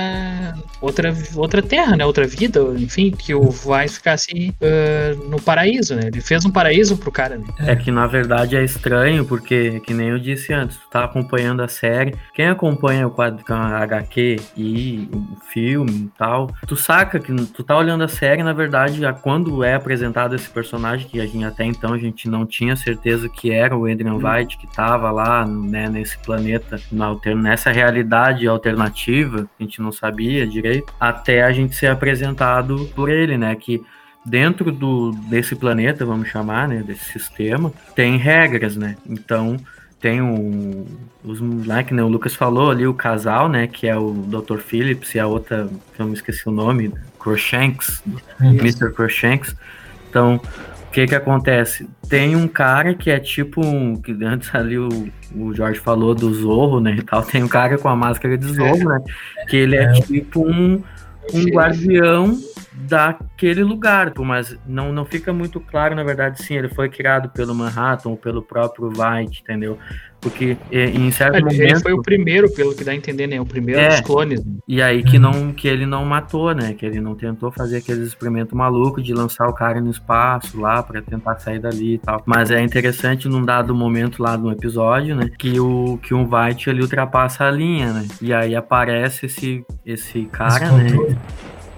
outra, 0.79 1.13
outra 1.35 1.61
terra, 1.61 1.95
né? 1.95 2.05
Outra 2.05 2.25
vida, 2.27 2.59
enfim, 2.77 3.11
que 3.11 3.33
o 3.33 3.49
vai 3.49 3.87
ficasse 3.87 4.53
ah, 4.61 5.15
no 5.29 5.41
paraíso, 5.41 5.95
né? 5.95 6.03
Ele 6.07 6.21
fez 6.21 6.45
um 6.45 6.51
paraíso 6.51 6.97
pro 6.97 7.11
cara, 7.11 7.37
né? 7.37 7.45
É 7.59 7.75
que 7.75 7.91
na 7.91 8.07
verdade 8.07 8.55
é 8.55 8.63
estranho, 8.63 9.25
porque, 9.25 9.79
que 9.81 9.93
nem 9.93 10.09
eu 10.09 10.19
disse 10.19 10.53
antes, 10.53 10.77
tu 10.77 10.89
tá 10.89 11.03
acompanhando 11.03 11.61
a 11.61 11.67
série. 11.67 12.15
Quem 12.33 12.47
acompanha 12.47 13.07
o 13.07 13.11
quadro 13.11 13.43
com 13.45 13.53
a 13.53 13.77
HQ 13.79 14.37
e 14.57 15.09
o 15.13 15.45
filme 15.51 15.91
e 15.91 16.17
tal, 16.17 16.49
tu 16.67 16.75
saca 16.75 17.19
que 17.19 17.33
tu 17.47 17.63
tá 17.63 17.77
olhando 17.77 18.03
a 18.03 18.07
série, 18.07 18.43
na 18.43 18.53
verdade, 18.53 19.05
a- 19.05 19.13
quando 19.13 19.63
é 19.63 19.73
apresentado 19.75 20.35
esse 20.35 20.49
personagem, 20.49 21.07
que 21.07 21.19
a 21.19 21.25
gente 21.25 21.43
até 21.45 21.65
então 21.65 21.93
a 21.93 21.97
gente 21.97 22.29
não 22.29 22.45
tinha 22.45 22.75
certeza 22.75 23.27
que 23.29 23.51
era 23.51 23.75
o 23.75 23.85
Adrian 23.85 24.15
White, 24.15 24.50
que 24.57 24.67
tava 24.67 25.11
lá, 25.11 25.45
né, 25.45 25.89
nesse 25.89 26.17
planeta, 26.17 26.79
nessa 27.35 27.71
realidade 27.71 28.47
alternativa, 28.47 29.47
a 29.59 29.63
gente 29.63 29.81
não 29.81 29.91
sabia 29.91 30.47
direito, 30.47 30.93
até 30.99 31.43
a 31.43 31.51
gente 31.51 31.75
ser 31.75 31.87
apresentado 31.87 32.89
por 32.95 33.09
ele, 33.09 33.37
né, 33.37 33.55
que 33.55 33.81
dentro 34.25 34.71
do, 34.71 35.11
desse 35.29 35.55
planeta, 35.55 36.05
vamos 36.05 36.27
chamar, 36.29 36.67
né, 36.67 36.83
desse 36.85 37.05
sistema, 37.05 37.73
tem 37.95 38.17
regras, 38.17 38.75
né? 38.75 38.95
Então, 39.07 39.57
tem 39.99 40.21
o, 40.21 40.85
os, 41.23 41.39
lá 41.65 41.83
que 41.83 41.93
né, 41.93 42.03
o 42.03 42.07
Lucas 42.07 42.35
falou 42.35 42.71
ali, 42.71 42.87
o 42.87 42.93
casal, 42.93 43.47
né, 43.47 43.67
que 43.67 43.87
é 43.87 43.95
o 43.95 44.11
Dr. 44.11 44.57
Phillips 44.57 45.13
e 45.15 45.19
a 45.19 45.27
outra, 45.27 45.69
que 45.95 46.01
eu 46.01 46.07
me 46.07 46.13
esqueci 46.13 46.47
o 46.47 46.51
nome, 46.51 46.93
Croshanks, 47.19 48.03
Mr. 48.39 48.91
Croshanks. 48.91 49.55
Então, 50.09 50.41
o 50.91 50.93
que 50.93 51.07
que 51.07 51.15
acontece? 51.15 51.89
Tem 52.09 52.35
um 52.35 52.49
cara 52.49 52.93
que 52.93 53.09
é 53.09 53.17
tipo 53.17 53.65
um, 53.65 53.95
que 53.95 54.11
antes 54.25 54.53
ali 54.53 54.77
o, 54.77 54.89
o 55.33 55.53
Jorge 55.55 55.79
falou 55.79 56.13
do 56.13 56.33
Zorro, 56.33 56.81
né, 56.81 56.95
e 56.99 57.01
tal, 57.01 57.23
tem 57.23 57.41
um 57.41 57.47
cara 57.47 57.77
com 57.77 57.87
a 57.87 57.95
máscara 57.95 58.37
de 58.37 58.45
Zorro, 58.45 58.89
né, 58.89 58.99
que 59.47 59.55
ele 59.55 59.77
é, 59.77 59.83
É. 59.83 59.93
tipo 59.93 60.45
um, 60.45 60.83
um 61.33 61.45
guardião 61.45 62.37
daquele 62.73 63.63
lugar, 63.63 64.11
mas 64.17 64.57
não, 64.67 64.91
não 64.91 65.05
fica 65.05 65.31
muito 65.31 65.61
claro, 65.61 65.95
na 65.95 66.03
verdade, 66.03 66.43
sim, 66.43 66.55
ele 66.57 66.67
foi 66.67 66.89
criado 66.89 67.29
pelo 67.29 67.55
Manhattan 67.55 68.09
ou 68.09 68.17
pelo 68.17 68.41
próprio 68.41 68.89
White, 68.89 69.43
entendeu? 69.43 69.77
Porque 70.21 70.55
eh, 70.71 70.85
em 70.91 71.09
certo 71.11 71.35
Ele, 71.37 71.47
ele 71.49 71.57
momento... 71.63 71.81
foi 71.81 71.93
o 71.93 72.01
primeiro, 72.01 72.49
pelo 72.53 72.75
que 72.75 72.83
dá 72.83 72.91
a 72.91 72.95
entender, 72.95 73.25
né? 73.25 73.41
O 73.41 73.45
primeiro 73.45 73.81
É. 73.81 73.89
dos 73.89 74.01
clones. 74.01 74.39
E 74.67 74.79
aí 74.81 75.03
que 75.03 75.17
não 75.17 75.51
que 75.51 75.67
ele 75.67 75.85
não 75.85 76.05
matou, 76.05 76.53
né? 76.53 76.73
Que 76.73 76.85
ele 76.85 77.01
não 77.01 77.15
tentou 77.15 77.51
fazer 77.51 77.77
aqueles 77.77 78.07
experimentos 78.07 78.53
malucos 78.53 79.03
de 79.03 79.13
lançar 79.13 79.47
o 79.47 79.53
cara 79.53 79.81
no 79.81 79.89
espaço 79.89 80.59
lá 80.61 80.83
pra 80.83 81.01
tentar 81.01 81.39
sair 81.39 81.59
dali 81.59 81.95
e 81.95 81.97
tal. 81.97 82.21
Mas 82.25 82.51
é 82.51 82.61
interessante 82.61 83.27
num 83.27 83.43
dado 83.43 83.73
momento 83.73 84.21
lá 84.21 84.37
no 84.37 84.51
episódio, 84.51 85.15
né? 85.15 85.29
Que 85.39 85.59
o 85.59 85.97
que 86.01 86.13
um 86.13 86.29
White 86.31 86.69
ele 86.69 86.81
ultrapassa 86.83 87.45
a 87.45 87.51
linha, 87.51 87.91
né? 87.91 88.07
E 88.21 88.31
aí 88.31 88.55
aparece 88.55 89.25
esse 89.25 89.65
esse 89.83 90.25
cara, 90.31 90.65
Esse 90.67 90.97
né? 90.97 91.17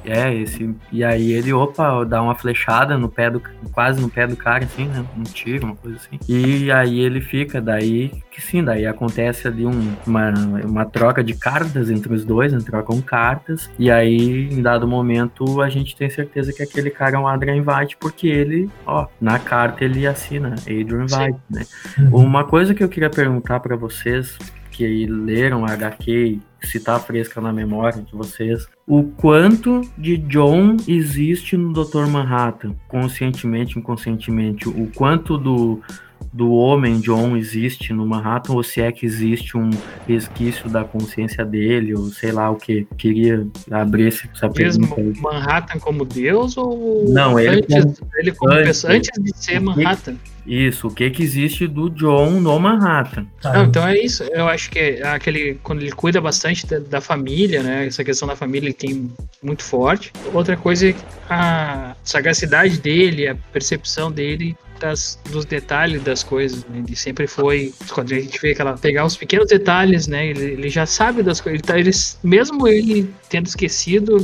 É, 0.06 0.34
esse. 0.34 0.74
E 0.92 1.04
aí 1.04 1.32
ele, 1.32 1.54
opa, 1.54 2.04
dá 2.04 2.22
uma 2.22 2.36
flechada 2.36 2.98
no 2.98 3.08
pé 3.10 3.30
do. 3.30 3.42
quase 3.72 4.02
no 4.02 4.10
pé 4.10 4.28
do 4.28 4.36
cara, 4.36 4.66
assim, 4.66 4.88
né? 4.88 5.04
Um 5.18 5.24
tiro, 5.24 5.66
uma 5.66 5.76
coisa 5.76 5.98
assim. 5.98 6.20
E 6.28 6.72
aí 6.72 7.00
ele 7.00 7.22
fica, 7.22 7.62
daí 7.62 8.12
que 8.32 8.42
sim, 8.42 8.64
daí 8.64 8.86
acontece 8.86 9.48
ali 9.48 9.66
um- 9.66 9.94
uma, 10.08 10.30
uma 10.66 10.86
troca 10.86 11.24
de 11.24 11.36
cartas 11.36 11.90
entre 11.92 12.12
os 12.14 12.26
dois, 12.26 12.52
né? 12.52 12.60
Trocam 12.66 13.00
cartas. 13.02 13.70
E 13.78 13.92
aí, 13.92 14.50
em 14.52 14.62
dado 14.62 14.88
momento, 14.88 15.62
a 15.62 15.70
gente 15.70 15.96
tem 15.96 16.10
certeza 16.10 16.52
que 16.52 16.64
aquele 16.64 16.90
cara 16.90 17.16
é 17.16 17.20
um 17.20 17.28
Adrian 17.28 17.64
White, 17.66 17.98
porque 17.98 18.28
ele, 18.28 18.70
ó, 18.86 19.08
na 19.22 19.38
carta 19.38 19.84
ele 19.86 20.08
assina 20.08 20.56
Adrian 20.62 21.08
Sim. 21.08 21.18
White, 21.20 21.40
né? 21.50 21.64
Uhum. 22.00 22.26
Uma 22.26 22.44
coisa 22.44 22.74
que 22.74 22.84
eu 22.84 22.90
queria 22.90 23.10
perguntar 23.10 23.60
pra 23.60 23.76
vocês 23.76 24.38
que 24.72 25.06
leram 25.06 25.66
a 25.66 25.72
HQ 25.74 26.40
se 26.68 26.80
tá 26.80 27.00
fresca 27.00 27.42
na 27.42 27.52
memória 27.52 28.02
de 28.02 28.12
vocês, 28.14 28.68
o 28.88 29.04
quanto 29.04 29.82
de 29.98 30.18
John 30.18 30.78
existe 30.88 31.58
no 31.58 31.74
Dr. 31.74 32.08
Manhattan, 32.08 32.76
conscientemente, 32.88 33.78
inconscientemente, 33.78 34.68
o 34.68 34.90
quanto 34.96 35.38
do 35.38 35.82
do 36.32 36.52
homem 36.52 37.00
John 37.00 37.36
existe 37.36 37.92
no 37.94 38.06
Manhattan 38.06 38.54
ou 38.54 38.64
se 38.64 38.82
é 38.82 38.92
que 38.92 39.06
existe 39.06 39.58
um 39.58 39.70
resquício 40.08 40.70
da 40.70 40.84
consciência 40.84 41.44
dele 41.46 41.94
ou 41.96 42.06
sei 42.10 42.32
lá 42.32 42.50
o 42.50 42.56
que 42.56 42.88
queria 42.98 43.46
abrir 43.72 44.08
esse- 44.08 44.30
essa 44.34 44.48
Mesmo 44.50 44.88
pergunta. 44.96 45.20
Manhattan 45.22 45.80
como 45.80 46.06
Deus 46.06 46.56
ou 46.58 47.06
Não, 47.10 47.40
ele 47.40 47.66
antes, 47.70 48.02
ele 48.18 48.32
como 48.32 48.52
antes. 48.54 48.68
pessoa, 48.68 48.94
antes 48.94 49.10
de 49.24 49.32
ser 49.38 49.58
O 49.58 49.74
que- 49.74 49.84
Manhattan? 49.84 50.16
isso 50.46 50.88
o 50.88 50.92
que 50.94 51.10
que 51.10 51.24
existe 51.24 51.68
do 51.68 51.90
John 51.90 52.40
no 52.42 52.60
Manhattan 52.60 53.26
Tá, 53.42 53.54
Não, 53.54 53.66
então 53.66 53.88
é 53.88 53.98
isso. 53.98 54.24
Eu 54.24 54.48
acho 54.48 54.70
que 54.70 54.80
é 54.80 55.08
aquele 55.08 55.56
quando 55.64 55.82
ele 55.82 55.92
cuida 55.92 56.20
bastante 56.20 56.66
da, 56.68 56.80
da 56.80 57.02
família, 57.02 57.64
né? 57.64 57.86
Essa 57.88 58.04
questão 58.04 58.28
da 58.28 58.36
família 58.36 58.68
ele 58.68 58.74
tem 58.74 59.10
muito 59.42 59.64
forte. 59.64 60.12
Outra 60.34 60.58
coisa 60.58 60.90
é 60.90 60.96
a 61.30 61.96
sagacidade 62.04 62.78
dele, 62.80 63.28
a 63.28 63.36
percepção 63.54 64.12
dele 64.12 64.56
das, 64.84 65.18
dos 65.32 65.46
detalhes 65.46 66.04
das 66.04 66.24
coisas. 66.24 66.66
Né? 66.66 66.84
Ele 66.86 66.96
sempre 66.96 67.26
foi 67.26 67.74
quando 67.90 68.14
a 68.14 68.20
gente 68.20 68.40
vê 68.40 68.52
aquela 68.52 68.78
pegar 68.78 69.06
os 69.06 69.16
pequenos 69.16 69.48
detalhes, 69.48 70.08
né? 70.08 70.28
Ele, 70.28 70.44
ele 70.44 70.70
já 70.70 70.86
sabe 70.86 71.24
das 71.24 71.40
coisas. 71.40 71.62
Ele 71.62 71.68
tá, 71.68 71.80
ele, 71.80 71.92
mesmo 72.22 72.68
ele 72.68 73.10
tendo 73.30 73.48
esquecido 73.48 74.18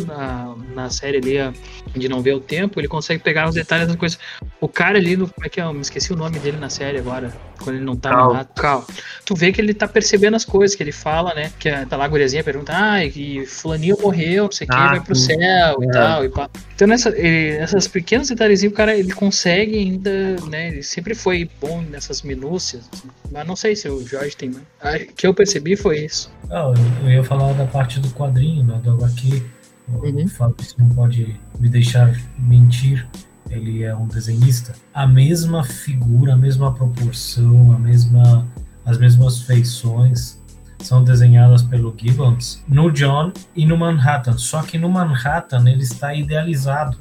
na 0.84 0.90
série 0.90 1.18
ali 1.18 1.54
de 1.96 2.08
não 2.10 2.22
ver 2.22 2.34
o 2.34 2.40
tempo, 2.40 2.80
ele 2.80 2.88
consegue 2.88 3.22
pegar 3.24 3.48
os 3.48 3.56
detalhes 3.56 3.88
das 3.88 3.96
coisas. 3.96 4.18
O 4.62 4.68
cara 4.68 4.98
ali, 4.98 5.16
no, 5.16 5.28
como 5.30 5.46
é 5.46 5.50
que 5.50 5.60
é? 5.60 5.64
Eu 5.64 5.74
me 5.74 5.82
esqueci 5.82 6.12
o 6.12 6.16
nome 6.16 6.40
dele 6.40 6.58
na 6.58 6.70
série 6.70 6.98
agora. 6.98 7.32
Quando 7.62 7.76
ele 7.76 7.84
não 7.86 7.96
tá 7.96 8.10
Cal. 8.10 8.34
no 8.34 8.46
Cal. 8.46 8.88
Tu 9.26 9.36
vê 9.36 9.52
que 9.52 9.60
ele 9.60 9.74
tá 9.74 9.86
percebendo 9.88 10.36
as 10.36 10.46
coisas 10.46 10.76
que 10.76 10.82
ele 10.84 10.94
fala, 10.94 11.34
né? 11.34 11.52
Que 11.60 11.68
a- 11.70 11.86
tá 11.86 11.98
lá 11.98 12.06
a 12.06 12.08
guriazinha 12.08 12.42
pergunta, 12.44 12.72
ah, 12.74 13.04
e 13.04 13.46
fulaninho 13.46 13.98
morreu, 14.02 14.46
não 14.46 14.52
sei 14.52 14.66
o 14.66 14.70
que, 14.70 14.76
Ah, 14.76 14.88
vai 14.92 15.02
pro 15.02 15.14
céu 15.16 15.78
e 15.82 15.86
É. 15.86 15.92
tal. 15.92 16.24
E 16.26 16.30
pá. 16.30 16.50
Então, 16.74 16.88
nessa, 16.88 17.10
ele, 17.10 17.58
essas 17.58 17.88
pequenos 17.88 18.30
detalhezinhos, 18.30 18.72
o 18.74 18.76
cara, 18.78 18.96
ele 18.96 19.12
consegue 19.12 19.78
ainda, 19.78 20.38
né? 20.50 20.70
Ele 20.70 20.84
sempre 20.84 21.14
foi 21.14 21.50
bom 21.60 21.82
nessas 21.82 22.22
minúcias. 22.22 22.88
assim. 22.94 23.10
Mas 23.32 23.46
não 23.46 23.56
sei 23.56 23.76
se 23.76 23.88
o 23.90 24.06
Jorge 24.08 24.36
tem 24.38 24.50
mais. 24.50 24.64
Ah, 24.82 24.96
O 24.96 25.14
que 25.14 25.28
eu 25.28 25.34
percebi 25.34 25.76
foi 25.76 26.00
isso. 26.06 26.32
Não, 26.48 26.74
eu- 26.74 26.80
eu 27.04 27.10
ia 27.12 27.24
falar 27.24 27.52
da 27.54 27.66
parte 27.66 28.00
do 28.00 28.10
quadrinho, 28.12 28.64
né, 28.64 28.80
do 28.84 28.92
HQ. 28.92 29.44
O 29.94 30.06
Uhum. 30.06 30.28
Fabrício 30.28 30.76
não 30.80 30.90
pode 30.90 31.40
me 31.60 31.70
deixar 31.70 32.14
mentir. 32.38 33.08
Ele 33.50 33.84
é 33.84 33.96
um 33.96 34.08
desenhista. 34.08 34.74
A 34.94 35.08
mesma 35.08 35.64
figura, 35.64 36.34
a 36.34 36.38
mesma 36.38 36.72
proporção, 36.74 37.72
a 37.74 37.80
mesma, 37.80 38.46
as 38.86 38.98
mesmas 38.98 39.42
feições 39.42 40.40
são 40.80 41.04
desenhadas 41.04 41.64
pelo 41.64 41.94
Gibbons 41.98 42.64
no 42.68 42.92
John 42.92 43.34
e 43.56 43.66
no 43.66 43.76
Manhattan. 43.78 44.38
Só 44.38 44.62
que 44.62 44.78
no 44.78 44.88
Manhattan 44.90 45.68
ele 45.70 45.82
está 45.84 46.14
idealizado. 46.14 46.98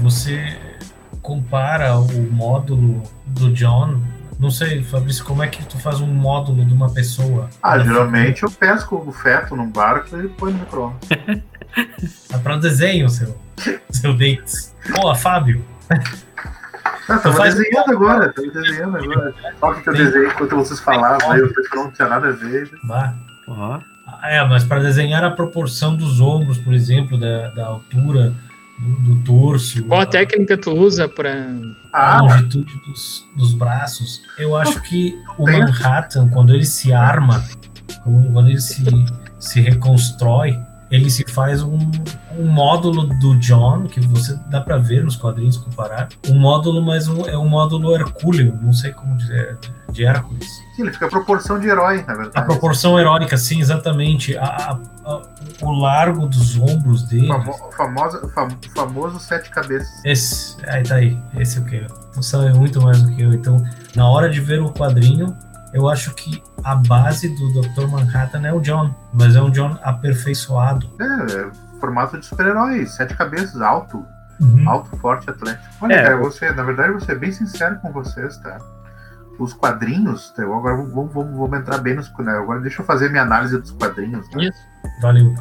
Você 0.00 0.56
compara 1.22 1.96
o 1.98 2.32
módulo 2.32 3.02
do 3.26 3.52
John. 3.52 4.00
Não 4.38 4.50
sei, 4.50 4.82
Fabrício, 4.82 5.24
como 5.24 5.42
é 5.42 5.48
que 5.48 5.64
tu 5.64 5.78
faz 5.78 6.00
um 6.00 6.06
módulo 6.12 6.64
de 6.64 6.74
uma 6.74 6.90
pessoa? 6.90 7.48
Ah, 7.62 7.78
geralmente 7.78 8.42
eu 8.42 8.50
pesco 8.50 8.96
o 8.96 9.12
feto 9.12 9.54
num 9.54 9.70
barco 9.70 10.16
e 10.18 10.28
põe 10.28 10.52
no 10.52 10.58
micro 10.58 10.92
É 12.32 12.38
para 12.38 12.56
desenho, 12.56 13.08
seu, 13.08 13.36
seu 13.90 14.12
Dates. 14.12 14.74
Boa, 14.96 15.14
Fábio. 15.14 15.64
Ah, 17.08 17.18
tava 17.18 17.36
faz- 17.36 17.54
desenhando 17.54 17.90
agora, 17.90 18.32
tava 18.32 18.48
desenhando 18.48 18.96
agora. 18.96 19.34
Olha 19.60 19.78
o 19.78 19.82
que 19.82 19.88
eu 19.88 19.94
desenhei 19.94 20.28
enquanto 20.28 20.56
vocês 20.56 20.80
falavam, 20.80 21.30
aí 21.30 21.40
eu 21.40 21.52
que 21.52 21.76
não 21.76 21.90
tinha 21.90 22.08
nada 22.08 22.28
a 22.28 22.32
ver. 22.32 22.70
Bah, 22.84 23.14
ó 23.48 23.78
É, 24.24 24.42
mas 24.46 24.64
para 24.64 24.80
desenhar 24.80 25.22
a 25.24 25.30
proporção 25.30 25.96
dos 25.96 26.20
ombros, 26.20 26.58
por 26.58 26.72
exemplo, 26.72 27.18
da, 27.18 27.48
da 27.50 27.66
altura 27.66 28.32
do, 28.78 29.14
do 29.14 29.22
torso. 29.24 29.84
Qual 29.84 30.00
a 30.00 30.06
técnica 30.06 30.56
tu 30.56 30.72
usa 30.72 31.08
para 31.08 31.46
a 31.92 32.22
longitude 32.22 32.72
dos, 32.86 33.26
dos 33.36 33.54
braços? 33.54 34.22
Eu 34.38 34.56
acho 34.56 34.80
que 34.82 35.14
o 35.38 35.44
Manhattan, 35.44 36.28
quando 36.28 36.54
ele 36.54 36.64
se 36.64 36.92
arma, 36.92 37.44
quando 38.02 38.48
ele 38.48 38.60
se, 38.60 38.82
se 39.38 39.60
reconstrói, 39.60 40.58
ele 40.94 41.10
se 41.10 41.24
faz 41.28 41.62
um, 41.62 41.78
um 42.38 42.46
módulo 42.46 43.06
do 43.18 43.36
John, 43.38 43.84
que 43.84 44.00
você 44.00 44.38
dá 44.48 44.60
para 44.60 44.78
ver 44.78 45.02
nos 45.02 45.16
quadrinhos 45.16 45.56
comparar. 45.56 46.08
Um 46.28 46.38
módulo, 46.38 46.80
mas 46.80 47.08
um, 47.08 47.26
é 47.26 47.36
um 47.36 47.48
módulo 47.48 47.94
hercúleo, 47.94 48.56
não 48.62 48.72
sei 48.72 48.92
como 48.92 49.16
dizer, 49.16 49.58
de 49.90 50.04
Hércules. 50.04 50.48
Sim, 50.76 50.82
ele 50.82 50.92
fica 50.92 51.06
a 51.06 51.08
proporção 51.08 51.58
de 51.58 51.68
herói, 51.68 52.04
na 52.06 52.14
verdade. 52.14 52.32
A 52.34 52.42
proporção 52.42 52.98
heróica, 52.98 53.36
sim, 53.36 53.60
exatamente. 53.60 54.36
A, 54.36 54.78
a, 55.04 55.22
o 55.60 55.72
largo 55.72 56.26
dos 56.26 56.56
ombros 56.56 57.02
dele. 57.04 57.30
O 57.30 57.72
famoso, 57.72 58.28
fam, 58.28 58.48
famoso 58.74 59.18
sete 59.18 59.50
cabeças. 59.50 60.04
Esse, 60.04 60.56
aí 60.68 60.82
tá 60.82 60.96
aí. 60.96 61.18
Esse 61.36 61.58
é 61.58 61.60
o 61.60 61.64
que? 61.64 61.86
Você 62.14 62.30
sabe 62.30 62.52
muito 62.52 62.80
mais 62.80 63.02
do 63.02 63.14
que 63.14 63.22
eu. 63.22 63.32
Então, 63.32 63.62
na 63.96 64.08
hora 64.08 64.28
de 64.28 64.40
ver 64.40 64.60
o 64.60 64.72
quadrinho, 64.72 65.36
eu 65.74 65.88
acho 65.88 66.14
que 66.14 66.40
a 66.62 66.76
base 66.76 67.28
do 67.30 67.52
Dr. 67.52 67.88
Manhattan 67.88 68.46
é 68.46 68.52
o 68.52 68.60
John, 68.60 68.94
mas 69.12 69.34
é 69.34 69.42
um 69.42 69.50
John 69.50 69.76
aperfeiçoado. 69.82 70.88
É, 71.00 71.04
é 71.04 71.50
formato 71.80 72.16
de 72.16 72.24
super-herói, 72.24 72.86
sete 72.86 73.16
cabeças, 73.16 73.60
alto. 73.60 74.06
Uhum. 74.40 74.68
Alto, 74.68 74.96
forte, 74.96 75.28
atlético. 75.28 75.64
Olha, 75.80 75.94
é. 75.94 76.02
cara, 76.04 76.16
você, 76.18 76.50
na 76.52 76.62
verdade, 76.62 76.92
vou 76.92 77.00
ser 77.00 77.18
bem 77.18 77.32
sincero 77.32 77.78
com 77.80 77.92
vocês, 77.92 78.36
tá? 78.38 78.58
Os 79.38 79.52
quadrinhos, 79.52 80.30
tá? 80.30 80.42
eu 80.42 80.54
agora 80.54 80.76
vamos, 80.76 81.12
vamos, 81.12 81.36
vamos 81.36 81.58
entrar 81.58 81.78
bem 81.78 81.94
nos. 81.94 82.12
Né? 82.18 82.32
Agora 82.32 82.60
deixa 82.60 82.80
eu 82.80 82.86
fazer 82.86 83.10
minha 83.10 83.22
análise 83.22 83.58
dos 83.58 83.72
quadrinhos. 83.72 84.28
Tá? 84.28 84.42
Isso. 84.42 84.58
Valeu. 85.02 85.34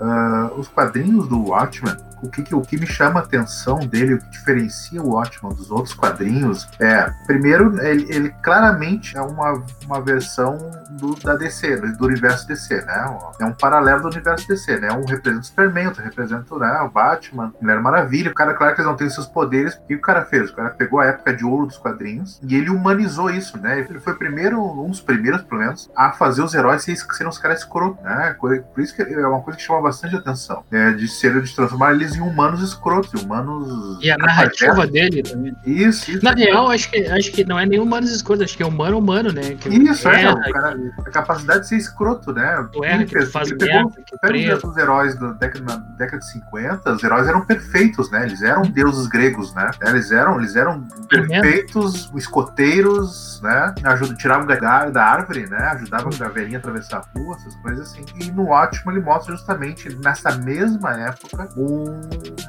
Uh, 0.00 0.58
os 0.58 0.66
quadrinhos 0.66 1.28
do 1.28 1.50
Watchmen 1.50 1.96
o 2.22 2.30
que, 2.30 2.54
o 2.54 2.60
que 2.62 2.78
me 2.78 2.86
chama 2.86 3.20
a 3.20 3.22
atenção 3.22 3.78
dele, 3.80 4.14
o 4.14 4.18
que 4.18 4.30
diferencia 4.30 5.02
o 5.02 5.10
Watchman 5.14 5.52
dos 5.54 5.70
outros 5.70 5.94
quadrinhos 5.94 6.68
é, 6.78 7.10
primeiro, 7.26 7.80
ele, 7.80 8.06
ele 8.08 8.30
claramente 8.42 9.16
é 9.16 9.20
uma, 9.20 9.62
uma 9.84 10.00
versão 10.00 10.58
do, 10.90 11.14
da 11.16 11.34
DC, 11.34 11.76
do, 11.76 12.06
universo 12.06 12.46
DC, 12.46 12.82
né? 12.82 13.18
É 13.40 13.44
um 13.44 13.52
paralelo 13.52 14.02
do 14.02 14.08
universo 14.08 14.46
DC, 14.46 14.78
né? 14.78 14.92
Um 14.92 15.04
representa 15.04 15.40
o 15.40 15.44
Superman, 15.44 15.86
outro 15.88 16.02
representa 16.02 16.58
né, 16.58 16.80
o 16.80 16.88
Batman, 16.88 17.52
Mulher 17.60 17.80
Maravilha. 17.80 18.30
O 18.30 18.34
cara, 18.34 18.54
claro 18.54 18.74
que 18.74 18.80
eles 18.80 18.90
não 18.90 18.96
têm 18.96 19.10
seus 19.10 19.26
poderes. 19.26 19.74
O 19.74 19.86
que 19.86 19.94
o 19.94 20.00
cara 20.00 20.24
fez? 20.24 20.50
O 20.50 20.54
cara 20.54 20.70
pegou 20.70 21.00
a 21.00 21.06
época 21.06 21.34
de 21.34 21.44
ouro 21.44 21.66
dos 21.66 21.78
quadrinhos 21.78 22.40
e 22.42 22.54
ele 22.54 22.70
humanizou 22.70 23.30
isso, 23.30 23.58
né? 23.58 23.80
Ele 23.80 23.98
foi 23.98 24.14
primeiro, 24.14 24.62
um 24.62 24.90
dos 24.90 25.00
primeiros, 25.00 25.42
pelo 25.42 25.60
menos, 25.60 25.90
a 25.96 26.12
fazer 26.12 26.42
os 26.42 26.54
heróis 26.54 26.82
serem 26.82 27.28
os 27.28 27.38
caras 27.38 27.60
escrotos, 27.60 28.02
né? 28.02 28.36
Por 28.38 28.62
isso 28.78 28.94
que 28.94 29.02
é 29.02 29.26
uma 29.26 29.40
coisa 29.40 29.58
que 29.58 29.64
chama 29.64 29.82
bastante 29.82 30.16
atenção, 30.16 30.64
né? 30.70 30.92
de 30.92 31.08
ser, 31.08 31.40
de 31.42 31.54
transformar 31.54 31.92
eles 31.92 32.11
em 32.16 32.20
humanos 32.20 32.62
escrotos, 32.62 33.22
humanos. 33.22 33.98
E 34.02 34.10
a 34.10 34.16
narrativa 34.16 34.86
dele 34.86 35.22
também. 35.22 35.56
Isso, 35.64 36.10
isso. 36.10 36.24
Na 36.24 36.32
real, 36.32 36.70
acho 36.70 36.90
que, 36.90 37.06
acho 37.06 37.32
que 37.32 37.44
não 37.44 37.58
é 37.58 37.66
nem 37.66 37.80
humanos 37.80 38.10
escrotos, 38.10 38.44
acho 38.44 38.56
que 38.56 38.62
é 38.62 38.66
humano 38.66 38.98
humano, 38.98 39.32
né? 39.32 39.54
Que 39.58 39.68
isso, 39.68 40.08
é, 40.08 40.24
é 40.24 40.52
cara, 40.52 40.76
a 40.98 41.10
capacidade 41.10 41.60
de 41.62 41.68
ser 41.68 41.76
escroto, 41.76 42.32
né? 42.32 42.68
O 42.74 42.84
R 42.84 43.04
que 43.04 43.26
faz 43.26 43.48
ele 43.48 43.58
pegou, 43.58 43.92
pega 44.20 44.66
os 44.66 44.76
heróis 44.76 45.18
da 45.18 45.32
década, 45.32 45.64
na 45.64 45.76
década 45.76 46.18
de 46.18 46.30
50, 46.30 46.92
os 46.92 47.02
heróis 47.02 47.28
eram 47.28 47.44
perfeitos, 47.44 48.10
né? 48.10 48.24
Eles 48.26 48.42
eram 48.42 48.62
deuses 48.62 49.06
gregos, 49.06 49.54
né? 49.54 49.70
Eles 49.82 50.10
eram, 50.10 50.38
eles 50.38 50.56
eram 50.56 50.82
perfeitos, 51.08 52.10
escoteiros, 52.14 53.40
né? 53.42 53.74
Ajuda, 53.84 54.14
tiravam 54.14 54.46
galho 54.46 54.92
da 54.92 55.04
árvore, 55.04 55.46
né? 55.48 55.58
Ajudavam 55.72 56.10
a 56.20 56.28
velhinha 56.28 56.58
a 56.58 56.60
atravessar 56.60 56.98
a 56.98 57.18
rua, 57.18 57.36
essas 57.36 57.54
coisas 57.56 57.90
assim. 57.90 58.04
E 58.20 58.30
no 58.30 58.48
ótimo 58.48 58.90
ele 58.92 59.00
mostra 59.00 59.34
justamente 59.34 59.88
nessa 59.96 60.32
mesma 60.38 60.92
época 60.92 61.48
um 61.56 62.00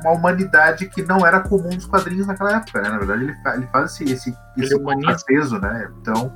uma 0.02 0.12
humanidade 0.12 0.88
que 0.88 1.02
não 1.02 1.26
era 1.26 1.40
comum 1.40 1.70
nos 1.70 1.86
quadrinhos 1.86 2.28
naquela 2.28 2.58
época, 2.58 2.82
né? 2.82 2.90
Na 2.90 2.98
verdade, 2.98 3.24
ele, 3.24 3.36
ele 3.56 3.68
faz 3.68 3.92
esse, 3.92 4.04
esse, 4.06 4.38
esse 4.58 5.24
peso, 5.26 5.60
né? 5.60 5.90
Então, 6.02 6.36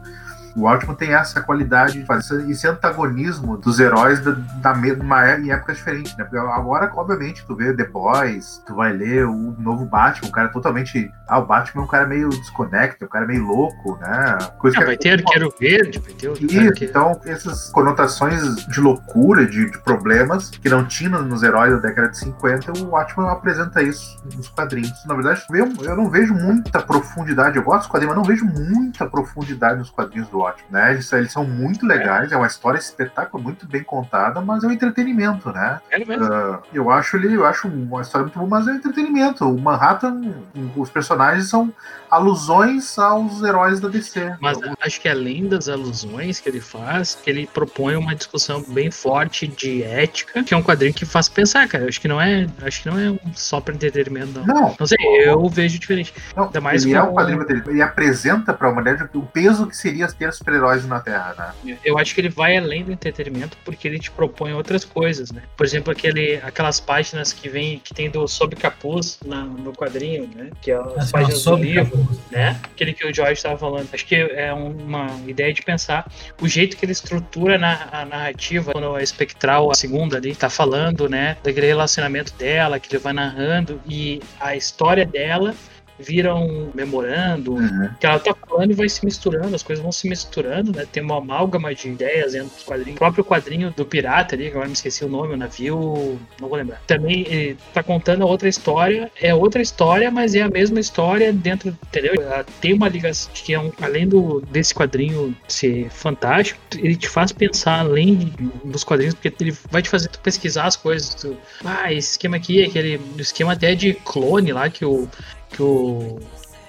o 0.58 0.64
Watchmen 0.64 0.96
tem 0.96 1.14
essa 1.14 1.40
qualidade 1.40 2.00
de 2.00 2.06
fazer 2.06 2.50
esse 2.50 2.68
antagonismo 2.68 3.58
dos 3.58 3.80
heróis 3.80 4.20
da, 4.20 4.32
da 4.32 4.74
mesma 4.74 5.38
em 5.38 5.52
épocas 5.52 5.78
diferentes, 5.78 6.18
né? 6.18 6.24
Porque 6.24 6.38
agora, 6.38 6.92
obviamente, 6.96 7.46
tu 7.46 7.56
vê 7.56 7.74
The 7.74 7.86
Boys, 7.86 8.64
tu 8.66 8.76
vai 8.76 8.92
ler 8.92 9.28
o 9.28 9.56
novo 9.60 9.86
Batman, 9.86 10.28
um 10.28 10.32
cara 10.32 10.48
totalmente. 10.50 11.12
Ah, 11.28 11.38
o 11.40 11.46
Batman 11.46 11.84
é 11.84 11.86
um 11.86 11.88
cara 11.88 12.08
meio 12.08 12.30
desconecto, 12.30 13.06
um 13.06 13.08
cara 13.08 13.28
meio 13.28 13.46
louco, 13.46 13.98
né? 14.02 14.38
Coisa 14.58 14.78
ah, 14.78 14.80
que 14.80 14.86
vai 14.86 14.96
é... 14.96 14.98
ter 14.98 15.12
arqueiro 15.12 15.54
verde, 15.60 16.00
vai 16.00 16.14
ter 16.14 16.74
que... 16.74 16.86
então, 16.86 17.20
essas 17.26 17.70
conotações 17.70 18.56
de 18.68 18.82
loucura, 18.82 19.46
de, 19.46 19.70
de, 19.70 19.78
problemas 19.80 20.50
que 20.50 20.70
não 20.70 20.86
tinha 20.86 21.10
nos 21.10 21.44
heróis 21.44 21.72
da 21.74 21.80
década 21.80 22.10
de 22.10 22.18
50, 22.18 22.80
o 22.80 22.90
Watchmen 22.90 23.30
apresenta 23.30 23.84
isso 23.84 24.18
nos 24.36 24.48
quadrinhos. 24.50 25.06
Na 25.06 25.14
verdade, 25.14 25.44
eu, 25.52 25.72
eu 25.84 25.96
não 25.96 26.10
vejo 26.10 26.34
muita 26.34 26.82
profundidade. 26.82 27.58
Eu 27.58 27.64
gosto 27.64 27.82
dos 27.82 27.88
quadrinhos, 27.88 28.16
mas 28.16 28.26
não 28.26 28.28
vejo 28.28 28.46
muita 28.46 29.06
profundidade 29.06 29.78
nos 29.78 29.92
quadrinhos 29.92 30.28
do 30.30 30.47
ótimo, 30.48 30.68
né? 30.72 30.94
Eles, 30.94 31.12
eles 31.12 31.32
são 31.32 31.44
muito 31.44 31.86
legais, 31.86 32.32
é. 32.32 32.36
é 32.36 32.38
uma 32.38 32.48
história 32.48 32.78
espetácula, 32.78 33.44
muito 33.44 33.68
bem 33.68 33.84
contada, 33.84 34.42
mas 34.42 34.64
é 34.64 34.68
um 34.68 34.72
entretenimento, 34.72 35.52
né? 35.52 35.80
É 35.90 36.04
mesmo. 36.04 36.26
Uh, 36.26 36.60
eu 36.74 36.90
acho 36.90 37.18
ele, 37.18 37.36
eu 37.36 37.46
acho 37.46 37.68
uma 37.68 38.02
história 38.02 38.26
muito 38.26 38.38
boa, 38.38 38.50
mas 38.50 38.68
é 38.68 38.72
um 38.72 38.76
entretenimento. 38.76 39.46
O 39.46 39.60
Manhattan, 39.60 40.34
os 40.76 40.90
personagens 40.90 41.50
são 41.50 41.74
alusões 42.10 42.98
aos 42.98 43.42
heróis 43.44 43.80
da 43.80 43.88
DC. 43.88 44.36
Mas 44.40 44.58
acho 44.82 45.02
que 45.02 45.10
além 45.10 45.48
das 45.48 45.68
alusões 45.68 46.40
que 46.40 46.50
ele 46.50 46.62
faz, 46.62 47.16
que 47.16 47.30
ele 47.30 47.48
propõe 47.48 47.96
uma 47.96 48.16
discussão 48.16 48.64
bem 48.68 48.90
forte 48.90 49.48
de 49.48 49.84
ética, 49.84 50.44
que 50.44 50.54
é 50.54 50.58
um 50.58 50.64
quadrinho 50.64 50.94
que 50.94 51.06
faz 51.06 51.28
pensar, 51.28 51.68
cara. 51.68 51.88
Acho 51.88 52.00
que 52.00 52.08
não 52.08 52.20
é, 52.20 52.48
acho 52.64 52.84
que 52.84 52.90
não 52.90 52.98
é 52.98 53.18
só 53.34 53.60
para 53.60 53.74
entretenimento, 53.74 54.40
não. 54.40 54.46
Não, 54.46 54.76
não 54.80 54.88
sei, 54.88 54.98
eu 55.26 55.48
vejo 55.50 55.80
diferente. 55.80 56.14
Não, 56.36 56.46
Ainda 56.46 56.62
mais 56.62 56.86
ele 56.86 56.96
é 56.96 57.04
um 57.04 57.14
quadrinho 57.14 57.46
ele 57.68 57.82
apresenta 57.82 58.54
para 58.54 58.68
a 58.68 58.72
humanidade 58.72 59.10
o 59.14 59.22
peso 59.22 59.68
que 59.68 59.76
seria 59.76 60.08
ter 60.08 60.32
super-heróis 60.38 60.86
na 60.86 61.00
Terra, 61.00 61.54
né? 61.64 61.78
Eu 61.84 61.98
acho 61.98 62.14
que 62.14 62.22
ele 62.22 62.30
vai 62.30 62.58
além 62.58 62.84
do 62.84 62.92
entretenimento 62.92 63.58
porque 63.64 63.88
ele 63.88 64.00
te 64.00 64.12
propõe 64.12 64.54
outras 64.54 64.86
coisas, 64.86 65.32
né? 65.32 65.44
Por 65.56 65.66
exemplo, 65.66 65.92
aquele, 65.92 66.38
aquelas 66.44 66.80
páginas 66.80 67.34
que 67.34 67.50
vem, 67.50 67.80
que 67.80 67.94
tem 67.94 68.10
do 68.10 68.28
sob 68.28 68.56
capuz 68.56 69.20
na, 69.26 69.44
no 69.44 69.74
quadrinho, 69.74 70.30
né? 70.36 70.50
Que 70.62 70.72
é 70.72 70.76
as, 70.76 70.98
as 70.98 71.12
páginas 71.12 71.44
do 71.44 71.56
livro 71.56 72.08
né? 72.32 72.60
Aquele 72.64 72.94
que 72.94 73.06
o 73.06 73.14
George 73.14 73.34
estava 73.34 73.58
falando. 73.58 73.88
Acho 73.94 74.06
que 74.06 74.16
é 74.16 74.54
uma 74.54 75.08
ideia 75.28 75.54
de 75.54 75.62
pensar 75.62 76.10
o 76.42 76.48
jeito 76.48 76.78
que 76.78 76.86
ele 76.86 76.92
estrutura 76.92 77.58
na, 77.58 77.88
a 77.92 78.06
narrativa, 78.06 78.72
quando 78.72 78.96
a 78.96 79.04
espectral, 79.04 79.72
a 79.72 79.76
segunda 79.76 80.18
ali, 80.18 80.36
tá 80.36 80.50
falando, 80.50 81.10
né? 81.10 81.38
Daquele 81.44 81.68
relacionamento 81.68 82.34
dela, 82.36 82.80
que 82.80 82.94
ele 82.94 83.02
vai 83.02 83.14
narrando, 83.14 83.82
e 83.88 84.22
a 84.40 84.56
história 84.56 85.06
dela 85.06 85.56
vira 86.00 86.36
um 86.36 86.70
memorando, 86.74 87.54
uhum. 87.54 87.90
que 88.00 88.06
ela 88.06 88.20
tá 88.20 88.36
falando 88.48 88.72
e 88.72 88.74
vai 88.74 88.90
se 88.90 89.04
misturando, 89.04 89.56
as 89.56 89.64
coisas 89.64 89.82
vão 89.82 89.92
se 89.92 90.08
misturando, 90.08 90.72
né? 90.72 90.86
Tem 90.92 91.04
uma 91.04 91.18
amálgama 91.18 91.74
de 91.74 91.90
ideias 91.90 92.34
dentro 92.34 92.50
dos 92.50 92.64
quadrinhos. 92.64 92.96
O 92.96 93.00
próprio 93.00 93.24
quadrinho 93.24 93.72
do 93.72 93.86
pirata 93.86 94.36
ali, 94.36 94.46
que 94.46 94.52
agora 94.52 94.68
me 94.68 94.74
esqueci 94.74 95.04
o 95.04 95.10
nome, 95.10 95.34
o 95.34 95.38
navio, 95.38 96.20
não 96.40 96.48
vou 96.48 96.58
lembrar. 96.58 96.82
Também 96.86 97.26
ele 97.28 97.58
tá 97.74 97.82
contando 97.82 98.26
outra 98.26 98.48
história, 98.48 99.12
é 99.20 99.34
outra 99.34 99.62
história, 99.62 100.12
mas 100.12 100.36
é 100.36 100.42
a 100.42 100.50
mesma 100.50 100.80
história 100.80 101.34
dentro, 101.34 101.76
entendeu? 101.88 102.14
Ela 102.22 102.46
tem 102.62 102.74
uma 102.74 102.88
ligação 102.88 103.32
que 103.34 103.54
é 103.54 103.60
um, 103.60 103.72
além 103.82 104.08
do 104.08 104.42
desse 104.52 104.74
quadrinho 104.74 105.36
ser 105.48 105.90
fantástico, 105.90 106.60
ele 106.76 106.96
te 106.96 107.10
faz 107.10 107.32
pensar 107.32 107.80
além 107.80 108.34
dos 108.64 108.84
quadrinhos, 108.84 109.14
porque 109.14 109.34
ele 109.40 109.56
vai 109.72 109.82
te 109.82 109.90
fazer 109.90 110.10
tu 110.10 110.20
pesquisar 110.20 110.66
as 110.66 110.76
coisas. 110.76 111.16
Tu, 111.16 111.38
ah, 111.66 111.92
esse 111.92 112.12
esquema 112.12 112.38
aqui, 112.38 112.64
aquele 112.64 113.00
esquema 113.18 113.54
até 113.54 113.76
de 113.76 113.94
clone 113.94 114.52
lá 114.52 114.70
que 114.70 114.86
o 114.86 115.08
que 115.50 115.62
o, 115.62 116.20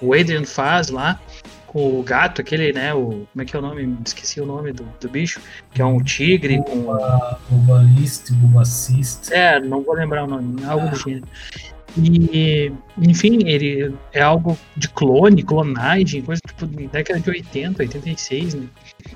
o 0.01 0.13
Adrian 0.13 0.45
faz 0.45 0.89
lá 0.89 1.19
com 1.67 1.99
o 1.99 2.03
gato, 2.03 2.41
aquele, 2.41 2.73
né? 2.73 2.93
O, 2.93 3.27
como 3.31 3.41
é 3.41 3.45
que 3.45 3.55
é 3.55 3.59
o 3.59 3.61
nome? 3.61 3.97
Esqueci 4.05 4.41
o 4.41 4.45
nome 4.45 4.73
do, 4.73 4.83
do 4.99 5.09
bicho, 5.09 5.39
que 5.73 5.81
é 5.81 5.85
um 5.85 6.01
tigre 6.03 6.57
Buba, 6.57 7.39
com. 7.47 7.55
Bubalist, 7.55 8.31
Bubacist. 8.31 9.31
É, 9.31 9.59
não 9.59 9.83
vou 9.83 9.93
lembrar 9.93 10.23
o 10.23 10.27
nome, 10.27 10.63
algo 10.65 10.89
do 10.89 10.95
gênero. 10.95 11.27
E, 11.97 12.71
enfim, 12.97 13.47
ele 13.47 13.95
é 14.13 14.21
algo 14.21 14.57
de 14.75 14.89
clone, 14.89 15.43
clonagem, 15.43 16.21
coisa 16.21 16.41
tipo 16.45 16.67
de 16.67 16.87
década 16.87 17.19
de 17.19 17.29
80, 17.29 17.83
86, 17.83 18.53
né? 18.55 18.67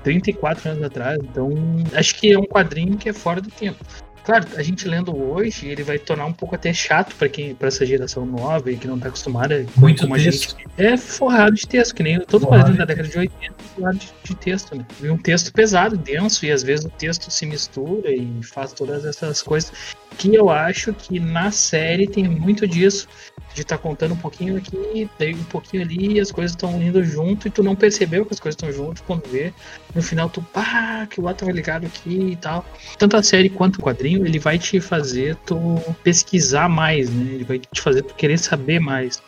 34 0.04 0.72
anos 0.72 0.84
atrás. 0.84 1.20
Então, 1.24 1.52
acho 1.94 2.16
que 2.16 2.34
é 2.34 2.40
um 2.40 2.46
quadrinho 2.46 2.98
que 2.98 3.10
é 3.10 3.14
fora 3.14 3.42
do 3.42 3.50
tempo. 3.50 3.84
Claro, 4.24 4.48
a 4.56 4.64
gente 4.64 4.88
lendo 4.88 5.16
hoje, 5.16 5.68
ele 5.68 5.84
vai 5.84 6.00
tornar 6.00 6.26
um 6.26 6.34
pouco 6.34 6.56
até 6.56 6.74
chato 6.74 7.16
para 7.16 7.30
quem, 7.30 7.54
para 7.54 7.68
essa 7.68 7.86
geração 7.86 8.26
nova 8.26 8.72
e 8.72 8.78
que 8.78 8.88
não 8.88 9.00
tá 9.00 9.08
acostumada 9.10 9.66
Muito 9.76 10.04
como 10.04 10.16
texto. 10.16 10.56
a 10.56 10.62
gente. 10.62 10.68
É 10.78 10.98
forrado 10.98 11.56
de 11.56 11.68
texto, 11.68 11.94
que 11.94 12.04
nem 12.04 12.20
todo 12.20 12.48
quadrinho 12.48 12.78
da 12.78 12.86
década 12.86 13.08
de 13.08 13.18
80 13.18 13.56
forrado 13.76 13.98
de, 13.98 14.14
de 14.24 14.36
texto, 14.36 14.76
né? 14.76 14.86
E 15.02 15.10
um 15.10 15.18
texto 15.18 15.52
pesado, 15.52 15.98
denso, 15.98 16.46
e 16.46 16.52
às 16.52 16.64
vezes 16.64 16.86
o 16.86 16.90
texto 16.90 17.30
se 17.30 17.46
mistura 17.46 18.12
e 18.12 18.42
faz 18.44 18.74
todas 18.74 19.06
essas 19.06 19.42
coisas 19.42 19.72
que 20.18 20.34
eu 20.34 20.50
acho 20.50 20.94
que 20.94 21.20
na 21.20 21.52
série 21.52 22.08
tem 22.08 22.28
muito 22.28 22.68
disso 22.68 23.08
de 23.54 23.62
estar 23.62 23.78
tá 23.78 23.84
contando 23.84 24.14
um 24.14 24.18
pouquinho 24.18 24.58
aqui, 24.58 25.08
daí 25.20 25.34
um 25.36 25.44
pouquinho 25.44 25.84
ali, 25.84 26.14
e 26.14 26.20
as 26.20 26.32
coisas 26.32 26.52
estão 26.52 26.82
indo 26.82 27.04
junto 27.04 27.48
e 27.48 27.52
tu 27.52 27.62
não 27.62 27.76
percebeu 27.76 28.26
que 28.26 28.34
as 28.34 28.40
coisas 28.40 28.56
estão 28.56 28.72
juntas 28.72 29.04
quando 29.06 29.30
vê. 29.30 29.54
No 29.94 30.02
final 30.02 30.28
tu, 30.28 30.42
pá, 30.42 31.06
que 31.08 31.22
o 31.22 31.28
ato 31.28 31.46
vai 31.46 31.54
ligado 31.54 31.86
aqui 31.86 32.32
e 32.32 32.36
tal. 32.36 32.66
Tanto 32.98 33.16
a 33.16 33.22
série 33.22 33.50
quanto 33.50 33.78
o 33.78 33.84
quadrinho, 33.84 34.13
ele 34.18 34.40
vai 34.40 34.58
te 34.60 34.80
fazer 34.80 35.36
tu 35.46 35.80
pesquisar 36.04 36.70
mais, 36.70 37.10
né? 37.10 37.34
Ele 37.34 37.44
vai 37.44 37.60
te 37.60 37.82
fazer 37.82 38.04
tu 38.04 38.14
querer 38.16 38.38
saber 38.38 38.80
mais. 38.80 39.22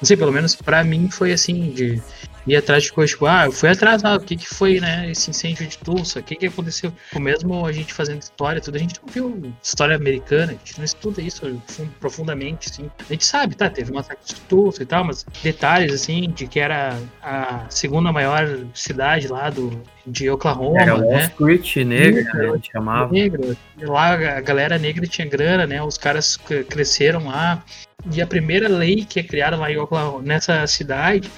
Não 0.00 0.06
sei, 0.06 0.16
pelo 0.16 0.32
menos 0.32 0.56
para 0.56 0.82
mim 0.82 1.10
foi 1.10 1.32
assim, 1.32 1.70
de 1.70 2.02
ir 2.46 2.56
atrás 2.56 2.84
de 2.84 2.92
coisas, 2.92 3.10
tipo, 3.10 3.26
ah, 3.26 3.46
eu 3.46 3.52
fui 3.52 3.68
atrás, 3.68 4.04
ah, 4.04 4.16
o 4.16 4.20
que 4.20 4.36
que 4.36 4.48
foi, 4.48 4.80
né, 4.80 5.10
esse 5.10 5.30
incêndio 5.30 5.66
de 5.66 5.78
Tulsa, 5.78 6.20
o 6.20 6.22
que 6.22 6.36
que 6.36 6.46
aconteceu? 6.46 6.92
O 7.14 7.20
mesmo 7.20 7.66
a 7.66 7.72
gente 7.72 7.92
fazendo 7.92 8.22
história, 8.22 8.60
tudo, 8.60 8.76
a 8.76 8.78
gente 8.78 9.00
não 9.00 9.12
viu 9.12 9.52
história 9.62 9.94
americana, 9.94 10.52
a 10.52 10.54
gente 10.54 10.78
não 10.78 10.84
estuda 10.84 11.20
isso 11.20 11.62
profundamente, 12.00 12.70
assim. 12.70 12.90
A 12.98 13.12
gente 13.12 13.24
sabe, 13.24 13.54
tá, 13.54 13.68
teve 13.68 13.90
um 13.90 13.94
massacre 13.94 14.24
de 14.24 14.34
Tulsa 14.42 14.82
e 14.82 14.86
tal, 14.86 15.04
mas 15.04 15.26
detalhes, 15.42 15.92
assim, 15.92 16.30
de 16.30 16.46
que 16.46 16.58
era 16.58 16.98
a 17.22 17.66
segunda 17.68 18.12
maior 18.12 18.48
cidade 18.74 19.28
lá 19.28 19.50
do, 19.50 19.82
de 20.06 20.30
Oklahoma, 20.30 20.80
era 20.80 20.96
né? 20.96 21.04
Wall 21.04 21.20
Street 21.20 21.76
negra, 21.76 22.22
né, 22.22 22.48
a 22.48 22.54
gente 22.54 22.72
chamava. 22.72 23.12
Negra. 23.12 23.56
Lá 23.82 24.14
a 24.14 24.40
galera 24.40 24.78
negra 24.78 25.06
tinha 25.06 25.28
grana, 25.28 25.66
né, 25.66 25.82
os 25.82 25.98
caras 25.98 26.38
cresceram 26.68 27.26
lá, 27.26 27.62
e 28.12 28.20
a 28.22 28.26
primeira 28.26 28.68
lei 28.68 29.04
que 29.04 29.20
é 29.20 29.22
criada 29.22 29.56
lá 29.56 29.70
em 29.70 29.76
Oklahoma, 29.90 30.22
nessa 30.22 30.66
cidade 30.66 31.30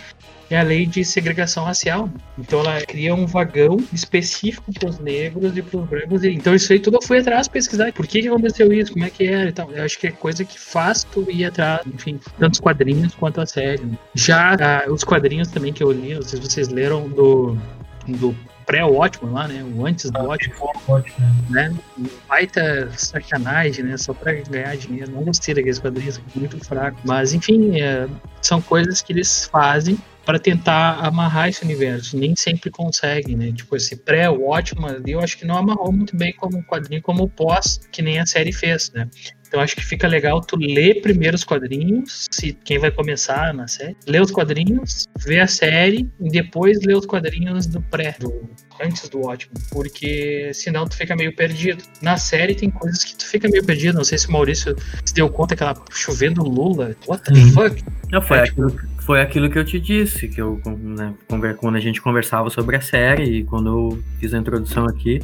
é 0.50 0.60
a 0.60 0.62
lei 0.62 0.84
de 0.84 1.02
segregação 1.02 1.64
racial. 1.64 2.10
Então 2.38 2.60
ela 2.60 2.80
cria 2.82 3.14
um 3.14 3.26
vagão 3.26 3.78
específico 3.92 4.70
para 4.72 4.90
os 4.90 4.98
negros 4.98 5.56
e 5.56 5.62
para 5.62 5.80
os 5.80 5.88
brancos. 5.88 6.24
Então 6.24 6.54
isso 6.54 6.72
aí 6.72 6.78
tudo 6.78 6.98
eu 6.98 7.02
fui 7.02 7.18
atrás 7.18 7.48
pesquisar. 7.48 7.90
Por 7.92 8.06
que, 8.06 8.28
aconteceu 8.28 8.70
isso? 8.70 8.92
Como 8.92 9.04
é 9.04 9.10
que 9.10 9.24
era 9.24 9.48
e 9.48 9.52
tal. 9.52 9.72
Eu 9.72 9.82
acho 9.82 9.98
que 9.98 10.08
é 10.08 10.12
coisa 10.12 10.44
que 10.44 10.60
faz 10.60 11.04
tu 11.04 11.26
ir 11.30 11.46
atrás, 11.46 11.80
enfim, 11.86 12.20
tanto 12.38 12.54
os 12.54 12.60
quadrinhos 12.60 13.14
quanto 13.14 13.40
a 13.40 13.46
série. 13.46 13.98
Já 14.14 14.54
ah, 14.54 14.90
os 14.90 15.02
quadrinhos 15.02 15.48
também 15.48 15.72
que 15.72 15.82
eu 15.82 15.90
li, 15.90 16.14
não 16.14 16.22
sei 16.22 16.40
se 16.40 16.50
vocês 16.50 16.68
leram 16.68 17.08
do, 17.08 17.56
do 18.06 18.36
pré-Watchman 18.72 19.32
lá, 19.32 19.46
né? 19.46 19.62
O 19.62 19.86
antes 19.86 20.10
do 20.10 20.18
Watchman. 20.18 20.56
Né? 21.50 21.74
Baita 22.26 22.90
sacanagem, 22.96 23.84
né? 23.84 23.98
Só 23.98 24.14
pra 24.14 24.32
ganhar 24.32 24.74
dinheiro. 24.78 25.12
Não 25.12 25.24
gostei 25.24 25.54
daqueles 25.54 25.78
quadrinhos, 25.78 26.18
muito 26.34 26.58
fraco. 26.64 26.98
Mas, 27.04 27.34
enfim, 27.34 27.78
é, 27.78 28.08
são 28.40 28.62
coisas 28.62 29.02
que 29.02 29.12
eles 29.12 29.44
fazem 29.44 29.98
para 30.24 30.38
tentar 30.38 31.04
amarrar 31.04 31.50
esse 31.50 31.62
universo. 31.62 32.16
Nem 32.16 32.34
sempre 32.34 32.70
consegue, 32.70 33.36
né? 33.36 33.52
Tipo, 33.52 33.76
esse 33.76 33.94
pré-Watchman 33.94 34.90
ali, 34.90 35.12
eu 35.12 35.20
acho 35.20 35.36
que 35.36 35.44
não 35.44 35.58
amarrou 35.58 35.92
muito 35.92 36.16
bem 36.16 36.32
como 36.32 36.56
um 36.56 36.62
quadrinho, 36.62 37.02
como 37.02 37.24
o 37.24 37.28
pós, 37.28 37.78
que 37.92 38.00
nem 38.00 38.20
a 38.20 38.24
série 38.24 38.52
fez, 38.52 38.90
né? 38.92 39.06
Então 39.52 39.60
acho 39.60 39.76
que 39.76 39.84
fica 39.84 40.08
legal 40.08 40.40
tu 40.40 40.56
ler 40.56 41.02
primeiro 41.02 41.36
os 41.36 41.44
quadrinhos, 41.44 42.26
se 42.30 42.54
quem 42.64 42.78
vai 42.78 42.90
começar 42.90 43.52
na 43.52 43.68
série, 43.68 43.94
ler 44.06 44.22
os 44.22 44.30
quadrinhos, 44.30 45.06
ver 45.18 45.40
a 45.40 45.46
série 45.46 46.10
e 46.18 46.30
depois 46.30 46.82
ler 46.82 46.96
os 46.96 47.04
quadrinhos 47.04 47.66
do 47.66 47.82
pré, 47.82 48.16
do, 48.18 48.48
antes 48.82 49.10
do 49.10 49.20
ótimo, 49.20 49.52
porque 49.70 50.50
senão 50.54 50.86
tu 50.88 50.96
fica 50.96 51.14
meio 51.14 51.36
perdido. 51.36 51.84
Na 52.00 52.16
série 52.16 52.54
tem 52.54 52.70
coisas 52.70 53.04
que 53.04 53.14
tu 53.14 53.26
fica 53.26 53.46
meio 53.46 53.62
perdido, 53.62 53.94
não 53.94 54.04
sei 54.04 54.16
se 54.16 54.26
o 54.26 54.32
Maurício 54.32 54.74
se 55.04 55.12
deu 55.12 55.28
conta 55.28 55.54
que 55.54 55.62
ela 55.62 55.74
chovendo 55.90 56.42
Lula, 56.42 56.96
what 57.06 57.22
the 57.22 57.38
uhum. 57.38 57.52
fuck? 57.52 57.84
Não, 58.10 58.22
foi, 58.22 58.38
é, 58.38 58.42
aquilo, 58.44 58.76
foi 59.00 59.20
aquilo 59.20 59.50
que 59.50 59.58
eu 59.58 59.66
te 59.66 59.78
disse, 59.78 60.28
que 60.28 60.40
eu, 60.40 60.62
né, 60.64 61.12
quando 61.58 61.76
a 61.76 61.80
gente 61.80 62.00
conversava 62.00 62.48
sobre 62.48 62.74
a 62.76 62.80
série 62.80 63.24
e 63.24 63.44
quando 63.44 63.68
eu 63.68 64.04
fiz 64.18 64.32
a 64.32 64.38
introdução 64.38 64.86
aqui, 64.86 65.20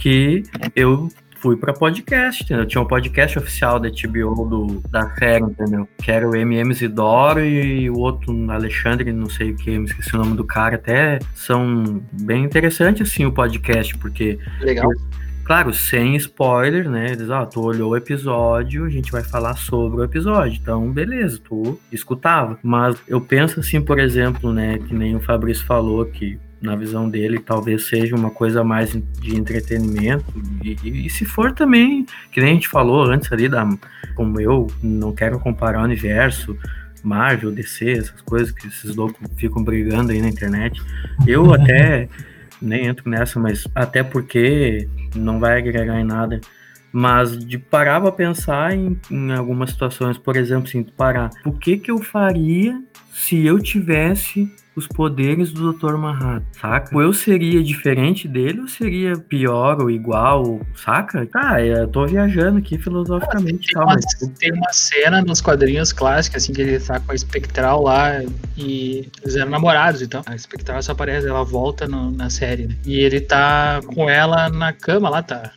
que 0.00 0.42
eu 0.74 1.08
fui 1.40 1.56
para 1.56 1.72
podcast, 1.72 2.42
entendeu? 2.42 2.66
Tinha 2.66 2.82
um 2.82 2.86
podcast 2.86 3.38
oficial 3.38 3.78
da 3.78 3.88
HBO 3.88 4.44
do, 4.44 4.82
da 4.88 5.08
série, 5.14 5.44
entendeu? 5.44 5.88
Que 6.02 6.10
era 6.10 6.28
o 6.28 6.34
MM 6.34 6.70
Isidoro 6.70 7.44
e 7.44 7.88
o 7.88 7.98
outro 7.98 8.34
Alexandre, 8.50 9.12
não 9.12 9.30
sei 9.30 9.52
o 9.52 9.56
que, 9.56 9.78
me 9.78 9.86
esqueci 9.86 10.14
o 10.14 10.18
nome 10.18 10.36
do 10.36 10.44
cara, 10.44 10.76
até 10.76 11.18
são 11.34 12.02
bem 12.12 12.44
interessantes 12.44 13.10
assim 13.10 13.24
o 13.24 13.32
podcast, 13.32 13.96
porque. 13.98 14.38
Legal. 14.60 14.90
Claro, 15.44 15.72
sem 15.72 16.14
spoiler, 16.16 16.90
né? 16.90 17.16
Diz, 17.16 17.30
ó, 17.30 17.46
tu 17.46 17.62
olhou 17.62 17.92
o 17.92 17.96
episódio, 17.96 18.84
a 18.84 18.90
gente 18.90 19.10
vai 19.10 19.22
falar 19.22 19.56
sobre 19.56 20.02
o 20.02 20.04
episódio. 20.04 20.58
Então, 20.60 20.92
beleza, 20.92 21.40
tu 21.42 21.80
escutava. 21.90 22.58
Mas 22.62 23.00
eu 23.08 23.18
penso 23.18 23.58
assim, 23.58 23.80
por 23.80 23.98
exemplo, 23.98 24.52
né, 24.52 24.76
que 24.76 24.92
nem 24.92 25.16
o 25.16 25.20
Fabrício 25.20 25.64
falou, 25.64 26.04
que 26.04 26.38
na 26.60 26.74
visão 26.74 27.08
dele, 27.08 27.38
talvez 27.38 27.86
seja 27.86 28.16
uma 28.16 28.30
coisa 28.30 28.64
mais 28.64 28.90
de 28.92 29.36
entretenimento. 29.36 30.24
E, 30.62 30.76
e, 30.82 31.06
e, 31.06 31.10
se 31.10 31.24
for 31.24 31.52
também, 31.52 32.04
que 32.32 32.40
nem 32.40 32.50
a 32.50 32.54
gente 32.54 32.68
falou 32.68 33.04
antes 33.04 33.32
ali, 33.32 33.48
da, 33.48 33.68
como 34.14 34.40
eu 34.40 34.66
não 34.82 35.14
quero 35.14 35.38
comparar 35.38 35.80
o 35.80 35.84
universo, 35.84 36.56
Marvel, 37.02 37.52
DC, 37.52 37.90
essas 37.92 38.20
coisas 38.20 38.50
que 38.50 38.66
esses 38.66 38.94
loucos 38.94 39.20
ficam 39.36 39.62
brigando 39.62 40.12
aí 40.12 40.20
na 40.20 40.28
internet. 40.28 40.82
Eu 41.26 41.52
até 41.54 42.08
nem 42.60 42.86
entro 42.86 43.08
nessa, 43.08 43.38
mas 43.38 43.66
até 43.74 44.02
porque 44.02 44.88
não 45.14 45.38
vai 45.38 45.58
agregar 45.58 46.00
em 46.00 46.04
nada. 46.04 46.40
Mas 46.90 47.38
de 47.38 47.58
parar 47.58 48.00
pra 48.00 48.10
pensar 48.10 48.74
em, 48.74 48.98
em 49.10 49.32
algumas 49.32 49.70
situações, 49.70 50.16
por 50.16 50.36
exemplo, 50.36 50.68
assim, 50.68 50.82
parar, 50.82 51.30
o 51.44 51.52
que 51.52 51.76
que 51.76 51.90
eu 51.90 51.98
faria 51.98 52.82
se 53.12 53.44
eu 53.44 53.58
tivesse 53.60 54.50
os 54.78 54.86
poderes 54.86 55.52
do 55.52 55.72
Dr. 55.72 55.96
Manhattan, 55.96 56.44
saca? 56.58 56.94
Ou 56.94 57.02
eu 57.02 57.12
seria 57.12 57.62
diferente 57.62 58.28
dele 58.28 58.60
ou 58.60 58.68
seria 58.68 59.16
pior 59.16 59.82
ou 59.82 59.90
igual, 59.90 60.60
saca? 60.74 61.26
Tá, 61.26 61.60
eu 61.60 61.88
tô 61.88 62.06
viajando 62.06 62.58
aqui 62.58 62.78
filosoficamente. 62.78 63.68
Tem, 63.68 63.82
uma, 63.82 63.94
mas... 63.94 64.04
tem 64.38 64.52
uma 64.52 64.72
cena 64.72 65.20
nos 65.22 65.40
quadrinhos 65.40 65.92
clássicos, 65.92 66.42
assim, 66.42 66.52
que 66.52 66.62
ele 66.62 66.78
tá 66.78 67.00
com 67.00 67.12
a 67.12 67.14
Espectral 67.14 67.82
lá 67.82 68.22
e 68.56 69.08
eles 69.22 69.36
eram 69.36 69.50
namorados, 69.50 70.00
então. 70.00 70.22
A 70.26 70.34
Espectral 70.34 70.82
só 70.82 70.92
aparece, 70.92 71.26
ela 71.26 71.44
volta 71.44 71.86
no, 71.86 72.10
na 72.10 72.30
série, 72.30 72.66
né? 72.66 72.76
E 72.86 72.98
ele 73.00 73.20
tá 73.20 73.80
com 73.86 74.08
ela 74.08 74.48
na 74.48 74.72
cama 74.72 75.10
lá, 75.10 75.22
tá? 75.22 75.52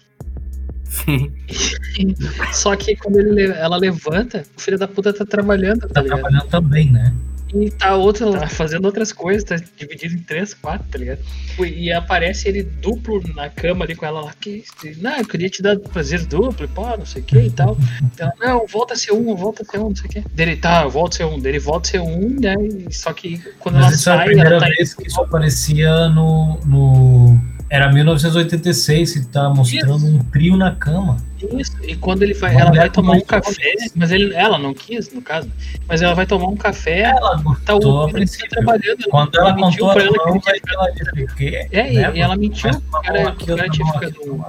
Sim. 0.85 1.31
Só 2.51 2.75
que 2.75 2.97
quando 2.97 3.17
ele, 3.17 3.45
ela 3.45 3.77
levanta, 3.77 4.43
o 4.57 4.61
filho 4.61 4.77
da 4.77 4.87
puta 4.87 5.13
tá 5.13 5.25
trabalhando. 5.25 5.87
Tá, 5.87 6.01
tá 6.01 6.03
trabalhando 6.03 6.47
também, 6.47 6.91
né? 6.91 7.13
E 7.53 7.69
tá 7.69 7.95
outro 7.95 8.31
tá 8.31 8.47
fazendo 8.47 8.85
outras 8.85 9.11
coisas, 9.11 9.43
tá 9.43 9.55
dividido 9.77 10.15
em 10.15 10.19
três, 10.19 10.53
quatro, 10.53 10.87
tá 10.89 10.97
ligado? 10.97 11.19
E 11.59 11.91
aparece 11.91 12.47
ele 12.47 12.63
duplo 12.63 13.21
na 13.35 13.49
cama 13.49 13.83
ali 13.83 13.95
com 13.95 14.05
ela 14.05 14.21
lá, 14.21 14.33
que 14.39 14.63
não, 14.97 15.17
eu 15.17 15.27
queria 15.27 15.49
te 15.49 15.61
dar 15.61 15.77
prazer 15.77 16.25
duplo, 16.25 16.67
pô, 16.69 16.85
não 16.97 17.05
sei 17.05 17.21
o 17.21 17.25
que 17.25 17.37
e 17.37 17.51
tal. 17.51 17.77
Ela, 18.17 18.33
não, 18.39 18.65
volta 18.67 18.93
a 18.93 18.97
ser 18.97 19.11
um, 19.11 19.35
volta 19.35 19.63
a 19.63 19.65
ser 19.65 19.79
um, 19.79 19.89
não 19.89 19.95
sei 19.95 20.05
o 20.05 20.09
que. 20.09 20.21
Dele, 20.29 20.55
tá, 20.55 20.87
volta 20.87 21.15
a 21.15 21.17
ser 21.17 21.25
um, 21.25 21.39
dele 21.39 21.59
volta 21.59 21.89
a 21.89 21.91
ser 21.91 21.99
um, 21.99 22.39
né? 22.39 22.55
Só 22.89 23.11
que 23.13 23.41
quando 23.59 23.75
Mas 23.75 23.85
ela 23.85 23.97
sai. 23.97 24.17
É 24.17 24.21
a 24.21 24.25
primeira 24.25 24.59
tá 24.59 24.65
vez 24.67 24.93
que 24.93 25.07
isso 25.07 25.21
aparecia 25.21 26.09
no, 26.09 26.59
no 26.65 27.39
era 27.71 27.89
1986 27.89 29.15
e 29.15 29.25
tá 29.27 29.49
mostrando 29.49 29.95
Isso. 29.95 30.05
um 30.05 30.19
trio 30.25 30.57
na 30.57 30.75
cama. 30.75 31.15
Isso, 31.57 31.71
e 31.83 31.95
quando 31.95 32.21
ele 32.21 32.33
vai, 32.33 32.53
ela 32.53 32.69
vai 32.69 32.89
tomar 32.89 33.13
um 33.13 33.21
café, 33.21 33.73
mas 33.95 34.11
ele, 34.11 34.35
ela 34.35 34.59
não 34.59 34.73
quis, 34.73 35.09
no 35.11 35.21
caso, 35.21 35.49
mas 35.87 36.01
ela 36.01 36.13
vai 36.13 36.25
tomar 36.25 36.49
um 36.49 36.57
café, 36.57 36.99
ela 36.99 37.41
tá 37.65 37.75
o 37.77 38.03
a 38.03 38.09
princípio, 38.09 38.49
trabalhando. 38.49 39.05
Quando 39.09 39.39
ela, 39.39 39.49
ela 39.51 39.57
contou 39.57 39.93
pra 39.93 40.03
ela 40.03 40.39
que 40.41 40.49
ele 40.49 40.61
ela 40.67 40.91
disse 40.91 41.23
o 41.23 41.35
quê? 41.35 41.67
É, 41.71 41.83
né, 41.83 42.11
e, 42.13 42.19
ela 42.19 42.35
mentiu, 42.35 42.69
cara, 43.03 43.35
tinha 43.69 43.87
ficado... 43.93 44.45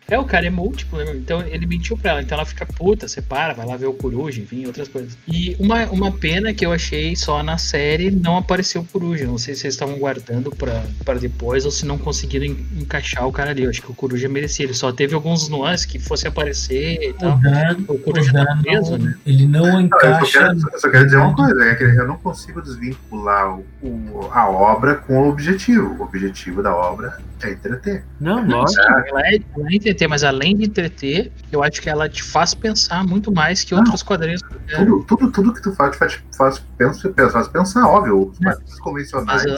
É, 0.08 0.18
o 0.18 0.24
cara 0.24 0.46
é 0.46 0.50
múltiplo, 0.50 0.98
né? 0.98 1.12
Então 1.14 1.40
ele 1.42 1.66
mentiu 1.66 1.96
pra 1.96 2.12
ela. 2.12 2.22
Então 2.22 2.36
ela 2.36 2.44
fica 2.44 2.66
puta, 2.66 3.08
separa, 3.08 3.54
vai 3.54 3.66
lá 3.66 3.76
ver 3.76 3.86
o 3.86 3.94
coruja, 3.94 4.40
enfim, 4.40 4.66
outras 4.66 4.88
coisas. 4.88 5.16
E 5.26 5.56
uma, 5.58 5.84
uma 5.86 6.12
pena 6.12 6.52
que 6.52 6.64
eu 6.64 6.72
achei 6.72 7.16
só 7.16 7.42
na 7.42 7.56
série 7.56 8.10
não 8.10 8.36
apareceu 8.36 8.82
o 8.82 8.84
coruja. 8.84 9.24
Não 9.24 9.38
sei 9.38 9.54
se 9.54 9.66
eles 9.66 9.74
estavam 9.74 9.96
guardando 9.98 10.50
pra, 10.50 10.84
pra 11.04 11.14
depois 11.14 11.64
ou 11.64 11.70
se 11.70 11.86
não 11.86 11.96
conseguiram 11.96 12.44
encaixar 12.46 13.26
o 13.26 13.32
cara 13.32 13.50
ali. 13.50 13.64
Eu 13.64 13.70
acho 13.70 13.80
que 13.80 13.90
o 13.90 13.94
coruja 13.94 14.28
merecia. 14.28 14.66
Ele 14.66 14.74
só 14.74 14.92
teve 14.92 15.14
alguns 15.14 15.48
nuances 15.48 15.86
que 15.86 15.98
fosse 15.98 16.28
aparecer 16.28 16.98
e 17.02 17.12
tal. 17.14 17.40
O, 17.88 17.94
o 17.94 17.98
coruja 17.98 18.32
tá 18.32 18.58
preso, 18.62 18.98
né? 18.98 19.14
Ele 19.26 19.46
não 19.46 19.80
encaixa. 19.80 20.20
eu, 20.20 20.26
só 20.26 20.38
quero, 20.38 20.58
eu 20.72 20.80
só 20.80 20.90
quero 20.90 21.04
dizer 21.06 21.16
uma 21.16 21.34
coisa: 21.34 21.64
é 21.64 21.74
que 21.74 21.84
eu 21.84 22.06
não 22.06 22.18
consigo 22.18 22.60
desvincular 22.60 23.56
o, 23.56 23.64
o, 23.82 24.28
a 24.30 24.50
obra 24.50 24.96
com 24.96 25.18
o 25.18 25.28
objetivo. 25.30 25.96
O 25.98 26.02
objetivo 26.02 26.62
da 26.62 26.74
obra 26.74 27.18
é 27.42 27.52
entreter. 27.52 28.04
Não, 28.20 28.46
lógico. 28.46 28.82
Ela 28.82 29.20
é, 29.28 29.40
ela 29.56 29.68
é 29.68 29.76
entreter, 29.94 30.08
mas 30.08 30.24
além 30.24 30.56
de 30.56 30.64
entreter, 30.66 31.32
eu 31.50 31.62
acho 31.62 31.80
que 31.80 31.88
ela 31.88 32.08
te 32.08 32.22
faz 32.22 32.52
pensar 32.52 33.06
muito 33.06 33.32
mais 33.32 33.64
que 33.64 33.74
outros 33.74 34.02
quadrinhos. 34.02 34.42
Tudo, 34.76 35.04
tudo, 35.04 35.32
tudo 35.32 35.54
que 35.54 35.62
tu 35.62 35.72
faz, 35.72 35.96
faz, 35.96 36.20
faz, 36.36 36.62
pensa, 36.76 37.12
faz 37.30 37.48
pensar, 37.48 37.86
óbvio. 37.86 38.28
Os 38.28 38.38
quadrinhos 38.38 38.80
convencionais. 38.80 39.44
Mas, 39.46 39.56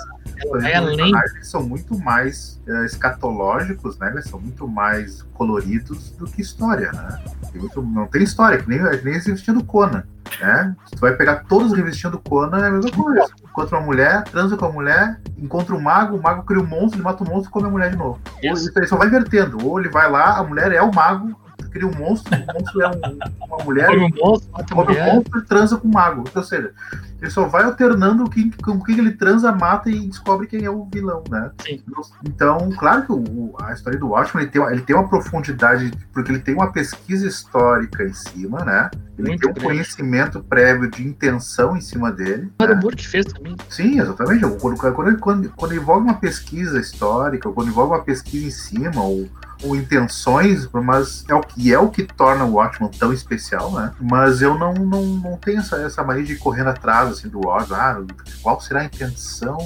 ela 0.65 0.91
além. 0.91 1.13
Eles 1.35 1.49
são 1.49 1.63
muito 1.63 1.99
mais 1.99 2.61
é, 2.67 2.85
escatológicos, 2.85 3.99
né? 3.99 4.11
Eles 4.11 4.29
são 4.29 4.41
muito 4.41 4.67
mais 4.69 5.23
coloridos 5.35 6.11
do 6.13 6.27
que 6.27 6.43
história, 6.43 6.91
né? 6.93 7.23
Tem 7.53 7.61
muito, 7.61 7.83
não 7.83 8.07
tem 8.07 8.23
história, 8.23 8.59
que 8.59 8.69
nem, 8.69 8.81
nem 9.03 9.15
esse 9.15 9.31
vestido 9.31 9.65
Conan. 9.65 10.05
Né? 10.41 10.75
Tu 10.91 10.99
vai 10.99 11.15
pegar 11.15 11.45
todos 11.49 11.73
os 11.73 11.79
revestindo 11.79 12.19
Conan, 12.19 12.59
é 12.59 12.69
a 12.69 12.71
mesma 12.71 12.91
coisa. 12.91 13.27
Encontra 13.43 13.79
uma 13.79 13.87
mulher, 13.87 14.25
transa 14.25 14.57
com 14.57 14.65
a 14.67 14.73
mulher, 14.73 15.21
encontra 15.39 15.75
um 15.75 15.81
mago, 15.81 16.17
o 16.17 16.23
mago 16.23 16.43
cria 16.43 16.61
um 16.61 16.67
monstro, 16.67 16.97
ele 16.97 17.05
mata 17.05 17.23
o 17.23 17.27
monstro 17.27 17.49
e 17.49 17.53
come 17.53 17.67
a 17.67 17.71
mulher 17.71 17.91
de 17.91 17.97
novo. 17.97 18.21
Isso. 18.43 18.69
Ou, 18.69 18.73
ele 18.77 18.87
só 18.87 18.97
vai 18.97 19.07
invertendo. 19.07 19.65
Ou 19.65 19.79
ele 19.79 19.89
vai 19.89 20.11
lá, 20.11 20.39
a 20.39 20.43
mulher 20.43 20.73
é 20.73 20.83
o 20.83 20.93
mago, 20.93 21.39
cria 21.77 21.89
um 21.89 21.95
monstro, 21.95 22.35
o 22.35 22.55
monstro 22.55 22.83
é 22.83 22.89
um, 22.89 23.47
uma 23.47 23.65
mulher, 23.65 23.89
come 23.89 24.05
um 24.05 24.25
monstro, 24.25 24.51
mata 24.53 24.75
come 24.75 24.99
um 24.99 25.05
monstro 25.05 25.39
e 25.39 25.43
transa 25.43 25.77
com 25.77 25.89
o 25.89 25.93
mago. 25.93 26.25
Ou 26.35 26.43
seja, 26.43 26.73
ele 27.21 27.31
só 27.31 27.47
vai 27.47 27.65
alternando 27.65 28.29
quem, 28.29 28.51
com 28.51 28.83
quem 28.83 28.99
ele 28.99 29.13
transa, 29.13 29.53
mata 29.53 29.91
e 29.91 30.07
descobre 30.07 30.47
quem 30.47 30.65
é 30.65 30.71
o 30.71 30.85
vilão, 30.85 31.23
né? 31.31 31.51
Sim. 31.65 31.83
Então, 32.25 32.71
claro 32.79 33.03
que 33.05 33.13
o, 33.13 33.55
a 33.61 33.73
história 33.73 33.99
do 33.99 34.09
Watchmen 34.09 34.45
ele 34.45 34.51
tem, 34.51 34.63
ele 34.63 34.83
tem 34.83 34.97
uma 34.97 35.09
profundidade, 35.09 35.93
porque 36.13 36.31
ele 36.31 36.41
tem 36.41 36.55
uma 36.55 36.73
pesquisa 36.73 37.27
histórica 37.27 38.05
em 38.05 38.13
cima, 38.13 38.65
né? 38.65 38.91
Ele 39.19 39.29
Muito 39.29 39.41
tem 39.41 39.51
um 39.51 39.55
grande. 39.55 39.69
conhecimento 39.69 40.43
prévio 40.43 40.91
de 40.91 41.07
intenção 41.07 41.77
em 41.77 41.81
cima 41.81 42.13
dele. 42.13 42.51
O 42.61 42.67
né? 42.67 42.81
que 42.95 43.09
fez 43.09 43.25
também. 43.25 43.57
Sim, 43.71 43.99
exatamente. 43.99 44.45
Quando, 44.61 44.77
quando, 44.77 45.19
quando, 45.19 45.51
quando 45.51 45.75
envolve 45.75 46.03
uma 46.03 46.21
pesquisa 46.21 46.79
histórica, 46.79 47.51
quando 47.51 47.69
envolve 47.69 47.95
uma 47.95 48.05
pesquisa 48.05 48.47
em 48.47 48.51
cima, 48.51 49.03
ou 49.03 49.27
ou 49.63 49.75
intenções, 49.75 50.69
mas 50.73 51.25
é 51.29 51.35
o 51.35 51.41
que 51.41 51.73
é 51.73 51.79
o 51.79 51.89
que 51.89 52.03
torna 52.05 52.45
o 52.45 52.55
Watchman 52.55 52.91
tão 52.91 53.13
especial, 53.13 53.73
né? 53.73 53.93
Mas 54.01 54.43
eu 54.43 54.59
não, 54.59 54.75
não, 54.75 55.05
não 55.05 55.37
tenho 55.37 55.61
essa, 55.61 55.77
essa 55.77 56.03
mania 56.03 56.25
de 56.25 56.37
correr 56.37 56.67
atrás 56.67 57.11
assim, 57.11 57.29
do 57.29 57.41
Watchman. 57.47 57.79
Ah, 57.79 58.03
qual 58.43 58.61
será 58.61 58.81
a 58.81 58.85
intenção 58.85 59.59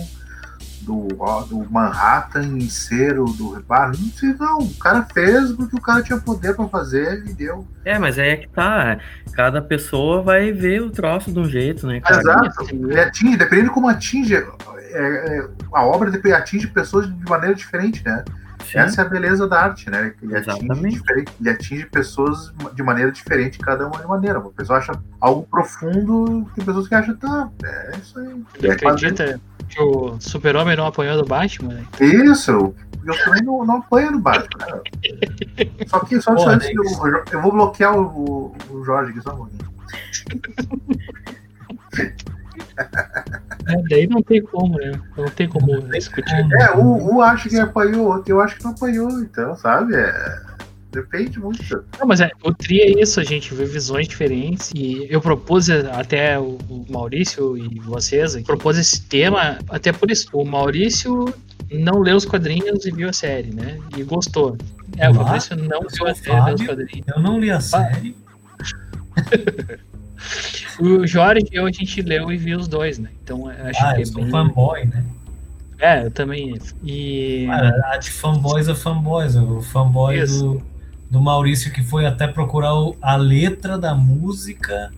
do, 0.82 1.09
do 1.49 1.70
Manhattan 1.70 2.43
em 2.43 2.68
ser 2.68 3.18
o 3.18 3.24
do 3.26 3.53
Reparo? 3.55 3.93
Não 3.99 4.09
sei, 4.11 4.34
não. 4.34 4.59
O 4.59 4.74
cara 4.74 5.07
fez 5.12 5.53
porque 5.53 5.76
o 5.76 5.80
cara 5.80 6.03
tinha 6.03 6.18
poder 6.18 6.55
para 6.55 6.68
fazer 6.68 7.24
e 7.26 7.34
deu. 7.34 7.66
É, 7.84 7.99
mas 7.99 8.18
aí 8.18 8.30
é 8.30 8.36
que 8.36 8.49
tá. 8.49 8.99
Cada 9.32 9.61
pessoa 9.61 10.22
vai 10.22 10.53
ver 10.53 10.82
o 10.82 10.91
troço 10.91 11.32
de 11.32 11.38
um 11.38 11.49
jeito, 11.49 11.86
né? 11.86 12.01
Cara? 12.01 12.20
Exato. 12.20 12.68
Ele 12.70 13.01
atinge, 13.01 13.36
dependendo 13.36 13.68
de 13.68 13.74
como 13.74 13.88
atinge. 13.88 14.34
É, 14.34 14.45
é, 14.93 15.49
a 15.72 15.84
obra 15.84 16.11
atinge 16.36 16.66
pessoas 16.68 17.07
de 17.07 17.28
maneira 17.28 17.55
diferente, 17.55 18.05
né? 18.05 18.24
Sim. 18.64 18.78
Essa 18.78 19.02
é 19.02 19.04
a 19.04 19.08
beleza 19.08 19.48
da 19.48 19.61
arte, 19.62 19.90
né? 19.90 20.14
Ele 20.22 20.36
atinge, 20.36 21.02
ele 21.40 21.50
atinge, 21.50 21.86
pessoas 21.86 22.52
de 22.74 22.82
maneira 22.82 23.11
diferente, 23.11 23.58
cada 23.58 23.86
uma 23.86 23.98
de 23.98 24.06
maneira. 24.06 24.38
Uma 24.38 24.50
pessoa 24.50 24.78
acha 24.78 24.92
algo 25.20 25.46
profundo, 25.50 26.48
tem 26.54 26.64
pessoas 26.64 26.88
que 26.88 26.94
acham, 26.94 27.16
tá, 27.16 27.50
é 27.64 27.96
isso 27.96 28.18
aí. 28.18 28.42
Você 28.58 28.66
é 28.68 28.72
acredita 28.72 29.24
quase... 29.24 29.40
que 29.68 29.82
o 29.82 30.20
super-homem 30.20 30.76
não 30.76 30.86
apanhou 30.86 31.16
do 31.20 31.28
Batman? 31.28 31.74
Né? 31.74 31.84
Isso, 32.00 32.74
eu 33.04 33.24
também 33.24 33.42
não, 33.42 33.64
não 33.64 33.78
apanho 33.78 34.12
do 34.12 34.20
Batman. 34.20 34.66
Né? 34.66 34.82
Só 35.86 36.00
que, 36.00 36.20
só, 36.20 36.34
Pô, 36.34 36.46
né? 36.46 36.58
eu, 36.72 37.24
eu, 37.32 37.42
vou 37.42 37.52
bloquear 37.52 37.96
o, 37.96 38.54
o 38.70 38.84
Jorge 38.84 39.11
aqui 39.12 39.22
só 39.22 39.34
um 39.34 39.36
pouquinho. 39.36 39.70
É, 43.70 43.82
daí 43.88 44.06
não 44.06 44.22
tem 44.22 44.42
como, 44.42 44.76
né? 44.78 44.92
Não 45.16 45.28
tem 45.28 45.48
como 45.48 45.80
discutir. 45.88 46.34
É, 46.60 46.76
um, 46.76 47.14
um 47.14 47.20
acha 47.20 47.48
que 47.48 47.58
apanhou, 47.58 48.06
outro 48.06 48.32
eu 48.32 48.40
acho 48.40 48.56
que 48.56 48.64
não 48.64 48.72
apanhou, 48.72 49.10
então, 49.20 49.56
sabe? 49.56 49.94
É, 49.94 50.40
depende 50.92 51.38
muito. 51.38 51.84
Não, 51.98 52.06
mas 52.06 52.20
é, 52.20 52.30
o 52.42 52.52
tri 52.52 52.80
é 52.80 53.00
isso, 53.00 53.20
a 53.20 53.24
gente 53.24 53.54
vê 53.54 53.64
visões 53.64 54.08
diferentes. 54.08 54.70
E 54.74 55.06
eu 55.10 55.20
propus 55.20 55.70
até 55.70 56.38
o, 56.38 56.58
Maurício 56.88 57.56
e 57.56 57.78
vocês, 57.80 58.36
propus 58.42 58.78
esse 58.78 59.02
tema, 59.02 59.58
até 59.68 59.92
por 59.92 60.10
isso. 60.10 60.28
O 60.32 60.44
Maurício 60.44 61.32
não 61.70 62.00
leu 62.00 62.16
os 62.16 62.24
quadrinhos 62.24 62.84
e 62.84 62.90
viu 62.90 63.08
a 63.08 63.12
série, 63.12 63.54
né? 63.54 63.78
E 63.96 64.02
gostou. 64.02 64.56
É, 64.96 65.08
o 65.08 65.14
Maurício 65.14 65.56
não 65.56 65.80
viu 65.88 66.06
a 66.06 66.14
série, 66.14 66.44
leu 66.44 66.54
os 66.54 66.66
quadrinhos. 66.66 67.06
Eu 67.08 67.20
não 67.22 67.38
li 67.38 67.50
a 67.50 67.60
série. 67.60 68.16
O 70.78 71.06
Jorge 71.06 71.46
e 71.52 71.56
eu, 71.56 71.66
a 71.66 71.70
gente 71.70 72.00
leu 72.02 72.32
e 72.32 72.36
viu 72.36 72.58
os 72.58 72.68
dois, 72.68 72.98
né? 72.98 73.10
Então 73.22 73.48
acho 73.48 73.84
ah, 73.84 73.94
que 73.94 73.98
eu 73.98 74.02
é 74.02 74.06
sou 74.06 74.22
bem... 74.22 74.30
fanboy, 74.30 74.84
né? 74.86 75.04
É, 75.78 76.04
eu 76.04 76.10
também. 76.10 76.58
E... 76.84 77.46
Ah, 77.50 77.92
a 77.94 77.96
de 77.96 78.10
fanboys 78.10 78.68
é 78.68 78.74
fanboys. 78.74 79.34
O 79.34 79.62
fanboy 79.62 80.24
do, 80.26 80.62
do 81.10 81.20
Maurício 81.20 81.72
que 81.72 81.82
foi 81.82 82.04
até 82.06 82.26
procurar 82.26 82.74
o, 82.74 82.96
a 83.00 83.16
letra 83.16 83.78
da 83.78 83.94
música. 83.94 84.92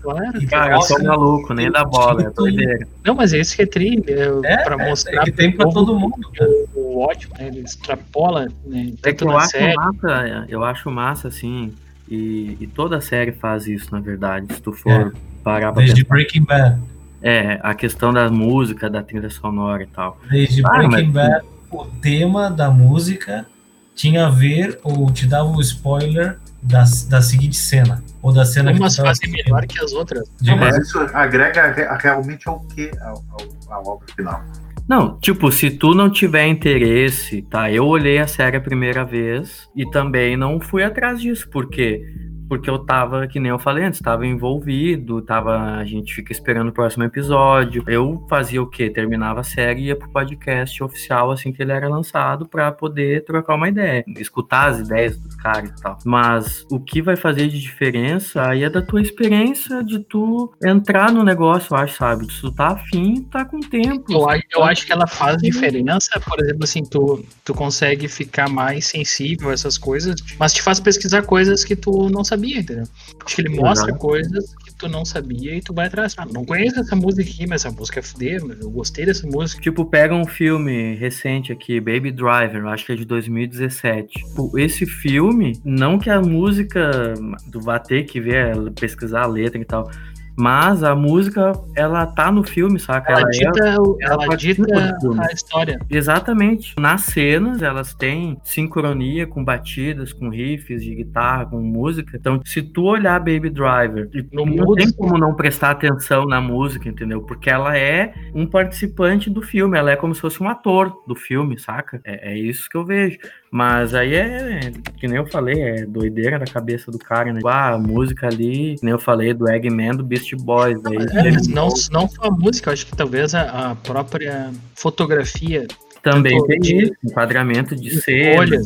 Claro, 0.00 0.46
cara, 0.48 0.74
eu 0.74 0.82
sou 0.82 1.02
maluco, 1.02 1.54
nem 1.54 1.70
da 1.70 1.84
bola, 1.84 2.24
é 2.24 2.30
doideira. 2.30 2.86
Não, 3.02 3.14
mas 3.14 3.32
é 3.32 3.38
isso 3.38 3.56
que 3.56 3.62
é 3.62 3.66
tri, 3.66 4.04
é, 4.06 4.52
é 4.52 4.56
pra 4.58 4.76
mostrar. 4.76 5.22
É 5.22 5.24
que 5.24 5.32
tem 5.32 5.50
pra 5.50 5.68
todo 5.70 5.98
mundo. 5.98 6.30
O, 6.74 6.80
o 6.80 7.00
ótimo, 7.00 7.34
né, 7.38 7.46
ele 7.46 7.60
extrapola, 7.60 8.48
né? 8.66 8.92
É 9.02 9.12
que 9.12 9.24
eu 9.24 9.36
acho 9.36 9.50
série. 9.50 9.74
massa, 9.74 10.44
eu 10.48 10.62
acho 10.62 10.90
massa, 10.90 11.28
assim, 11.28 11.72
e, 12.08 12.56
e, 12.60 12.66
toda 12.66 12.98
a 12.98 13.00
série 13.00 13.32
faz 13.32 13.66
isso, 13.66 13.88
na 13.92 14.00
verdade. 14.00 14.52
Se 14.54 14.60
tu 14.60 14.72
for 14.72 14.92
é. 14.92 15.12
parar 15.42 15.72
pra 15.72 15.82
Desde 15.82 16.02
pensar. 16.02 16.14
Breaking 16.14 16.44
Bad. 16.44 16.80
É, 17.22 17.58
a 17.62 17.74
questão 17.74 18.12
da 18.12 18.28
música, 18.28 18.90
da 18.90 19.02
trilha 19.02 19.30
sonora 19.30 19.82
e 19.82 19.86
tal. 19.86 20.20
Desde 20.30 20.64
ah, 20.64 20.68
Breaking 20.68 21.10
mas... 21.10 21.12
Bad, 21.12 21.46
o 21.70 21.84
tema 21.86 22.50
da 22.50 22.70
música 22.70 23.46
tinha 23.94 24.26
a 24.26 24.30
ver, 24.30 24.78
ou 24.82 25.10
te 25.10 25.26
dava 25.26 25.48
o 25.48 25.56
um 25.56 25.60
spoiler 25.60 26.38
da, 26.62 26.84
da 27.08 27.22
seguinte 27.22 27.56
cena. 27.56 28.02
Ou 28.22 28.32
da 28.32 28.44
cena 28.44 28.72
Umas 28.72 28.96
que 28.96 29.02
fazem 29.02 29.30
melhor 29.30 29.66
que 29.66 29.78
as 29.78 29.92
outras. 29.92 30.28
Não, 30.42 30.56
mas 30.56 30.76
isso 30.76 30.98
agrega 31.12 31.96
realmente 31.96 32.48
ao 32.48 32.60
que? 32.60 32.90
A 33.00 33.78
obra 33.80 34.06
final. 34.14 34.42
Não, 34.86 35.18
tipo, 35.18 35.50
se 35.50 35.70
tu 35.70 35.94
não 35.94 36.10
tiver 36.10 36.46
interesse, 36.46 37.40
tá? 37.42 37.72
Eu 37.72 37.86
olhei 37.86 38.18
a 38.18 38.26
série 38.26 38.58
a 38.58 38.60
primeira 38.60 39.02
vez 39.02 39.68
e 39.74 39.88
também 39.90 40.36
não 40.36 40.60
fui 40.60 40.82
atrás 40.82 41.20
disso, 41.20 41.48
porque 41.50 42.02
porque 42.48 42.68
eu 42.68 42.78
tava, 42.78 43.26
que 43.26 43.40
nem 43.40 43.50
eu 43.50 43.58
falei 43.58 43.84
antes, 43.84 44.00
tava 44.00 44.26
envolvido, 44.26 45.22
tava, 45.22 45.76
a 45.76 45.84
gente 45.84 46.14
fica 46.14 46.32
esperando 46.32 46.68
o 46.68 46.72
próximo 46.72 47.04
episódio. 47.04 47.84
Eu 47.86 48.24
fazia 48.28 48.62
o 48.62 48.66
quê? 48.66 48.90
Terminava 48.90 49.40
a 49.40 49.44
série 49.44 49.82
e 49.82 49.84
ia 49.86 49.96
pro 49.96 50.08
podcast 50.10 50.82
oficial 50.82 51.30
assim 51.30 51.52
que 51.52 51.62
ele 51.62 51.72
era 51.72 51.88
lançado 51.88 52.46
para 52.46 52.70
poder 52.70 53.24
trocar 53.24 53.54
uma 53.54 53.68
ideia, 53.68 54.04
escutar 54.18 54.70
as 54.70 54.80
ideias 54.80 55.16
dos 55.16 55.34
caras 55.36 55.70
e 55.70 55.82
tal. 55.82 55.98
Mas 56.04 56.64
o 56.70 56.78
que 56.78 57.00
vai 57.00 57.16
fazer 57.16 57.48
de 57.48 57.60
diferença 57.60 58.48
aí 58.48 58.62
é 58.62 58.70
da 58.70 58.82
tua 58.82 59.00
experiência 59.00 59.82
de 59.82 59.98
tu 59.98 60.52
entrar 60.62 61.12
no 61.12 61.24
negócio, 61.24 61.74
eu 61.74 61.78
acho, 61.78 61.96
sabe? 61.96 62.30
Se 62.32 62.40
tu 62.40 62.52
tá 62.52 62.68
afim, 62.68 63.22
tá 63.22 63.44
com 63.44 63.60
tempo. 63.60 64.12
Eu, 64.12 64.28
acho, 64.28 64.42
eu 64.52 64.64
acho 64.64 64.86
que 64.86 64.92
ela 64.92 65.06
faz 65.06 65.38
diferença, 65.38 66.20
por 66.20 66.38
exemplo, 66.40 66.64
assim, 66.64 66.82
tu, 66.84 67.24
tu 67.44 67.54
consegue 67.54 68.08
ficar 68.08 68.48
mais 68.48 68.86
sensível 68.86 69.50
a 69.50 69.52
essas 69.52 69.78
coisas, 69.78 70.14
mas 70.38 70.52
te 70.52 70.62
faz 70.62 70.78
pesquisar 70.78 71.22
coisas 71.22 71.64
que 71.64 71.74
tu 71.74 72.08
não 72.10 72.22
sabia 72.22 72.33
sabia, 72.34 72.60
entendeu? 72.60 72.84
Acho 73.24 73.36
que 73.36 73.42
ele 73.42 73.48
mostra 73.50 73.90
Exato. 73.90 73.98
coisas 73.98 74.54
que 74.64 74.74
tu 74.74 74.88
não 74.88 75.04
sabia 75.04 75.54
e 75.56 75.60
tu 75.60 75.72
vai 75.72 75.86
atrás. 75.86 76.14
Ah, 76.18 76.26
não 76.26 76.44
conheço 76.44 76.80
essa 76.80 76.96
música 76.96 77.28
aqui, 77.28 77.46
mas 77.46 77.64
essa 77.64 77.74
música 77.74 78.00
é 78.00 78.02
fuder, 78.02 78.42
eu 78.60 78.70
gostei 78.70 79.06
dessa 79.06 79.26
música. 79.26 79.60
Tipo, 79.60 79.84
pega 79.84 80.14
um 80.14 80.26
filme 80.26 80.94
recente 80.94 81.52
aqui, 81.52 81.80
Baby 81.80 82.10
Driver, 82.10 82.66
acho 82.66 82.86
que 82.86 82.92
é 82.92 82.96
de 82.96 83.04
2017. 83.04 84.08
Tipo, 84.08 84.58
esse 84.58 84.86
filme, 84.86 85.60
não 85.64 85.98
que 85.98 86.10
a 86.10 86.20
música 86.20 87.14
do 87.46 87.60
vá 87.60 87.78
ter 87.78 88.04
que 88.04 88.20
ver, 88.20 88.54
pesquisar 88.72 89.22
a 89.22 89.26
letra 89.26 89.60
e 89.60 89.64
tal, 89.64 89.90
mas 90.36 90.82
a 90.82 90.94
música, 90.94 91.52
ela 91.76 92.06
tá 92.06 92.30
no 92.30 92.42
filme, 92.42 92.78
saca? 92.78 93.12
Ela, 93.12 93.20
ela 93.20 93.30
dita, 93.30 93.64
é, 93.64 93.74
ela, 94.04 94.24
ela 94.24 94.36
dita 94.36 94.96
a 95.20 95.32
história. 95.32 95.78
Exatamente. 95.88 96.74
Nas 96.78 97.02
cenas, 97.02 97.62
elas 97.62 97.94
têm 97.94 98.38
sincronia 98.42 99.26
com 99.26 99.44
batidas, 99.44 100.12
com 100.12 100.28
riffs 100.28 100.82
de 100.82 100.94
guitarra, 100.94 101.46
com 101.46 101.60
música. 101.60 102.16
Então, 102.16 102.40
se 102.44 102.62
tu 102.62 102.84
olhar 102.84 103.18
Baby 103.20 103.50
Driver, 103.50 104.08
não, 104.32 104.44
não 104.44 104.74
tem 104.74 104.90
como 104.92 105.16
não 105.16 105.34
prestar 105.34 105.70
atenção 105.70 106.26
na 106.26 106.40
música, 106.40 106.88
entendeu? 106.88 107.22
Porque 107.22 107.48
ela 107.48 107.76
é 107.76 108.12
um 108.34 108.46
participante 108.46 109.30
do 109.30 109.40
filme, 109.40 109.78
ela 109.78 109.90
é 109.90 109.96
como 109.96 110.14
se 110.14 110.20
fosse 110.20 110.42
um 110.42 110.48
ator 110.48 111.02
do 111.06 111.14
filme, 111.14 111.58
saca? 111.58 112.00
É, 112.04 112.32
é 112.32 112.38
isso 112.38 112.68
que 112.68 112.76
eu 112.76 112.84
vejo. 112.84 113.18
Mas 113.54 113.94
aí 113.94 114.16
é, 114.16 114.72
que 114.96 115.06
nem 115.06 115.16
eu 115.16 115.26
falei, 115.28 115.62
é 115.62 115.86
doideira 115.86 116.40
da 116.40 116.44
cabeça 116.44 116.90
do 116.90 116.98
cara, 116.98 117.32
né? 117.32 117.40
Ah, 117.46 117.74
a 117.74 117.78
música 117.78 118.26
ali, 118.26 118.74
que 118.74 118.84
nem 118.84 118.90
eu 118.90 118.98
falei, 118.98 119.32
do 119.32 119.48
Eggman, 119.48 119.94
do 119.94 120.02
Beast 120.02 120.34
Boys. 120.34 120.84
Aí, 120.84 120.96
é, 120.96 121.30
não, 121.48 121.68
não 121.92 122.08
só 122.08 122.24
a 122.24 122.30
música, 122.32 122.72
acho 122.72 122.84
que 122.84 122.96
talvez 122.96 123.32
a, 123.32 123.70
a 123.70 123.74
própria 123.76 124.50
fotografia 124.74 125.68
Também 126.04 126.36
Tanto 126.36 126.46
tem 126.60 126.82
isso, 126.82 126.92
enquadramento 127.02 127.74
de 127.74 127.98
cena. 127.98 128.40
Olha, 128.40 128.60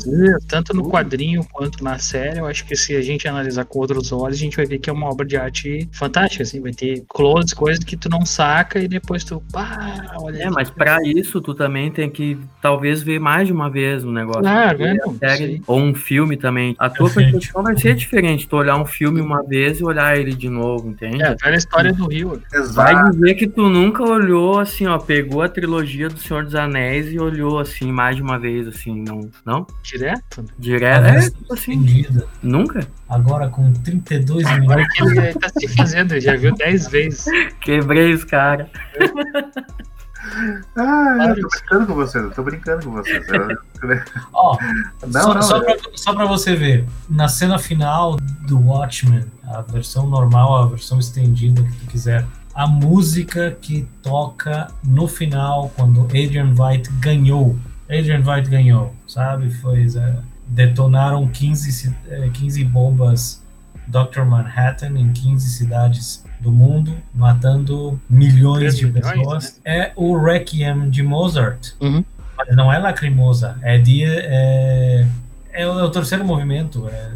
tanto 0.48 0.74
no 0.74 0.90
quadrinho 0.90 1.46
quanto 1.52 1.84
na 1.84 1.96
série, 1.96 2.40
eu 2.40 2.46
acho 2.46 2.66
que 2.66 2.74
se 2.74 2.96
a 2.96 3.00
gente 3.00 3.28
analisar 3.28 3.64
com 3.64 3.78
outros 3.78 4.10
olhos, 4.10 4.36
a 4.36 4.40
gente 4.40 4.56
vai 4.56 4.66
ver 4.66 4.80
que 4.80 4.90
é 4.90 4.92
uma 4.92 5.06
obra 5.06 5.24
de 5.24 5.36
arte 5.36 5.88
fantástica, 5.92 6.42
assim, 6.42 6.60
vai 6.60 6.72
ter 6.72 7.04
close, 7.08 7.54
coisas 7.54 7.84
que 7.84 7.96
tu 7.96 8.08
não 8.08 8.26
saca 8.26 8.80
e 8.80 8.88
depois 8.88 9.22
tu, 9.22 9.40
pá, 9.52 10.16
olha. 10.20 10.42
É, 10.42 10.50
mas 10.50 10.68
pra 10.68 10.98
isso 11.04 11.40
tu 11.40 11.54
também 11.54 11.92
tem 11.92 12.10
que 12.10 12.36
talvez 12.60 13.04
ver 13.04 13.20
mais 13.20 13.46
de 13.46 13.52
uma 13.52 13.70
vez 13.70 14.02
o 14.02 14.10
negócio. 14.10 14.42
Claro, 14.42 14.82
é, 14.82 14.94
não, 14.94 15.16
série, 15.16 15.62
ou 15.64 15.78
um 15.78 15.94
filme 15.94 16.36
também. 16.36 16.74
A 16.76 16.90
tua 16.90 17.06
Perfeito. 17.06 17.30
percepção 17.38 17.62
vai 17.62 17.78
ser 17.78 17.94
diferente. 17.94 18.48
Tu 18.48 18.56
olhar 18.56 18.76
um 18.76 18.86
filme 18.86 19.20
uma 19.20 19.44
vez 19.44 19.78
e 19.78 19.84
olhar 19.84 20.18
ele 20.18 20.34
de 20.34 20.48
novo, 20.48 20.88
entende? 20.88 21.22
É, 21.22 21.36
a 21.40 21.54
história 21.54 21.92
do 21.92 22.08
Rio. 22.08 22.42
Vai 22.50 22.60
Exato. 22.94 23.12
dizer 23.12 23.34
que 23.34 23.46
tu 23.46 23.68
nunca 23.68 24.02
olhou 24.02 24.58
assim, 24.58 24.86
ó, 24.86 24.98
pegou 24.98 25.40
a 25.40 25.48
trilogia 25.48 26.08
do 26.08 26.18
Senhor 26.18 26.42
dos 26.42 26.56
Anéis 26.56 27.12
e 27.12 27.27
olhou 27.28 27.58
assim 27.58 27.90
mais 27.92 28.16
de 28.16 28.22
uma 28.22 28.38
vez, 28.38 28.66
assim, 28.66 29.02
não? 29.02 29.30
Não? 29.44 29.66
Direto? 29.82 30.44
Direto? 30.58 31.04
É, 31.06 31.30
tipo 31.30 31.52
assim, 31.54 32.06
nunca? 32.42 32.86
Agora 33.08 33.48
com 33.48 33.72
32 33.72 34.44
Olha 34.46 34.60
minutos. 34.60 34.92
que 34.94 35.02
ele 35.18 35.34
tá 35.34 35.48
se 35.48 35.68
fazendo, 35.68 36.12
ele 36.12 36.20
já 36.20 36.36
viu 36.36 36.54
10 36.54 36.88
vezes. 36.88 37.24
Quebrei 37.60 38.12
os 38.12 38.24
caras. 38.24 38.66
Ah, 40.76 41.34
eu 41.36 41.40
tô 41.42 41.48
brincando 41.48 41.86
com 41.86 41.94
vocês, 41.94 42.24
eu 42.24 42.30
tô 42.30 42.42
brincando 42.42 42.84
com 42.84 42.92
vocês. 42.92 43.26
Eu- 43.28 43.48
Ó, 44.32 44.58
Não, 45.06 45.22
só, 45.22 45.34
não, 45.34 45.42
só, 45.42 45.60
pra, 45.60 45.76
só 45.94 46.14
pra 46.14 46.26
você 46.26 46.54
ver, 46.54 46.84
na 47.08 47.28
cena 47.28 47.58
final 47.58 48.16
do 48.46 48.58
Watchmen, 48.60 49.24
a 49.44 49.62
versão 49.62 50.06
normal, 50.08 50.62
a 50.64 50.66
versão 50.66 50.98
estendida 50.98 51.62
que 51.62 51.72
tu 51.78 51.86
quiser, 51.86 52.26
a 52.58 52.66
música 52.66 53.56
que 53.60 53.86
toca 54.02 54.66
no 54.82 55.06
final, 55.06 55.70
quando 55.76 56.02
Adrian 56.06 56.52
White 56.58 56.90
ganhou. 56.98 57.56
Adrian 57.84 58.20
White 58.26 58.50
ganhou, 58.50 58.92
sabe? 59.06 59.48
Foi, 59.48 59.86
é, 59.96 60.16
detonaram 60.46 61.28
15, 61.28 61.70
ci- 61.72 61.94
é, 62.08 62.28
15 62.30 62.64
bombas 62.64 63.42
Dr. 63.86 64.22
Manhattan 64.26 64.98
em 64.98 65.12
15 65.12 65.48
cidades 65.50 66.24
do 66.40 66.50
mundo, 66.50 66.94
matando 67.14 67.98
milhões 68.10 68.76
de 68.76 68.86
Milhões, 68.86 69.04
pessoas. 69.14 69.60
É 69.64 69.92
o 69.94 70.18
Requiem 70.18 70.90
de 70.90 71.02
Mozart. 71.02 71.74
Uhum. 71.80 72.04
Mas 72.36 72.56
não 72.56 72.72
é 72.72 72.78
lacrimosa, 72.78 73.56
é 73.62 73.78
de. 73.78 74.02
É, 74.04 75.06
é 75.52 75.66
o, 75.66 75.78
é 75.78 75.84
o 75.84 75.90
terceiro 75.90 76.24
movimento. 76.24 76.88
É 76.88 77.10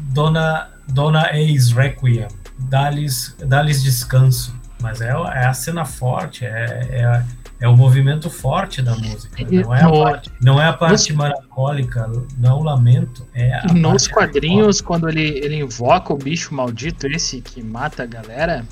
Dona, 0.00 0.68
Dona 0.88 1.30
Eis 1.36 1.72
Requiem. 1.72 2.26
Dá-lhes 2.58 3.34
dá-lhes 3.46 3.82
descanso. 3.82 4.54
Mas 4.82 5.00
é, 5.00 5.08
é 5.10 5.46
a 5.46 5.52
cena 5.54 5.84
forte, 5.84 6.44
é, 6.44 6.88
é, 6.90 7.04
a- 7.04 7.24
é 7.60 7.68
o 7.68 7.76
movimento 7.76 8.28
forte 8.28 8.82
da 8.82 8.94
música. 8.96 9.36
Não 9.62 9.72
é 9.74 9.80
a 9.82 9.88
parte, 10.04 10.30
não 10.42 10.60
é 10.60 10.66
a 10.66 10.72
parte 10.72 11.12
melancólica, 11.16 12.10
não 12.36 12.50
é 12.50 12.54
o 12.54 12.62
lamento. 12.62 13.26
É 13.32 13.54
a 13.54 13.72
Nos 13.72 14.08
quadrinhos, 14.08 14.80
quando 14.80 15.08
ele, 15.08 15.38
ele 15.38 15.56
invoca 15.60 16.12
o 16.12 16.16
bicho 16.16 16.52
maldito, 16.54 17.06
esse 17.06 17.40
que 17.40 17.62
mata 17.62 18.02
a 18.02 18.06
galera. 18.06 18.66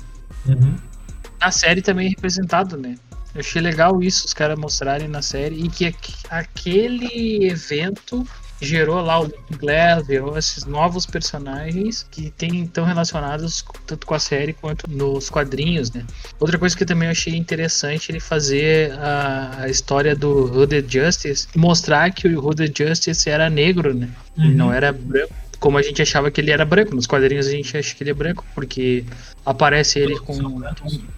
Uhum. 0.45 0.75
na 1.39 1.51
série 1.51 1.81
também 1.81 2.07
é 2.07 2.09
representado, 2.09 2.75
né? 2.77 2.95
Eu 3.33 3.39
achei 3.39 3.61
legal 3.61 4.03
isso, 4.03 4.25
os 4.27 4.33
caras 4.33 4.59
mostrarem 4.59 5.07
na 5.07 5.21
série, 5.21 5.55
e 5.63 5.69
que 5.69 5.85
aqu- 5.87 6.13
aquele 6.29 7.45
evento 7.47 8.27
gerou 8.61 9.01
lá 9.01 9.19
o 9.19 9.23
Looking 9.23 9.57
Glass, 9.57 10.05
gerou 10.05 10.37
esses 10.37 10.65
novos 10.65 11.05
personagens 11.05 12.05
que 12.11 12.29
tem 12.31 12.65
tão 12.67 12.85
relacionados 12.85 13.65
tanto 13.87 14.05
com 14.05 14.13
a 14.13 14.19
série 14.19 14.53
quanto 14.53 14.89
nos 14.89 15.29
quadrinhos, 15.29 15.91
né? 15.91 16.05
Outra 16.39 16.57
coisa 16.57 16.77
que 16.77 16.83
eu 16.83 16.87
também 16.87 17.09
achei 17.09 17.35
interessante 17.35 18.11
ele 18.11 18.19
fazer 18.19 18.91
a, 18.93 19.63
a 19.63 19.69
história 19.69 20.15
do 20.15 20.45
Hooded 20.55 20.85
Justice, 20.87 21.47
mostrar 21.55 22.11
que 22.11 22.27
o 22.27 22.45
Hooded 22.45 22.73
Justice 22.77 23.29
era 23.29 23.49
negro, 23.49 23.93
né? 23.93 24.09
Uhum. 24.37 24.51
não 24.51 24.73
era 24.73 24.91
branco. 24.91 25.33
Como 25.59 25.77
a 25.77 25.81
gente 25.81 26.01
achava 26.01 26.31
que 26.31 26.41
ele 26.41 26.49
era 26.49 26.65
branco. 26.65 26.95
Nos 26.95 27.05
quadrinhos 27.05 27.47
a 27.47 27.51
gente 27.51 27.77
acha 27.77 27.93
que 27.93 28.01
ele 28.01 28.09
é 28.09 28.13
branco, 28.13 28.43
porque 28.55 29.05
aparece 29.45 29.99
ele 29.99 30.17
com 30.19 30.33
um 30.35 30.61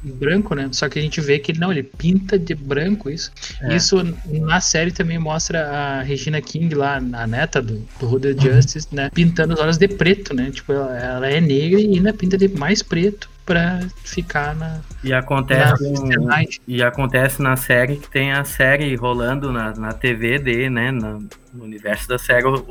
branco, 0.03 0.55
né? 0.55 0.69
Só 0.71 0.87
que 0.87 0.97
a 0.97 1.01
gente 1.01 1.19
vê 1.21 1.39
que 1.39 1.51
ele 1.51 1.59
não, 1.59 1.71
ele 1.71 1.83
pinta 1.83 2.37
de 2.39 2.55
branco 2.55 3.09
isso. 3.09 3.31
É. 3.61 3.75
Isso 3.75 3.97
na 4.27 4.59
série 4.61 4.91
também 4.91 5.19
mostra 5.19 5.67
a 5.69 6.01
Regina 6.01 6.41
King 6.41 6.73
lá, 6.75 6.97
a 6.97 7.27
neta 7.27 7.61
do, 7.61 7.81
do 7.99 8.09
Hooded 8.11 8.37
Uhum. 8.47 8.53
Justice, 8.55 8.87
né? 8.91 9.09
Pintando 9.13 9.53
os 9.53 9.59
olhos 9.59 9.77
de 9.77 9.87
preto, 9.87 10.33
né? 10.33 10.51
Tipo, 10.51 10.73
ela, 10.73 10.97
ela 10.97 11.27
é 11.29 11.41
negra 11.41 11.79
e 11.79 11.95
ainda 11.97 12.13
pinta 12.13 12.37
de 12.37 12.47
mais 12.47 12.81
preto 12.81 13.29
pra 13.45 13.81
ficar 14.05 14.55
na, 14.55 14.79
E 15.03 15.09
na 15.09 15.19
acontece, 15.19 15.83
um- 15.85 15.95
sociedade. 15.97 16.61
e 16.65 16.81
acontece 16.81 17.41
na 17.41 17.57
série 17.57 17.97
que 17.97 18.09
tem 18.09 18.31
a 18.31 18.45
série 18.45 18.95
rolando 18.95 19.51
na, 19.51 19.73
na 19.75 19.91
TV 19.91 20.39
de, 20.39 20.69
né? 20.69 20.91
na- 20.91 21.19
no 21.53 21.63
universo 21.65 22.07
da 22.07 22.17
série 22.17 22.43
rola 22.43 22.63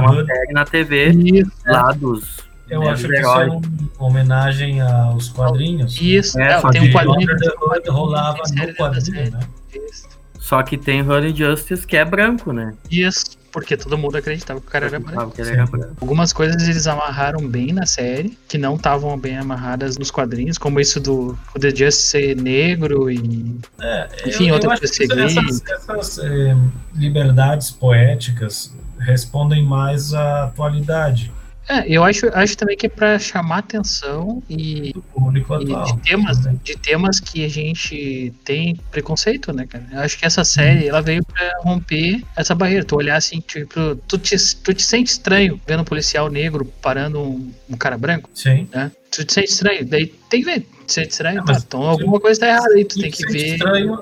uma 0.00 0.24
série 0.26 0.52
na 0.52 0.64
TV 0.66 1.08
Isso, 1.12 1.50
lá 1.66 1.92
dos, 1.92 2.46
Eu 2.70 2.80
né, 2.80 2.90
acho 2.90 3.06
que 3.08 3.14
isso 3.18 3.40
é 3.40 3.46
uma 3.46 3.60
homenagem 3.98 4.80
aos 4.80 5.28
quadrinhos. 5.28 5.98
isso. 6.00 6.38
É, 6.38 6.52
É, 6.52 6.60
tem 6.70 6.82
um 6.82 6.84
que 6.86 6.92
quadrinho 6.92 7.36
tem 7.36 7.92
rolava 7.92 8.38
no 8.38 8.74
quadrinho, 8.74 9.30
né? 9.30 9.40
Isso. 9.74 10.08
Só 10.38 10.62
que 10.62 10.78
tem 10.78 11.02
Holy 11.02 11.34
Justice 11.34 11.86
que 11.86 11.96
é 11.96 12.04
branco, 12.04 12.52
né? 12.52 12.72
Isso, 12.90 13.36
porque 13.52 13.76
todo 13.76 13.98
mundo 13.98 14.16
acreditava 14.16 14.60
que 14.60 14.66
o 14.66 14.70
cara 14.70 14.86
era 14.86 14.98
branco. 14.98 15.32
Que 15.34 15.42
era 15.42 15.66
branco. 15.66 15.96
Algumas 16.00 16.32
coisas 16.32 16.66
eles 16.66 16.86
amarraram 16.86 17.46
bem 17.46 17.72
na 17.72 17.84
série, 17.84 18.38
que 18.48 18.56
não 18.56 18.76
estavam 18.76 19.18
bem 19.18 19.36
amarradas 19.36 19.98
nos 19.98 20.10
quadrinhos, 20.10 20.56
como 20.56 20.80
isso 20.80 21.00
do 21.00 21.36
o 21.54 21.58
The 21.58 21.68
Just 21.74 22.00
ser 22.00 22.34
negro 22.36 23.10
e. 23.10 23.58
É, 23.80 24.08
Enfim, 24.26 24.48
eu, 24.48 24.54
outra 24.54 24.68
eu 24.68 24.72
acho 24.72 24.82
que 24.82 24.88
coisa 25.06 25.26
isso- 25.26 25.34
seguir. 25.34 25.62
essas, 25.62 25.62
essas, 25.90 26.18
eh, 26.24 26.56
liberdades 26.94 27.70
poéticas 27.70 28.72
respondem 29.00 29.62
mais 29.64 30.14
à 30.14 30.44
atualidade 30.44 31.30
É, 31.68 31.84
eu 31.86 32.02
acho, 32.02 32.26
acho 32.32 32.56
também 32.56 32.76
que 32.76 32.86
é 32.86 32.88
pra 32.88 33.18
chamar 33.18 33.58
atenção 33.58 34.42
e, 34.48 34.88
e 34.90 34.92
de 34.92 36.00
temas, 36.02 36.38
também. 36.38 36.60
de 36.64 36.76
temas 36.78 37.20
que 37.20 37.44
a 37.44 37.48
gente 37.48 38.32
tem 38.44 38.74
preconceito, 38.90 39.52
né, 39.52 39.66
cara? 39.66 39.84
Eu 39.92 40.00
acho 40.00 40.18
que 40.18 40.24
essa 40.24 40.44
série 40.44 40.88
ela 40.88 41.02
veio 41.02 41.22
pra 41.24 41.52
romper 41.62 42.22
essa 42.34 42.54
barreira. 42.54 42.84
Tu 42.84 42.96
olhar 42.96 43.16
assim, 43.16 43.40
tipo, 43.40 43.96
tu 44.08 44.16
te, 44.18 44.34
tu 44.62 44.72
te 44.72 44.82
sente 44.82 45.10
estranho 45.10 45.60
vendo 45.66 45.80
um 45.80 45.84
policial 45.84 46.30
negro 46.30 46.64
parando 46.80 47.20
um, 47.20 47.52
um 47.68 47.76
cara 47.76 47.98
branco, 47.98 48.30
Sim. 48.32 48.66
né? 48.72 48.90
Tu 49.10 49.24
te 49.24 49.32
sente 49.34 49.50
estranho, 49.52 49.84
daí 49.84 50.06
tem 50.30 50.40
que 50.40 50.46
ver. 50.46 50.60
Tu 50.60 50.86
te 50.86 50.92
sente 50.94 51.10
estranho, 51.10 51.42
mas- 51.46 51.58
tá, 51.58 51.64
então 51.66 51.82
alguma 51.82 52.18
coisa 52.18 52.40
tá 52.40 52.46
errada 52.48 52.74
aí, 52.74 52.84
tu 52.84 52.98
tem 52.98 53.10
te 53.10 53.16
que 53.16 53.30
sente 53.30 53.32
ver. 53.44 53.52
Estranho, 53.56 53.98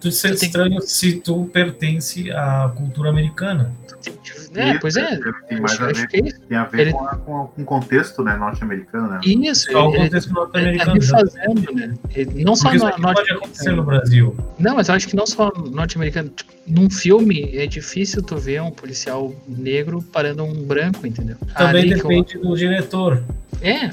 tu 0.00 0.08
te 0.08 0.14
sente 0.14 0.30
tem 0.32 0.38
que- 0.38 0.46
estranho 0.46 0.80
se 0.80 1.12
tu 1.20 1.44
pertence 1.52 2.30
à 2.30 2.72
cultura 2.74 3.10
americana. 3.10 3.74
É, 4.06 4.10
Isso, 4.52 4.78
pois 4.80 4.96
é. 4.96 5.16
Tem 5.48 5.60
mais 5.60 5.72
Acho, 5.74 5.84
a 5.84 5.86
ver, 5.92 6.08
que 6.08 6.16
é 6.16 6.22
tem 6.48 6.56
a 6.58 6.64
ver 6.64 6.80
Ele- 6.80 6.92
com, 6.92 7.04
a- 7.06 7.16
com, 7.16 7.50
o 7.58 7.64
contexto 7.64 8.22
né, 8.24 8.36
norte-americano, 8.36 9.08
né? 9.08 9.20
Isso, 9.24 9.70
Só 9.70 9.88
o 9.88 9.94
ele, 9.94 10.04
contexto 10.04 10.26
ele 10.28 10.34
tá 10.34 10.40
norte-americano. 10.86 10.94
refazendo, 11.00 11.72
né? 11.74 11.94
Ele- 12.14 12.44
não 12.44 12.56
só 12.56 12.72
no, 12.74 12.86
aqui 12.86 13.00
norte- 13.00 13.16
pode 13.18 13.32
acontecer 13.32 13.70
no 13.72 13.82
Brasil. 13.84 14.36
Não, 14.58 14.74
mas 14.76 14.88
eu 14.88 14.94
acho 14.94 15.06
que 15.08 15.14
não 15.16 15.26
só 15.26 15.52
norte-americano. 15.70 16.30
Tipo, 16.30 16.52
num 16.66 16.90
filme 16.90 17.56
é 17.56 17.66
difícil 17.66 18.22
tu 18.22 18.36
ver 18.36 18.60
um 18.62 18.70
policial 18.70 19.34
negro 19.46 20.02
parando 20.02 20.44
um 20.44 20.52
branco, 20.64 21.06
entendeu? 21.06 21.36
Também 21.56 21.82
Ali 21.82 21.94
que 21.94 22.00
eu- 22.00 22.08
depende 22.08 22.38
do 22.38 22.56
diretor. 22.56 23.22
É, 23.62 23.90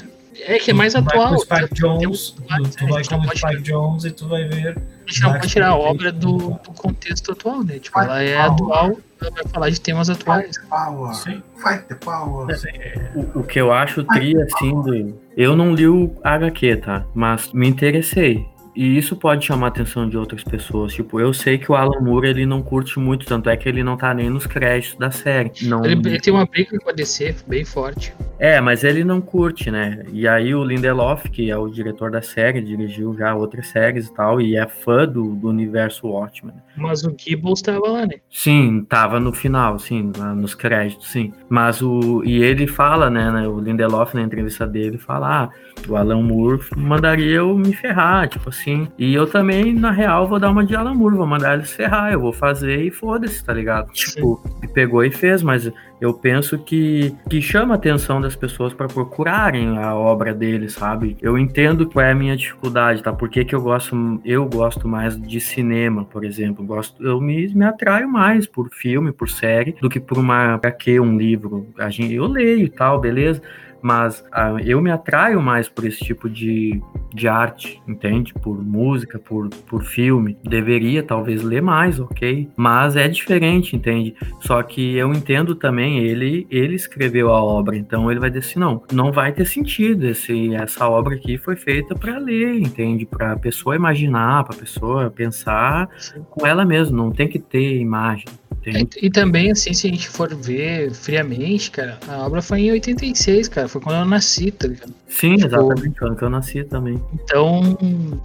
é 0.54 0.58
que 0.58 0.70
é 0.70 0.74
mais 0.74 0.92
tu 0.94 0.98
atual. 0.98 1.30
Vai 1.30 1.30
com 1.30 1.34
o 1.36 1.40
Spike 1.40 1.68
Tu- 1.68 1.74
Jones, 1.80 2.30
tu- 2.30 2.42
tu, 2.42 2.86
vai 2.88 3.02
gente 3.02 3.10
não 3.12 3.18
com 3.20 3.24
o 3.24 3.28
pode- 3.28 3.38
Spike 3.38 3.62
Jones 3.62 4.04
e 4.04 4.10
tu 4.10 4.28
vai 4.28 4.44
ver. 4.48 4.76
A 4.78 5.10
gente 5.10 5.22
não 5.22 5.32
pode 5.32 5.48
tirar 5.48 5.68
a 5.68 5.76
obra 5.76 6.12
do, 6.12 6.36
do 6.36 6.72
contexto 6.76 7.32
atual, 7.32 7.64
né? 7.64 7.78
Tipo, 7.78 7.98
ela 8.00 8.22
é 8.22 8.36
atual, 8.38 8.96
vai 9.20 9.44
falar 9.52 9.70
de 9.70 9.80
temas 9.80 10.08
atuais. 10.08 10.56
Fight 10.56 10.60
the 10.60 10.76
power, 10.76 11.14
Sim, 11.14 11.42
fight 11.56 11.84
the 11.88 11.94
power. 11.94 12.58
sim. 12.58 12.68
O, 13.14 13.40
o 13.40 13.42
que 13.42 13.60
eu 13.60 13.72
acho 13.72 14.04
tri, 14.04 14.34
assim, 14.40 14.70
do... 14.82 15.18
eu 15.36 15.56
não 15.56 15.74
li 15.74 15.86
o 15.86 16.14
HQ, 16.22 16.76
tá? 16.76 17.04
Mas 17.14 17.52
me 17.52 17.68
interessei. 17.68 18.46
E 18.76 18.96
isso 18.96 19.16
pode 19.16 19.44
chamar 19.44 19.66
a 19.66 19.68
atenção 19.70 20.08
de 20.08 20.16
outras 20.16 20.44
pessoas. 20.44 20.92
Tipo, 20.92 21.18
eu 21.18 21.34
sei 21.34 21.58
que 21.58 21.70
o 21.70 21.74
Alan 21.74 22.00
Moore, 22.00 22.28
ele 22.28 22.46
não 22.46 22.62
curte 22.62 22.96
muito, 23.00 23.26
tanto 23.26 23.50
é 23.50 23.56
que 23.56 23.68
ele 23.68 23.82
não 23.82 23.96
tá 23.96 24.14
nem 24.14 24.30
nos 24.30 24.46
créditos 24.46 24.96
da 24.96 25.10
série. 25.10 25.50
Não... 25.62 25.84
Ele, 25.84 25.94
ele 25.94 26.20
tem 26.20 26.32
uma 26.32 26.46
briga 26.46 26.78
com 26.78 26.88
a 26.88 26.92
DC 26.92 27.34
bem 27.48 27.64
forte. 27.64 28.14
É, 28.38 28.60
mas 28.60 28.84
ele 28.84 29.02
não 29.02 29.20
curte, 29.20 29.70
né? 29.70 30.04
E 30.12 30.28
aí 30.28 30.54
o 30.54 30.62
Lindelof, 30.62 31.28
que 31.28 31.50
é 31.50 31.56
o 31.56 31.68
diretor 31.68 32.10
da 32.10 32.22
série, 32.22 32.60
dirigiu 32.60 33.14
já 33.16 33.34
outras 33.34 33.66
séries 33.68 34.06
e 34.06 34.14
tal, 34.14 34.40
e 34.40 34.56
é 34.56 34.66
fã 34.66 35.06
do, 35.06 35.34
do 35.34 35.48
universo 35.48 36.06
Watchmen. 36.06 36.54
Mas 36.76 37.04
o 37.04 37.14
Gibbons 37.18 37.60
tava 37.60 37.88
lá, 37.88 38.06
né? 38.06 38.14
Sim, 38.30 38.86
tava 38.88 39.18
no 39.18 39.32
final, 39.32 39.78
sim, 39.78 40.12
nos 40.36 40.54
créditos, 40.54 41.08
sim. 41.08 41.32
Mas 41.48 41.82
o. 41.82 42.22
E 42.24 42.40
ele 42.42 42.66
fala, 42.66 43.10
né, 43.10 43.30
né, 43.32 43.48
O 43.48 43.58
Lindelof 43.58 44.14
na 44.14 44.22
entrevista 44.22 44.66
dele 44.66 44.98
fala: 44.98 45.44
ah, 45.44 45.50
o 45.88 45.96
Alan 45.96 46.22
Moore 46.22 46.60
mandaria 46.76 47.36
eu 47.36 47.56
me 47.56 47.72
ferrar, 47.72 48.28
tipo 48.28 48.48
assim. 48.48 48.88
E 48.96 49.12
eu 49.12 49.26
também, 49.26 49.74
na 49.74 49.90
real, 49.90 50.28
vou 50.28 50.38
dar 50.38 50.50
uma 50.50 50.64
de 50.64 50.76
Alan 50.76 50.94
Moore, 50.94 51.16
vou 51.16 51.26
mandar 51.26 51.54
ele 51.54 51.66
se 51.66 51.74
ferrar, 51.74 52.12
eu 52.12 52.20
vou 52.20 52.32
fazer 52.32 52.82
e 52.84 52.90
foda-se, 52.90 53.44
tá 53.44 53.52
ligado? 53.52 53.92
Tipo, 53.92 54.40
e 54.62 54.68
pegou 54.68 55.04
e 55.04 55.10
fez, 55.10 55.42
mas 55.42 55.70
eu 56.00 56.14
penso 56.14 56.58
que, 56.58 57.14
que 57.28 57.42
chama 57.42 57.74
a 57.74 57.76
atenção 57.76 58.20
das 58.20 58.36
pessoas 58.36 58.72
para 58.72 58.86
procurarem 58.86 59.76
a 59.78 59.94
obra 59.94 60.32
dele, 60.32 60.68
sabe? 60.68 61.16
Eu 61.20 61.36
entendo 61.36 61.88
qual 61.88 62.04
é 62.04 62.12
a 62.12 62.14
minha 62.14 62.36
dificuldade, 62.36 63.02
tá? 63.02 63.12
Por 63.12 63.28
que, 63.28 63.44
que 63.44 63.54
eu 63.54 63.60
gosto, 63.60 64.20
eu 64.24 64.46
gosto 64.46 64.86
mais 64.86 65.20
de 65.20 65.40
cinema, 65.40 66.04
por 66.04 66.24
exemplo. 66.24 66.64
Gosto, 66.64 67.02
eu 67.04 67.20
me, 67.20 67.48
me 67.48 67.64
atraio 67.64 68.08
mais 68.08 68.46
por 68.46 68.68
filme, 68.70 69.12
por 69.12 69.28
série, 69.28 69.76
do 69.80 69.88
que 69.88 69.98
por 69.98 70.18
uma 70.18 70.54
HQ, 70.54 71.00
um 71.00 71.16
livro. 71.16 71.68
A 71.78 71.90
gente, 71.90 72.14
eu 72.14 72.26
leio 72.26 72.64
e 72.64 72.68
tal, 72.68 73.00
beleza? 73.00 73.42
Mas 73.82 74.24
ah, 74.32 74.56
eu 74.64 74.80
me 74.80 74.90
atraio 74.90 75.40
mais 75.40 75.68
por 75.68 75.84
esse 75.84 75.98
tipo 75.98 76.28
de, 76.28 76.80
de 77.14 77.28
arte, 77.28 77.82
entende? 77.86 78.34
Por 78.34 78.62
música, 78.62 79.18
por, 79.18 79.48
por 79.48 79.82
filme. 79.82 80.36
Deveria 80.42 81.02
talvez 81.02 81.42
ler 81.42 81.62
mais, 81.62 82.00
ok? 82.00 82.48
Mas 82.56 82.96
é 82.96 83.08
diferente, 83.08 83.76
entende? 83.76 84.14
Só 84.40 84.62
que 84.62 84.96
eu 84.96 85.12
entendo 85.12 85.54
também, 85.54 85.98
ele, 85.98 86.46
ele 86.50 86.74
escreveu 86.74 87.32
a 87.32 87.42
obra, 87.42 87.76
então 87.76 88.10
ele 88.10 88.20
vai 88.20 88.30
dizer 88.30 88.48
assim, 88.48 88.58
não, 88.58 88.82
não 88.92 89.12
vai 89.12 89.32
ter 89.32 89.46
sentido 89.46 90.06
esse, 90.06 90.54
essa 90.54 90.88
obra 90.88 91.14
aqui 91.14 91.38
foi 91.38 91.56
feita 91.56 91.94
para 91.94 92.18
ler, 92.18 92.60
entende? 92.60 93.06
Para 93.06 93.32
a 93.32 93.38
pessoa 93.38 93.76
imaginar, 93.76 94.44
para 94.44 94.56
a 94.56 94.58
pessoa 94.58 95.10
pensar 95.10 95.88
Sim. 95.98 96.24
com 96.30 96.46
ela 96.46 96.64
mesma, 96.64 96.96
não 96.96 97.10
tem 97.10 97.28
que 97.28 97.38
ter 97.38 97.78
imagem. 97.78 98.26
E, 98.70 99.06
e, 99.06 99.10
também, 99.10 99.50
assim, 99.50 99.72
se 99.72 99.86
a 99.86 99.90
gente 99.90 100.08
for 100.08 100.34
ver 100.34 100.92
friamente, 100.92 101.70
cara, 101.70 101.98
a 102.08 102.26
obra 102.26 102.42
foi 102.42 102.60
em 102.60 102.72
86, 102.72 103.48
cara. 103.48 103.68
Foi 103.68 103.80
quando 103.80 103.96
eu 103.96 104.04
nasci, 104.04 104.50
tá 104.50 104.68
ligado? 104.68 104.92
Sim, 105.08 105.36
tipo, 105.36 105.46
exatamente, 105.46 105.98
quando 105.98 106.22
eu 106.22 106.30
nasci 106.30 106.64
também. 106.64 107.02
Então, 107.14 107.76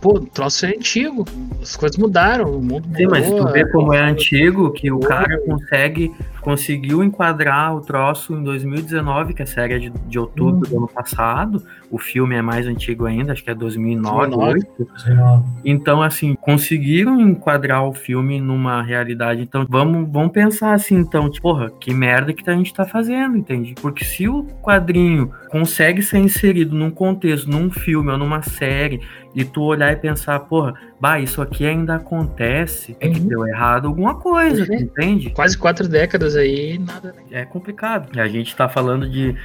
pô, 0.01 0.15
o 0.15 0.25
troço 0.25 0.65
é 0.65 0.69
antigo. 0.69 1.25
As 1.61 1.75
coisas 1.75 1.97
mudaram, 1.97 2.51
o 2.51 2.61
mundo 2.61 2.87
Sim, 2.95 3.05
mudou, 3.05 3.09
mas 3.09 3.29
tu 3.29 3.51
vê 3.51 3.65
como 3.65 3.93
é 3.93 4.01
antigo, 4.01 4.71
que 4.71 4.91
o 4.91 4.99
cara 4.99 5.37
consegue 5.39 6.11
conseguiu 6.43 7.03
enquadrar 7.03 7.75
o 7.75 7.81
troço 7.81 8.33
em 8.33 8.43
2019, 8.43 9.33
que 9.33 9.41
é 9.41 9.45
a 9.45 9.47
série 9.47 9.73
é 9.73 9.79
de, 9.79 9.89
de 9.89 10.19
outubro 10.19 10.67
hum. 10.67 10.69
do 10.69 10.77
ano 10.77 10.87
passado. 10.87 11.63
O 11.89 11.97
filme 11.97 12.35
é 12.35 12.41
mais 12.41 12.67
antigo 12.67 13.05
ainda, 13.05 13.33
acho 13.33 13.43
que 13.43 13.51
é 13.51 13.55
2009, 13.55 14.31
2009. 14.77 15.43
Então, 15.63 16.01
assim, 16.01 16.35
conseguiram 16.35 17.21
enquadrar 17.21 17.87
o 17.87 17.93
filme 17.93 18.41
numa 18.41 18.81
realidade. 18.81 19.41
Então, 19.41 19.65
vamos, 19.69 20.09
vamos 20.11 20.31
pensar 20.31 20.73
assim, 20.73 20.95
então, 20.95 21.29
tipo, 21.29 21.43
porra, 21.43 21.69
que 21.69 21.93
merda 21.93 22.33
que 22.33 22.49
a 22.49 22.55
gente 22.55 22.73
tá 22.73 22.85
fazendo, 22.85 23.37
entende? 23.37 23.75
Porque 23.81 24.03
se 24.03 24.27
o 24.27 24.45
quadrinho 24.61 25.31
consegue 25.49 26.01
ser 26.01 26.19
inserido 26.19 26.75
num 26.75 26.89
contexto, 26.89 27.49
num 27.49 27.69
filme 27.69 28.11
ou 28.11 28.17
numa 28.17 28.41
série, 28.41 29.01
e 29.36 29.43
tu 29.43 29.63
olhar 29.63 29.91
e 29.91 29.95
pensar, 29.95 30.39
porra, 30.41 30.73
bah, 30.99 31.19
isso 31.19 31.41
aqui 31.41 31.65
ainda 31.65 31.95
acontece, 31.95 32.95
é 32.99 33.09
que 33.09 33.19
uhum. 33.19 33.27
deu 33.27 33.47
errado 33.47 33.88
alguma 33.88 34.15
coisa, 34.15 34.63
uhum. 34.71 34.79
entende? 34.79 35.29
Quase 35.31 35.57
quatro 35.57 35.88
décadas 35.88 36.36
aí, 36.36 36.77
nada. 36.77 37.13
Né? 37.13 37.41
É 37.41 37.45
complicado. 37.45 38.19
A 38.19 38.27
gente 38.27 38.55
tá 38.55 38.69
falando 38.69 39.09
de, 39.09 39.36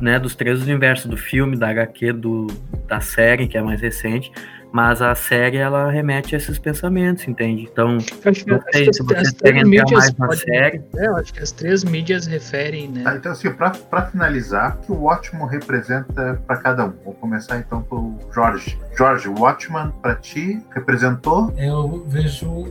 né, 0.00 0.18
dos 0.18 0.34
três 0.34 0.62
universos, 0.62 1.06
do 1.06 1.16
filme, 1.16 1.56
da 1.56 1.68
HQ, 1.68 2.12
do, 2.12 2.46
da 2.86 3.00
série, 3.00 3.46
que 3.46 3.56
é 3.56 3.62
mais 3.62 3.80
recente, 3.80 4.32
mas 4.72 5.02
a 5.02 5.14
série 5.14 5.56
ela 5.56 5.90
remete 5.90 6.34
a 6.34 6.38
esses 6.38 6.58
pensamentos, 6.58 7.26
entende? 7.26 7.68
Então, 7.70 7.92
eu 7.92 8.30
acho 8.30 8.44
que, 8.44 8.50
não 8.50 8.60
sei, 8.72 8.92
se 8.92 9.02
vocês 9.02 9.30
querem 9.32 9.62
entrar 9.62 9.84
mais 9.92 10.14
na 10.14 10.32
série. 10.32 10.82
É, 10.96 11.06
eu 11.06 11.16
acho 11.16 11.32
que 11.32 11.42
as 11.42 11.52
três 11.52 11.84
mídias 11.84 12.26
referem, 12.26 12.88
né? 12.88 13.02
Tá, 13.02 13.16
então, 13.16 13.32
assim, 13.32 13.50
para 13.52 14.06
finalizar, 14.06 14.76
o 14.76 14.80
que 14.80 14.92
o 14.92 15.02
Watchman 15.02 15.48
representa 15.48 16.40
para 16.46 16.56
cada 16.56 16.86
um? 16.86 16.92
Vou 17.04 17.14
começar 17.14 17.58
então 17.58 17.82
com 17.82 17.96
o 17.96 18.18
Jorge. 18.32 18.78
Jorge, 18.96 19.28
o 19.28 19.40
Watchman 19.40 19.92
para 20.02 20.14
ti 20.14 20.62
representou? 20.74 21.52
Eu 21.56 22.04
vejo 22.08 22.66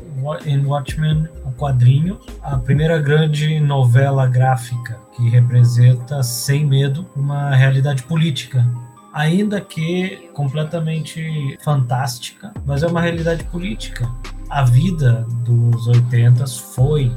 em 0.45 0.65
Watchmen 0.65 1.27
o 1.43 1.51
quadrinho, 1.51 2.19
a 2.41 2.57
primeira 2.57 2.99
grande 3.01 3.59
novela 3.59 4.27
gráfica 4.27 4.97
que 5.11 5.29
representa 5.29 6.23
sem 6.23 6.65
medo 6.65 7.05
uma 7.15 7.55
realidade 7.55 8.03
política 8.03 8.65
ainda 9.13 9.59
que 9.61 10.29
completamente 10.33 11.57
fantástica, 11.63 12.53
mas 12.65 12.83
é 12.83 12.87
uma 12.87 13.01
realidade 13.01 13.43
política. 13.45 14.09
A 14.49 14.63
vida 14.63 15.25
dos 15.43 15.87
80 15.87 16.45
foi 16.47 17.11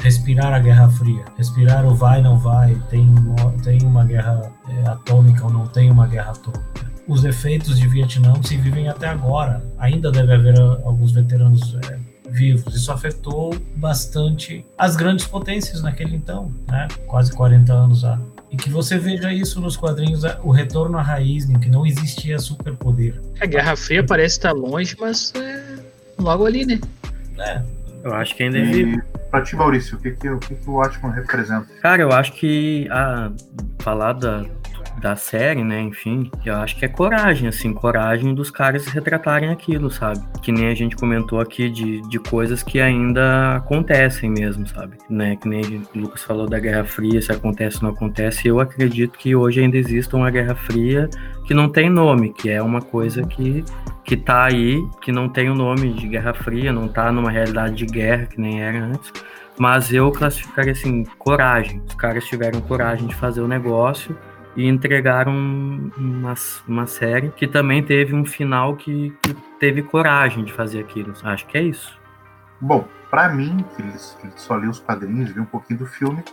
respirar 0.00 0.52
a 0.52 0.58
Guerra 0.58 0.88
Fria, 0.90 1.24
respirar 1.36 1.84
o 1.84 1.94
vai 1.94 2.22
não 2.22 2.38
vai, 2.38 2.74
tem, 2.90 3.12
tem 3.62 3.82
uma 3.82 4.04
guerra 4.04 4.52
é, 4.68 4.88
atômica 4.88 5.44
ou 5.44 5.50
não 5.50 5.66
tem 5.66 5.90
uma 5.90 6.06
guerra 6.06 6.32
atômica. 6.32 6.86
Os 7.08 7.24
efeitos 7.24 7.78
de 7.78 7.86
Vietnã 7.86 8.34
se 8.42 8.56
vivem 8.56 8.88
até 8.88 9.08
agora. 9.08 9.64
Ainda 9.78 10.10
deve 10.10 10.32
haver 10.32 10.58
alguns 10.58 11.12
veteranos 11.12 11.76
é, 11.88 11.98
vivos. 12.28 12.74
Isso 12.74 12.90
afetou 12.90 13.56
bastante 13.76 14.64
as 14.76 14.96
grandes 14.96 15.26
potências 15.26 15.82
naquele 15.82 16.16
então, 16.16 16.52
né? 16.68 16.88
quase 17.06 17.32
40 17.32 17.72
anos 17.72 18.04
há 18.04 18.18
e 18.50 18.56
que 18.56 18.70
você 18.70 18.98
veja 18.98 19.32
isso 19.32 19.60
nos 19.60 19.76
quadrinhos, 19.76 20.22
o 20.42 20.50
retorno 20.50 20.98
à 20.98 21.02
raiz, 21.02 21.48
em 21.48 21.58
que 21.58 21.68
não 21.68 21.86
existia 21.86 22.38
superpoder. 22.38 23.20
A 23.40 23.46
Guerra 23.46 23.76
Fria 23.76 24.04
parece 24.04 24.36
estar 24.36 24.52
longe, 24.52 24.96
mas 24.98 25.32
é 25.34 25.78
logo 26.18 26.46
ali, 26.46 26.64
né? 26.64 26.80
É. 27.38 27.62
Eu 28.04 28.14
acho 28.14 28.36
que 28.36 28.44
ainda 28.44 28.58
é 28.58 28.62
vivo. 28.62 29.02
Pra 29.30 29.42
ti, 29.42 29.56
Maurício, 29.56 29.98
o 29.98 30.00
que, 30.00 30.12
que, 30.12 30.28
o, 30.30 30.38
que, 30.38 30.54
que 30.54 30.70
o 30.70 30.74
Watchman 30.74 31.12
representa? 31.12 31.66
Cara, 31.82 32.02
eu 32.02 32.12
acho 32.12 32.32
que 32.34 32.86
a 32.90 33.32
falar 33.80 34.12
da, 34.12 34.44
da 35.00 35.14
série, 35.16 35.62
né? 35.62 35.80
Enfim, 35.80 36.30
eu 36.44 36.56
acho 36.56 36.76
que 36.76 36.84
é 36.84 36.88
coragem, 36.88 37.48
assim, 37.48 37.72
coragem 37.72 38.34
dos 38.34 38.50
caras 38.50 38.86
retratarem 38.86 39.50
aquilo, 39.50 39.90
sabe? 39.90 40.20
Que 40.42 40.50
nem 40.50 40.68
a 40.68 40.74
gente 40.74 40.96
comentou 40.96 41.40
aqui 41.40 41.68
de, 41.68 42.00
de 42.08 42.18
coisas 42.18 42.62
que 42.62 42.80
ainda 42.80 43.56
acontecem 43.56 44.30
mesmo, 44.30 44.66
sabe? 44.66 44.96
Né? 45.08 45.36
Que 45.36 45.48
nem 45.48 45.62
o 45.94 45.98
Lucas 45.98 46.22
falou 46.22 46.48
da 46.48 46.58
Guerra 46.58 46.84
Fria, 46.84 47.20
se 47.20 47.30
acontece 47.30 47.76
ou 47.76 47.84
não 47.84 47.90
acontece. 47.90 48.48
Eu 48.48 48.60
acredito 48.60 49.18
que 49.18 49.36
hoje 49.36 49.60
ainda 49.60 49.76
exista 49.76 50.16
uma 50.16 50.30
Guerra 50.30 50.54
Fria 50.54 51.08
que 51.46 51.54
não 51.54 51.68
tem 51.68 51.88
nome, 51.90 52.32
que 52.32 52.50
é 52.50 52.62
uma 52.62 52.80
coisa 52.80 53.22
que 53.22 53.64
que 54.04 54.16
tá 54.16 54.44
aí, 54.44 54.80
que 55.02 55.10
não 55.10 55.28
tem 55.28 55.50
o 55.50 55.54
nome 55.54 55.92
de 55.92 56.06
Guerra 56.06 56.32
Fria, 56.32 56.72
não 56.72 56.86
tá 56.86 57.10
numa 57.10 57.28
realidade 57.28 57.74
de 57.74 57.86
guerra 57.86 58.26
que 58.26 58.40
nem 58.40 58.62
era 58.62 58.78
antes. 58.78 59.12
Mas 59.58 59.92
eu 59.92 60.12
classificaria 60.12 60.70
assim, 60.70 61.02
coragem. 61.18 61.82
Os 61.88 61.94
caras 61.94 62.24
tiveram 62.24 62.60
coragem 62.60 63.08
de 63.08 63.14
fazer 63.16 63.40
o 63.40 63.48
negócio 63.48 64.16
e 64.56 64.66
entregaram 64.66 65.32
uma, 65.34 66.34
uma 66.66 66.86
série 66.86 67.28
que 67.30 67.46
também 67.46 67.82
teve 67.82 68.14
um 68.14 68.24
final 68.24 68.74
que, 68.76 69.14
que 69.22 69.34
teve 69.60 69.82
coragem 69.82 70.44
de 70.44 70.52
fazer 70.52 70.80
aquilo. 70.80 71.12
Acho 71.22 71.46
que 71.46 71.58
é 71.58 71.62
isso. 71.62 71.98
Bom, 72.60 72.88
para 73.10 73.28
mim, 73.28 73.64
que 73.76 74.40
só 74.40 74.56
li 74.56 74.66
os 74.66 74.80
quadrinhos, 74.80 75.30
vi 75.30 75.40
um 75.40 75.44
pouquinho 75.44 75.80
do 75.80 75.86
filme, 75.86 76.24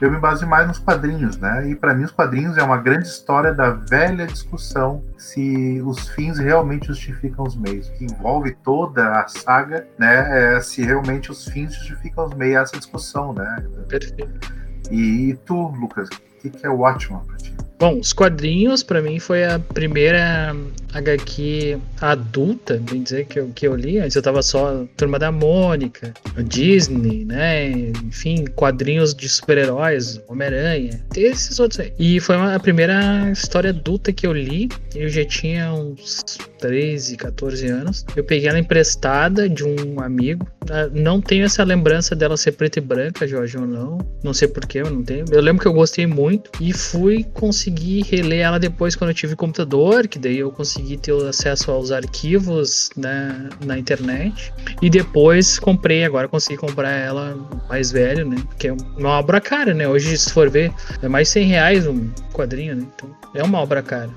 eu 0.00 0.10
me 0.10 0.18
baseio 0.18 0.48
mais 0.48 0.68
nos 0.68 0.78
quadrinhos, 0.78 1.36
né? 1.38 1.68
E 1.68 1.74
para 1.74 1.94
mim 1.94 2.04
os 2.04 2.10
quadrinhos 2.10 2.58
é 2.58 2.62
uma 2.62 2.76
grande 2.76 3.06
história 3.06 3.54
da 3.54 3.70
velha 3.70 4.26
discussão 4.26 5.02
se 5.16 5.80
os 5.84 6.08
fins 6.10 6.38
realmente 6.38 6.88
justificam 6.88 7.46
os 7.46 7.56
meios, 7.56 7.88
que 7.90 8.04
envolve 8.04 8.54
toda 8.62 9.20
a 9.20 9.26
saga, 9.28 9.86
né? 9.98 10.56
É, 10.56 10.60
se 10.60 10.82
realmente 10.82 11.30
os 11.30 11.46
fins 11.46 11.74
justificam 11.74 12.26
os 12.26 12.34
meios, 12.34 12.62
essa 12.62 12.76
discussão, 12.76 13.32
né? 13.32 13.64
Perfeito. 13.88 14.52
E 14.90 15.38
tu, 15.46 15.68
Lucas, 15.68 16.08
o 16.48 16.50
que 16.50 16.66
é 16.66 16.70
o 16.70 16.76
Watchman 16.76 17.24
pra 17.24 17.36
ti? 17.36 17.54
Bom, 17.82 17.98
os 17.98 18.12
quadrinhos 18.12 18.84
para 18.84 19.02
mim 19.02 19.18
foi 19.18 19.42
a 19.42 19.58
primeira 19.58 20.54
HQ 20.94 21.80
adulta, 22.00 22.80
bem 22.88 23.02
dizer, 23.02 23.26
que 23.26 23.40
eu, 23.40 23.50
que 23.52 23.66
eu 23.66 23.74
li. 23.74 23.98
Antes 23.98 24.14
eu 24.14 24.22
tava 24.22 24.40
só 24.40 24.84
Turma 24.96 25.18
da 25.18 25.32
Mônica, 25.32 26.14
Disney, 26.44 27.24
né? 27.24 27.70
Enfim, 28.04 28.44
quadrinhos 28.54 29.12
de 29.12 29.28
super-heróis, 29.28 30.20
Homem-Aranha, 30.28 31.04
esses 31.16 31.58
outros 31.58 31.80
aí. 31.80 31.92
E 31.98 32.20
foi 32.20 32.36
uma, 32.36 32.54
a 32.54 32.60
primeira 32.60 33.28
história 33.32 33.70
adulta 33.70 34.12
que 34.12 34.28
eu 34.28 34.32
li. 34.32 34.68
Eu 34.94 35.08
já 35.08 35.24
tinha 35.24 35.72
uns 35.72 36.22
13, 36.60 37.16
14 37.16 37.66
anos. 37.66 38.06
Eu 38.14 38.22
peguei 38.22 38.48
ela 38.48 38.60
emprestada 38.60 39.48
de 39.48 39.64
um 39.64 40.00
amigo. 40.00 40.46
Ah, 40.70 40.88
não 40.92 41.20
tenho 41.20 41.44
essa 41.44 41.64
lembrança 41.64 42.14
dela 42.14 42.36
ser 42.36 42.52
preta 42.52 42.78
e 42.78 42.82
branca, 42.82 43.26
Jorge, 43.26 43.58
ou 43.58 43.66
não. 43.66 43.98
Não 44.22 44.32
sei 44.32 44.46
porquê, 44.46 44.78
eu 44.78 44.90
não 44.90 45.02
tenho. 45.02 45.24
Eu 45.32 45.40
lembro 45.40 45.60
que 45.60 45.66
eu 45.66 45.72
gostei 45.72 46.06
muito 46.06 46.50
e 46.60 46.72
fui 46.72 47.24
conseguir 47.24 47.71
reler 48.02 48.40
ela 48.40 48.58
depois 48.58 48.96
quando 48.96 49.10
eu 49.10 49.14
tive 49.14 49.36
computador, 49.36 50.08
que 50.08 50.18
daí 50.18 50.38
eu 50.38 50.50
consegui 50.50 50.96
ter 50.96 51.12
acesso 51.26 51.70
aos 51.70 51.90
arquivos 51.90 52.90
né, 52.96 53.48
na 53.64 53.78
internet. 53.78 54.52
E 54.80 54.90
depois 54.90 55.58
comprei, 55.58 56.04
agora 56.04 56.28
consegui 56.28 56.58
comprar 56.58 56.90
ela 56.90 57.36
mais 57.68 57.90
velho, 57.90 58.28
né? 58.28 58.36
Que 58.58 58.68
é 58.68 58.72
uma 58.96 59.18
obra 59.18 59.40
cara, 59.40 59.74
né? 59.74 59.88
Hoje, 59.88 60.16
se 60.16 60.32
for 60.32 60.50
ver, 60.50 60.72
é 61.02 61.08
mais 61.08 61.28
100 61.28 61.46
reais 61.46 61.86
um 61.86 62.10
quadrinho, 62.32 62.76
né? 62.76 62.86
Então, 62.94 63.10
é 63.34 63.42
uma 63.42 63.60
obra 63.60 63.82
cara. 63.82 64.10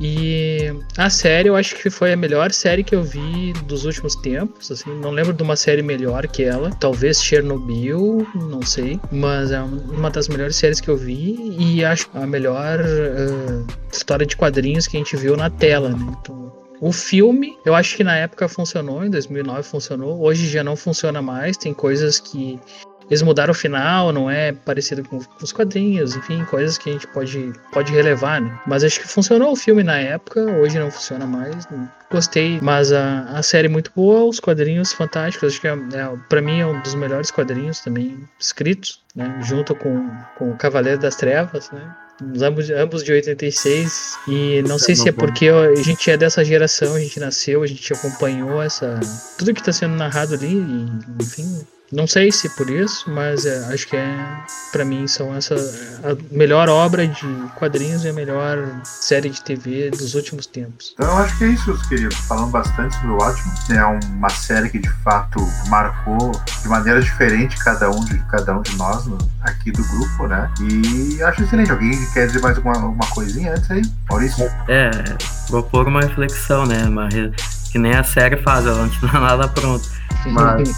E 0.00 0.72
a 0.96 1.08
série 1.08 1.48
eu 1.48 1.56
acho 1.56 1.76
que 1.76 1.88
foi 1.90 2.12
a 2.12 2.16
melhor 2.16 2.52
série 2.52 2.84
que 2.84 2.94
eu 2.94 3.02
vi 3.02 3.52
dos 3.64 3.84
últimos 3.84 4.14
tempos. 4.16 4.70
Assim, 4.70 4.90
não 5.00 5.10
lembro 5.10 5.32
de 5.32 5.42
uma 5.42 5.56
série 5.56 5.82
melhor 5.82 6.26
que 6.26 6.42
ela. 6.42 6.70
Talvez 6.70 7.22
Chernobyl, 7.22 8.26
não 8.34 8.62
sei. 8.62 9.00
Mas 9.10 9.50
é 9.50 9.60
uma 9.60 10.10
das 10.10 10.28
melhores 10.28 10.56
séries 10.56 10.80
que 10.80 10.88
eu 10.88 10.96
vi. 10.96 11.56
E 11.58 11.84
acho 11.84 12.08
a 12.14 12.26
melhor 12.26 12.80
uh, 12.80 13.66
história 13.90 14.26
de 14.26 14.36
quadrinhos 14.36 14.86
que 14.86 14.96
a 14.96 15.00
gente 15.00 15.16
viu 15.16 15.36
na 15.36 15.50
tela, 15.50 15.90
né? 15.90 16.16
Então, 16.20 16.52
o 16.80 16.92
filme, 16.92 17.56
eu 17.64 17.74
acho 17.74 17.96
que 17.96 18.04
na 18.04 18.16
época 18.16 18.48
funcionou, 18.48 19.04
em 19.04 19.10
2009 19.10 19.62
funcionou. 19.62 20.20
Hoje 20.20 20.46
já 20.48 20.62
não 20.62 20.76
funciona 20.76 21.22
mais. 21.22 21.56
Tem 21.56 21.72
coisas 21.72 22.20
que 22.20 22.60
eles 23.08 23.22
mudaram 23.22 23.52
o 23.52 23.54
final, 23.54 24.12
não 24.12 24.30
é 24.30 24.52
parecido 24.52 25.02
com 25.04 25.20
os 25.40 25.52
quadrinhos, 25.52 26.16
enfim, 26.16 26.44
coisas 26.44 26.76
que 26.76 26.90
a 26.90 26.92
gente 26.92 27.06
pode, 27.08 27.52
pode 27.72 27.92
relevar, 27.92 28.40
né? 28.40 28.60
Mas 28.66 28.82
acho 28.82 29.00
que 29.00 29.06
funcionou 29.06 29.52
o 29.52 29.56
filme 29.56 29.82
na 29.82 29.98
época, 29.98 30.40
hoje 30.40 30.78
não 30.78 30.90
funciona 30.90 31.26
mais. 31.26 31.66
Gostei, 32.10 32.58
mas 32.60 32.92
a, 32.92 33.22
a 33.30 33.42
série 33.42 33.66
é 33.66 33.70
muito 33.70 33.92
boa, 33.94 34.24
os 34.24 34.40
quadrinhos 34.40 34.92
fantásticos, 34.92 35.52
acho 35.52 35.60
que 35.60 35.68
é, 35.68 35.72
é, 35.72 36.16
para 36.28 36.42
mim 36.42 36.60
é 36.60 36.66
um 36.66 36.80
dos 36.80 36.94
melhores 36.94 37.30
quadrinhos 37.30 37.80
também 37.80 38.28
escritos, 38.38 39.00
né? 39.14 39.40
Junto 39.42 39.74
com, 39.74 40.08
com 40.36 40.50
o 40.50 40.56
Cavaleiro 40.56 41.00
das 41.00 41.16
Trevas, 41.16 41.70
né? 41.70 41.94
ambos, 42.42 42.70
ambos 42.70 43.04
de 43.04 43.12
86. 43.12 44.18
E 44.28 44.62
não 44.62 44.78
sei 44.78 44.94
se 44.94 45.08
é 45.08 45.12
porque 45.12 45.48
a 45.48 45.74
gente 45.76 46.10
é 46.10 46.16
dessa 46.16 46.44
geração, 46.44 46.94
a 46.94 47.00
gente 47.00 47.20
nasceu, 47.20 47.62
a 47.62 47.66
gente 47.66 47.92
acompanhou 47.92 48.62
essa. 48.62 48.98
Tudo 49.38 49.54
que 49.54 49.60
está 49.60 49.72
sendo 49.72 49.94
narrado 49.94 50.34
ali, 50.34 50.54
e, 50.54 51.22
enfim, 51.22 51.66
não 51.92 52.06
sei 52.06 52.32
se 52.32 52.48
por 52.56 52.68
isso, 52.68 53.08
mas 53.10 53.46
é, 53.46 53.72
acho 53.72 53.86
que 53.86 53.96
é 53.96 54.16
para 54.72 54.84
mim 54.84 55.06
são 55.06 55.34
essa 55.34 55.54
a 56.02 56.34
melhor 56.34 56.68
obra 56.68 57.06
de 57.06 57.26
quadrinhos 57.54 58.04
e 58.04 58.08
a 58.08 58.12
melhor 58.12 58.58
série 58.84 59.30
de 59.30 59.40
TV 59.40 59.90
dos 59.90 60.14
últimos 60.14 60.46
tempos. 60.46 60.92
Então 60.94 61.06
eu 61.06 61.16
acho 61.18 61.38
que 61.38 61.44
é 61.44 61.48
isso, 61.48 61.88
queridos. 61.88 62.16
Falando 62.16 62.50
bastante 62.50 62.94
sobre 62.96 63.10
o 63.10 63.16
Watchmen, 63.16 63.78
é 63.78 63.84
uma 63.84 64.28
série 64.28 64.68
que 64.68 64.78
de 64.78 64.90
fato 65.02 65.38
marcou 65.68 66.32
de 66.62 66.68
maneira 66.68 67.00
diferente 67.00 67.56
cada 67.58 67.90
um 67.90 68.04
de 68.04 68.18
cada 68.30 68.58
um 68.58 68.62
de 68.62 68.76
nós 68.76 69.06
no, 69.06 69.18
aqui 69.42 69.70
do 69.70 69.84
grupo, 69.84 70.26
né? 70.26 70.50
E 70.60 71.22
acho 71.22 71.42
excelente. 71.42 71.70
Alguém 71.70 71.92
quer 72.12 72.26
dizer 72.26 72.40
mais 72.40 72.56
alguma, 72.56 72.78
uma 72.78 73.06
coisinha 73.06 73.52
antes 73.52 73.70
aí, 73.70 73.82
Maurício? 74.10 74.44
É, 74.68 74.90
propor 75.48 75.86
uma 75.86 76.00
reflexão, 76.00 76.66
né? 76.66 76.84
Uma 76.84 77.08
re... 77.08 77.30
que 77.70 77.78
nem 77.78 77.94
a 77.94 78.02
série 78.02 78.36
faz, 78.38 78.66
ela 78.66 78.82
não 78.82 78.88
tinha 78.88 79.12
nada 79.20 79.48
pronto. 79.48 79.88
Mas 80.32 80.68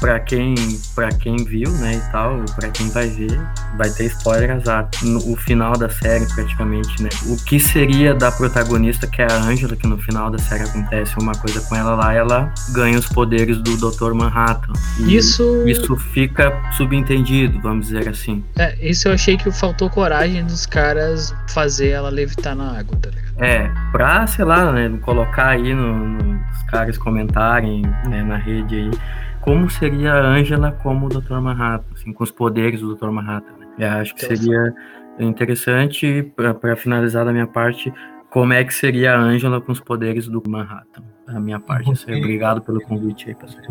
para 0.00 0.20
quem, 0.20 0.54
pra 0.94 1.08
quem 1.08 1.36
viu, 1.36 1.70
né, 1.72 1.94
e 1.94 2.12
tal, 2.12 2.44
para 2.54 2.68
quem 2.68 2.88
vai 2.90 3.08
ver, 3.08 3.40
vai 3.76 3.90
ter 3.90 4.04
spoiler 4.06 4.50
exato. 4.50 5.06
No 5.06 5.32
o 5.32 5.36
final 5.36 5.72
da 5.76 5.88
série, 5.88 6.26
praticamente, 6.34 7.02
né? 7.02 7.08
O 7.26 7.36
que 7.44 7.58
seria 7.58 8.14
da 8.14 8.30
protagonista, 8.30 9.06
que 9.06 9.20
é 9.20 9.26
a 9.30 9.34
Angela, 9.34 9.76
que 9.76 9.86
no 9.86 9.98
final 9.98 10.30
da 10.30 10.38
série 10.38 10.64
acontece 10.64 11.14
uma 11.18 11.32
coisa 11.32 11.60
com 11.62 11.74
ela 11.74 11.94
lá, 11.94 12.12
ela 12.12 12.52
ganha 12.72 12.98
os 12.98 13.06
poderes 13.06 13.58
do 13.58 13.76
Dr. 13.76 14.12
Manhattan. 14.14 14.72
Isso. 15.00 15.66
Isso 15.66 15.96
fica 15.96 16.52
subentendido, 16.76 17.60
vamos 17.60 17.86
dizer 17.86 18.08
assim. 18.08 18.44
É, 18.56 18.74
isso 18.86 19.08
eu 19.08 19.12
achei 19.12 19.36
que 19.36 19.50
faltou 19.50 19.90
coragem 19.90 20.44
dos 20.44 20.66
caras 20.66 21.34
fazer 21.48 21.88
ela 21.88 22.08
levitar 22.08 22.54
na 22.54 22.78
água, 22.78 22.96
tá 23.00 23.10
ligado? 23.10 23.28
É, 23.38 23.70
pra, 23.92 24.26
sei 24.26 24.44
lá, 24.44 24.72
né, 24.72 24.90
colocar 25.02 25.48
aí 25.50 25.72
no, 25.72 26.08
no, 26.08 26.40
os 26.52 26.62
caras 26.64 26.98
comentarem 26.98 27.82
né, 28.08 28.22
na 28.24 28.36
rede 28.36 28.76
aí 28.78 28.90
como 29.48 29.70
seria 29.70 30.12
a 30.12 30.26
Angela 30.26 30.72
como 30.82 31.06
o 31.06 31.08
Dr. 31.08 31.40
Manhattan, 31.40 31.94
assim, 31.94 32.12
com 32.12 32.22
os 32.22 32.30
poderes 32.30 32.80
do 32.80 32.94
Dr. 32.94 33.08
Manhattan. 33.08 33.52
Né? 33.58 33.66
Eu 33.78 33.88
acho 34.00 34.14
que 34.14 34.20
seria 34.20 34.74
interessante, 35.18 36.32
para 36.36 36.76
finalizar 36.76 37.24
da 37.24 37.32
minha 37.32 37.46
parte, 37.46 37.92
como 38.30 38.52
é 38.52 38.62
que 38.62 38.74
seria 38.74 39.14
a 39.14 39.18
Angela 39.18 39.60
com 39.60 39.72
os 39.72 39.80
poderes 39.80 40.28
do 40.28 40.42
Manhattan. 40.46 41.02
Da 41.26 41.40
minha 41.40 41.58
parte, 41.58 41.90
obrigado 41.90 42.60
pelo 42.60 42.80
convite 42.80 43.28
aí, 43.28 43.34
pessoal. 43.34 43.64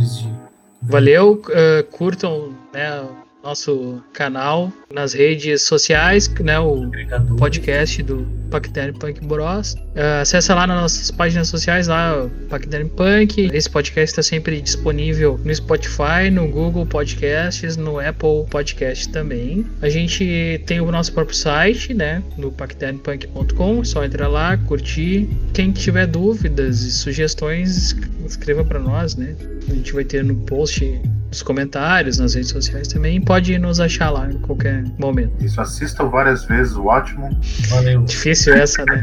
Valeu, 0.82 1.34
uh, 1.34 1.84
curtam 1.92 2.54
né, 2.74 3.08
nosso 3.48 4.04
canal 4.12 4.74
nas 4.94 5.14
redes 5.14 5.62
sociais, 5.62 6.28
né, 6.42 6.60
o 6.60 6.92
podcast 7.38 8.04
do 8.04 8.28
Pacterm 8.52 8.94
Punk 8.98 9.26
Bros. 9.26 9.74
Uh, 9.74 10.22
acessa 10.22 10.54
lá 10.54 10.68
nas 10.68 10.82
nossas 10.82 11.12
páginas 11.12 11.48
sociais, 11.48 11.88
lá, 11.88 12.28
Pacterm 12.50 12.90
Punk. 12.90 13.50
Esse 13.54 13.70
podcast 13.70 14.12
está 14.12 14.22
sempre 14.22 14.60
disponível 14.60 15.40
no 15.46 15.56
Spotify, 15.56 16.30
no 16.30 16.46
Google 16.50 16.86
Podcasts, 16.86 17.78
no 17.78 18.00
Apple 18.00 18.46
Podcast 18.50 19.08
também. 19.10 19.66
A 19.82 19.88
gente 19.88 20.62
tem 20.66 20.82
o 20.82 20.92
nosso 20.92 21.14
próprio 21.14 21.38
site, 21.38 21.94
né, 21.94 22.22
no 22.38 22.52
pactermpunk.com. 22.52 23.84
Só 23.86 24.04
entra 24.04 24.28
lá, 24.28 24.58
curtir. 24.58 25.30
Quem 25.54 25.72
tiver 25.72 26.06
dúvidas 26.06 26.82
e 26.82 26.92
sugestões, 26.92 27.96
escreva 28.26 28.66
para 28.66 28.80
nós, 28.80 29.16
né. 29.16 29.38
A 29.70 29.74
gente 29.74 29.94
vai 29.94 30.04
ter 30.04 30.24
no 30.24 30.36
post 30.36 31.02
nos 31.30 31.44
comentários, 31.44 32.18
nas 32.18 32.34
redes 32.34 32.50
sociais 32.50 32.88
também. 32.88 33.20
Pode 33.22 33.37
nos 33.60 33.80
achar 33.80 34.10
lá 34.10 34.28
em 34.30 34.38
qualquer 34.40 34.84
momento. 34.98 35.34
Isso, 35.44 35.60
assistam 35.62 36.10
várias 36.10 36.46
vezes 36.46 36.76
o 36.76 36.86
ótimo. 36.86 37.30
Valeu. 37.70 38.04
Difícil 38.04 38.54
essa, 38.54 38.84
né? 38.86 39.00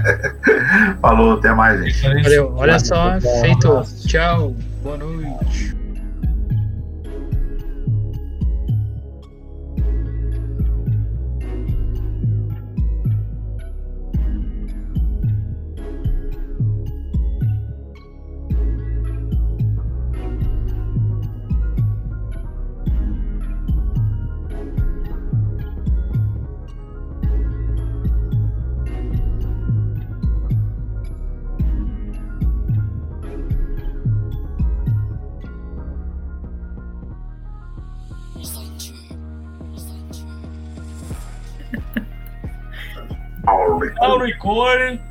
Falou, 1.00 1.34
até 1.34 1.52
mais, 1.54 1.80
gente. 1.84 2.22
Valeu. 2.22 2.54
Olha 2.56 2.78
só, 2.78 3.20
feito. 3.40 3.82
Tchau. 4.06 4.54
Boa 4.82 4.96
noite. 4.96 5.75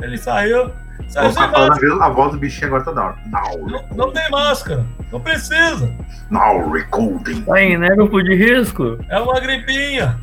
Ele 0.01 0.17
saiu. 0.17 0.71
Saiu 1.09 1.31
sem 1.31 1.41
máscara. 1.51 2.03
A 2.03 2.09
voz 2.09 2.31
do 2.31 2.39
bichinho 2.39 2.67
agora 2.67 2.83
tá 2.83 2.91
da 2.91 3.03
hora. 3.03 3.17
Não, 3.27 3.85
não 3.95 4.11
tem 4.11 4.29
máscara. 4.29 4.85
Não 5.11 5.19
precisa. 5.19 5.91
Now 6.29 6.71
recording. 6.71 7.41
Tá 7.43 7.61
em 7.61 7.77
né, 7.77 7.89
grupo 7.89 8.21
de 8.21 8.35
risco? 8.35 8.97
É 9.09 9.19
uma 9.19 9.39
gripinha. 9.39 10.17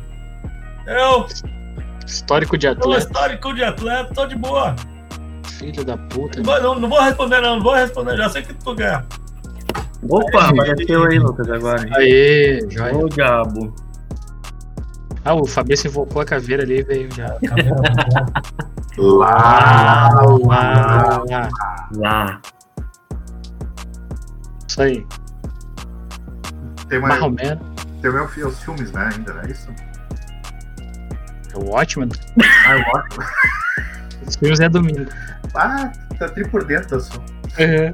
Eu. 0.87 1.25
Histórico 2.05 2.57
de 2.57 2.67
atleta. 2.67 3.05
histórico 3.05 3.53
de 3.53 3.63
atleta, 3.63 4.13
tô 4.13 4.25
de 4.25 4.35
boa. 4.35 4.75
Filho 5.57 5.85
da 5.85 5.97
puta. 5.97 6.41
Não, 6.41 6.61
não, 6.61 6.79
não, 6.79 6.89
vou 6.89 7.01
responder, 7.01 7.41
não, 7.41 7.55
não 7.55 7.63
vou 7.63 7.73
responder, 7.73 8.17
já 8.17 8.29
sei 8.29 8.41
que 8.41 8.53
tu 8.53 8.75
quer. 8.75 9.03
Opa, 10.09 10.49
apareceu 10.49 11.05
aí, 11.05 11.17
Lucas, 11.17 11.49
agora. 11.49 11.87
Aê, 11.95 12.59
joia. 12.69 12.97
Ô, 12.97 13.07
diabo. 13.07 13.73
Ah, 15.23 15.33
o 15.33 15.45
Fabrício 15.47 15.87
invocou 15.87 16.21
a 16.21 16.25
caveira 16.25 16.63
ali 16.63 16.79
e 16.79 16.83
veio 16.83 17.09
já. 17.15 17.37
lá, 18.97 20.09
lá, 20.43 21.23
lá, 21.29 21.49
lá. 21.95 22.41
Isso 24.67 24.81
aí. 24.81 25.07
Tem 26.89 26.99
mais. 26.99 27.19
Tem 28.01 28.11
os 28.45 28.63
filmes, 28.63 28.91
né? 28.91 29.09
Ainda, 29.13 29.33
não 29.33 29.41
é 29.41 29.51
isso? 29.51 29.69
É 31.53 31.57
o 31.57 31.69
Watchmen. 31.69 32.09
Ah, 32.65 32.73
é 32.73 32.81
o 32.81 32.95
Watchmen. 32.95 33.27
Os 34.27 34.35
filmes 34.35 34.59
é 34.59 34.69
domingo. 34.69 35.09
Ah, 35.55 35.91
tá 36.17 36.29
tri 36.29 36.47
por 36.47 36.63
dentro 36.63 36.89
da 36.89 36.99
sua. 36.99 37.19
Uhum. 37.19 37.91